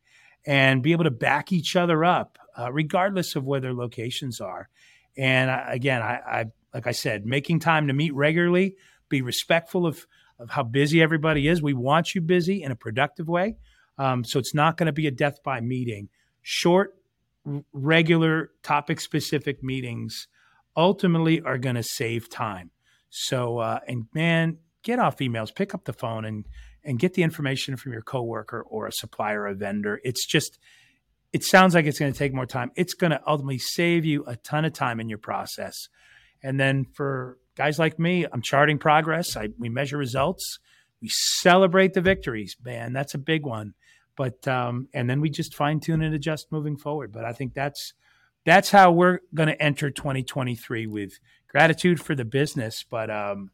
and 0.47 0.82
be 0.82 0.93
able 0.93 1.05
to 1.05 1.11
back 1.11 1.53
each 1.53 1.76
other 1.76 2.05
up, 2.05 2.38
uh, 2.59 2.72
regardless 2.72 3.36
of 3.36 3.45
where 3.45 3.61
their 3.61 3.74
locations 3.74 4.41
are. 4.41 4.68
And 5.16 5.51
I, 5.51 5.72
again, 5.74 6.03
I, 6.03 6.20
I 6.26 6.45
like 6.72 6.86
I 6.86 6.93
said, 6.93 7.26
making 7.26 7.61
time 7.61 7.88
to 7.88 7.93
meet 7.93 8.14
regularly, 8.14 8.76
be 9.09 9.22
respectful 9.22 9.86
of 9.86 10.07
of 10.38 10.51
how 10.51 10.62
busy 10.62 11.03
everybody 11.03 11.49
is. 11.49 11.61
We 11.61 11.74
want 11.74 12.14
you 12.14 12.22
busy 12.22 12.62
in 12.62 12.72
a 12.72 12.76
productive 12.76 13.28
way, 13.28 13.57
um, 14.01 14.24
so 14.24 14.38
it's 14.38 14.55
not 14.55 14.76
going 14.76 14.86
to 14.86 14.92
be 14.92 15.07
a 15.07 15.11
death 15.11 15.42
by 15.44 15.61
meeting. 15.61 16.09
Short, 16.40 16.96
r- 17.46 17.62
regular, 17.72 18.51
topic 18.62 19.01
specific 19.01 19.62
meetings 19.62 20.26
ultimately 20.74 21.42
are 21.42 21.59
going 21.59 21.74
to 21.74 21.82
save 21.82 22.30
time. 22.30 22.70
So, 23.11 23.59
uh, 23.59 23.80
and 23.86 24.07
man, 24.14 24.59
get 24.82 24.98
off 24.98 25.18
emails, 25.18 25.55
pick 25.55 25.74
up 25.74 25.84
the 25.84 25.92
phone, 25.92 26.24
and 26.24 26.46
and 26.82 26.98
get 26.98 27.12
the 27.12 27.22
information 27.22 27.76
from 27.76 27.92
your 27.92 28.01
coworker 28.01 28.62
or 28.62 28.86
a 28.86 28.92
supplier 28.92 29.46
a 29.46 29.55
vendor. 29.55 30.01
It's 30.03 30.26
just, 30.26 30.59
it 31.30 31.44
sounds 31.44 31.74
like 31.74 31.84
it's 31.84 31.98
going 31.98 32.11
to 32.11 32.18
take 32.18 32.32
more 32.32 32.46
time. 32.46 32.70
It's 32.74 32.94
going 32.94 33.11
to 33.11 33.20
ultimately 33.26 33.59
save 33.59 34.07
you 34.07 34.24
a 34.26 34.36
ton 34.36 34.64
of 34.64 34.72
time 34.72 34.98
in 34.98 35.11
your 35.11 35.18
process. 35.18 35.74
And 36.42 36.59
then 36.59 36.86
for 36.94 37.36
guys 37.55 37.78
like 37.78 37.98
me, 37.98 38.24
I'm 38.32 38.40
charting 38.40 38.78
progress. 38.78 39.36
I, 39.36 39.48
we 39.59 39.68
measure 39.68 39.98
results. 39.98 40.59
We 41.03 41.09
celebrate 41.11 41.92
the 41.92 42.01
victories, 42.01 42.57
man. 42.64 42.94
That's 42.94 43.12
a 43.12 43.18
big 43.18 43.44
one. 43.44 43.74
But 44.17 44.47
um, 44.47 44.89
and 44.93 45.09
then 45.09 45.21
we 45.21 45.31
just 45.31 45.55
fine 45.55 45.81
tune 45.81 46.03
and 46.03 46.15
adjust 46.15 46.53
moving 46.53 46.77
forward. 46.77 47.13
But 47.13 47.25
I 47.25 47.33
think 47.33 47.55
that's 47.55 47.95
that's 48.45 48.71
how 48.71 48.93
we're 48.93 49.21
going 49.35 49.49
to 49.49 49.63
enter 49.63 49.91
2023 49.91 50.87
with 50.87 51.19
gratitude 51.49 52.01
for 52.01 52.15
the 52.15 52.25
business, 52.25 52.85
but 52.89 53.11
um, 53.11 53.51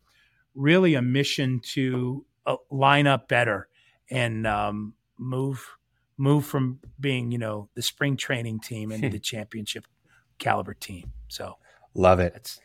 really 0.54 0.94
a 0.94 1.02
mission 1.02 1.60
to 1.74 2.24
uh, 2.46 2.56
line 2.70 3.06
up 3.06 3.28
better 3.28 3.68
and 4.10 4.46
um, 4.46 4.94
move 5.18 5.76
move 6.18 6.46
from 6.46 6.78
being 6.98 7.30
you 7.30 7.38
know 7.38 7.68
the 7.74 7.82
spring 7.82 8.16
training 8.16 8.60
team 8.60 8.90
into 8.92 9.08
the 9.08 9.18
championship 9.20 9.86
caliber 10.38 10.74
team. 10.74 11.12
So 11.28 11.56
Love 11.94 12.20
it. 12.20 12.34
that's 12.34 12.60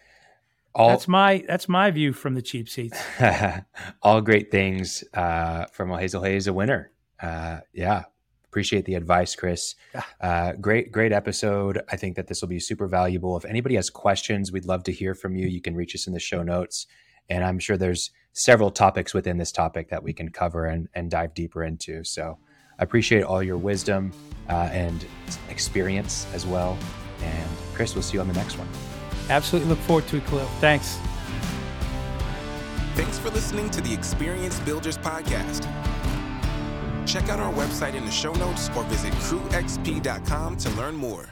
All 0.76 0.90
that's 0.90 1.08
my 1.08 1.44
that's 1.48 1.70
my 1.70 1.90
view 1.92 2.14
from 2.14 2.34
the 2.36 2.42
cheap 2.42 2.70
seats. 2.70 3.02
all 4.02 4.22
great 4.22 4.52
things 4.52 5.04
uh, 5.14 5.66
from 5.72 5.90
well, 5.90 6.00
Hazel 6.00 6.24
Hayes, 6.24 6.48
a 6.48 6.54
winner. 6.54 6.92
Uh, 7.22 7.60
yeah, 7.74 8.04
appreciate 8.46 8.86
the 8.86 8.96
advice, 8.96 9.36
Chris. 9.36 9.76
Yeah. 9.94 10.04
Uh, 10.20 10.54
great, 10.54 10.92
great 10.92 11.12
episode. 11.12 11.82
I 11.92 11.96
think 11.96 12.16
that 12.16 12.28
this 12.28 12.42
will 12.42 12.50
be 12.50 12.60
super 12.60 12.88
valuable. 12.88 13.38
If 13.38 13.46
anybody 13.46 13.76
has 13.76 13.90
questions, 13.90 14.52
we'd 14.52 14.66
love 14.66 14.84
to 14.86 14.92
hear 14.92 15.14
from 15.14 15.36
you. 15.36 15.48
You 15.48 15.62
can 15.62 15.76
reach 15.76 15.96
us 15.96 16.08
in 16.08 16.14
the 16.14 16.20
show 16.20 16.44
notes, 16.44 16.88
and 17.30 17.44
I'm 17.44 17.60
sure 17.60 17.78
there's 17.78 18.12
several 18.34 18.72
topics 18.72 19.14
within 19.14 19.38
this 19.38 19.52
topic 19.52 19.90
that 19.90 20.04
we 20.04 20.14
can 20.14 20.30
cover 20.30 20.66
and, 20.66 20.88
and 20.94 21.12
dive 21.12 21.34
deeper 21.34 21.64
into. 21.64 22.04
So, 22.04 22.38
I 22.80 22.84
appreciate 22.84 23.24
all 23.24 23.44
your 23.44 23.58
wisdom 23.58 24.12
uh, 24.50 24.70
and 24.72 25.06
experience 25.50 26.26
as 26.34 26.48
well. 26.48 26.78
And 27.22 27.50
Chris, 27.76 27.94
we'll 27.94 28.02
see 28.02 28.16
you 28.16 28.22
on 28.22 28.28
the 28.28 28.34
next 28.34 28.58
one. 28.58 28.68
Absolutely 29.30 29.70
look 29.70 29.80
forward 29.80 30.08
to 30.08 30.18
it, 30.18 30.26
Khalil. 30.26 30.48
Thanks. 30.60 30.98
Thanks 32.96 33.20
for 33.20 33.30
listening 33.30 33.70
to 33.70 33.82
the 33.82 33.94
Experience 33.94 34.60
Builders 34.62 34.98
Podcast. 34.98 35.68
Check 37.06 37.30
out 37.30 37.40
our 37.40 37.54
website 37.54 37.96
in 37.96 38.06
the 38.06 38.12
show 38.12 38.34
notes 38.34 38.70
or 38.76 38.84
visit 38.84 39.14
crewxp.com 39.14 40.58
to 40.58 40.70
learn 40.72 40.96
more. 40.96 41.30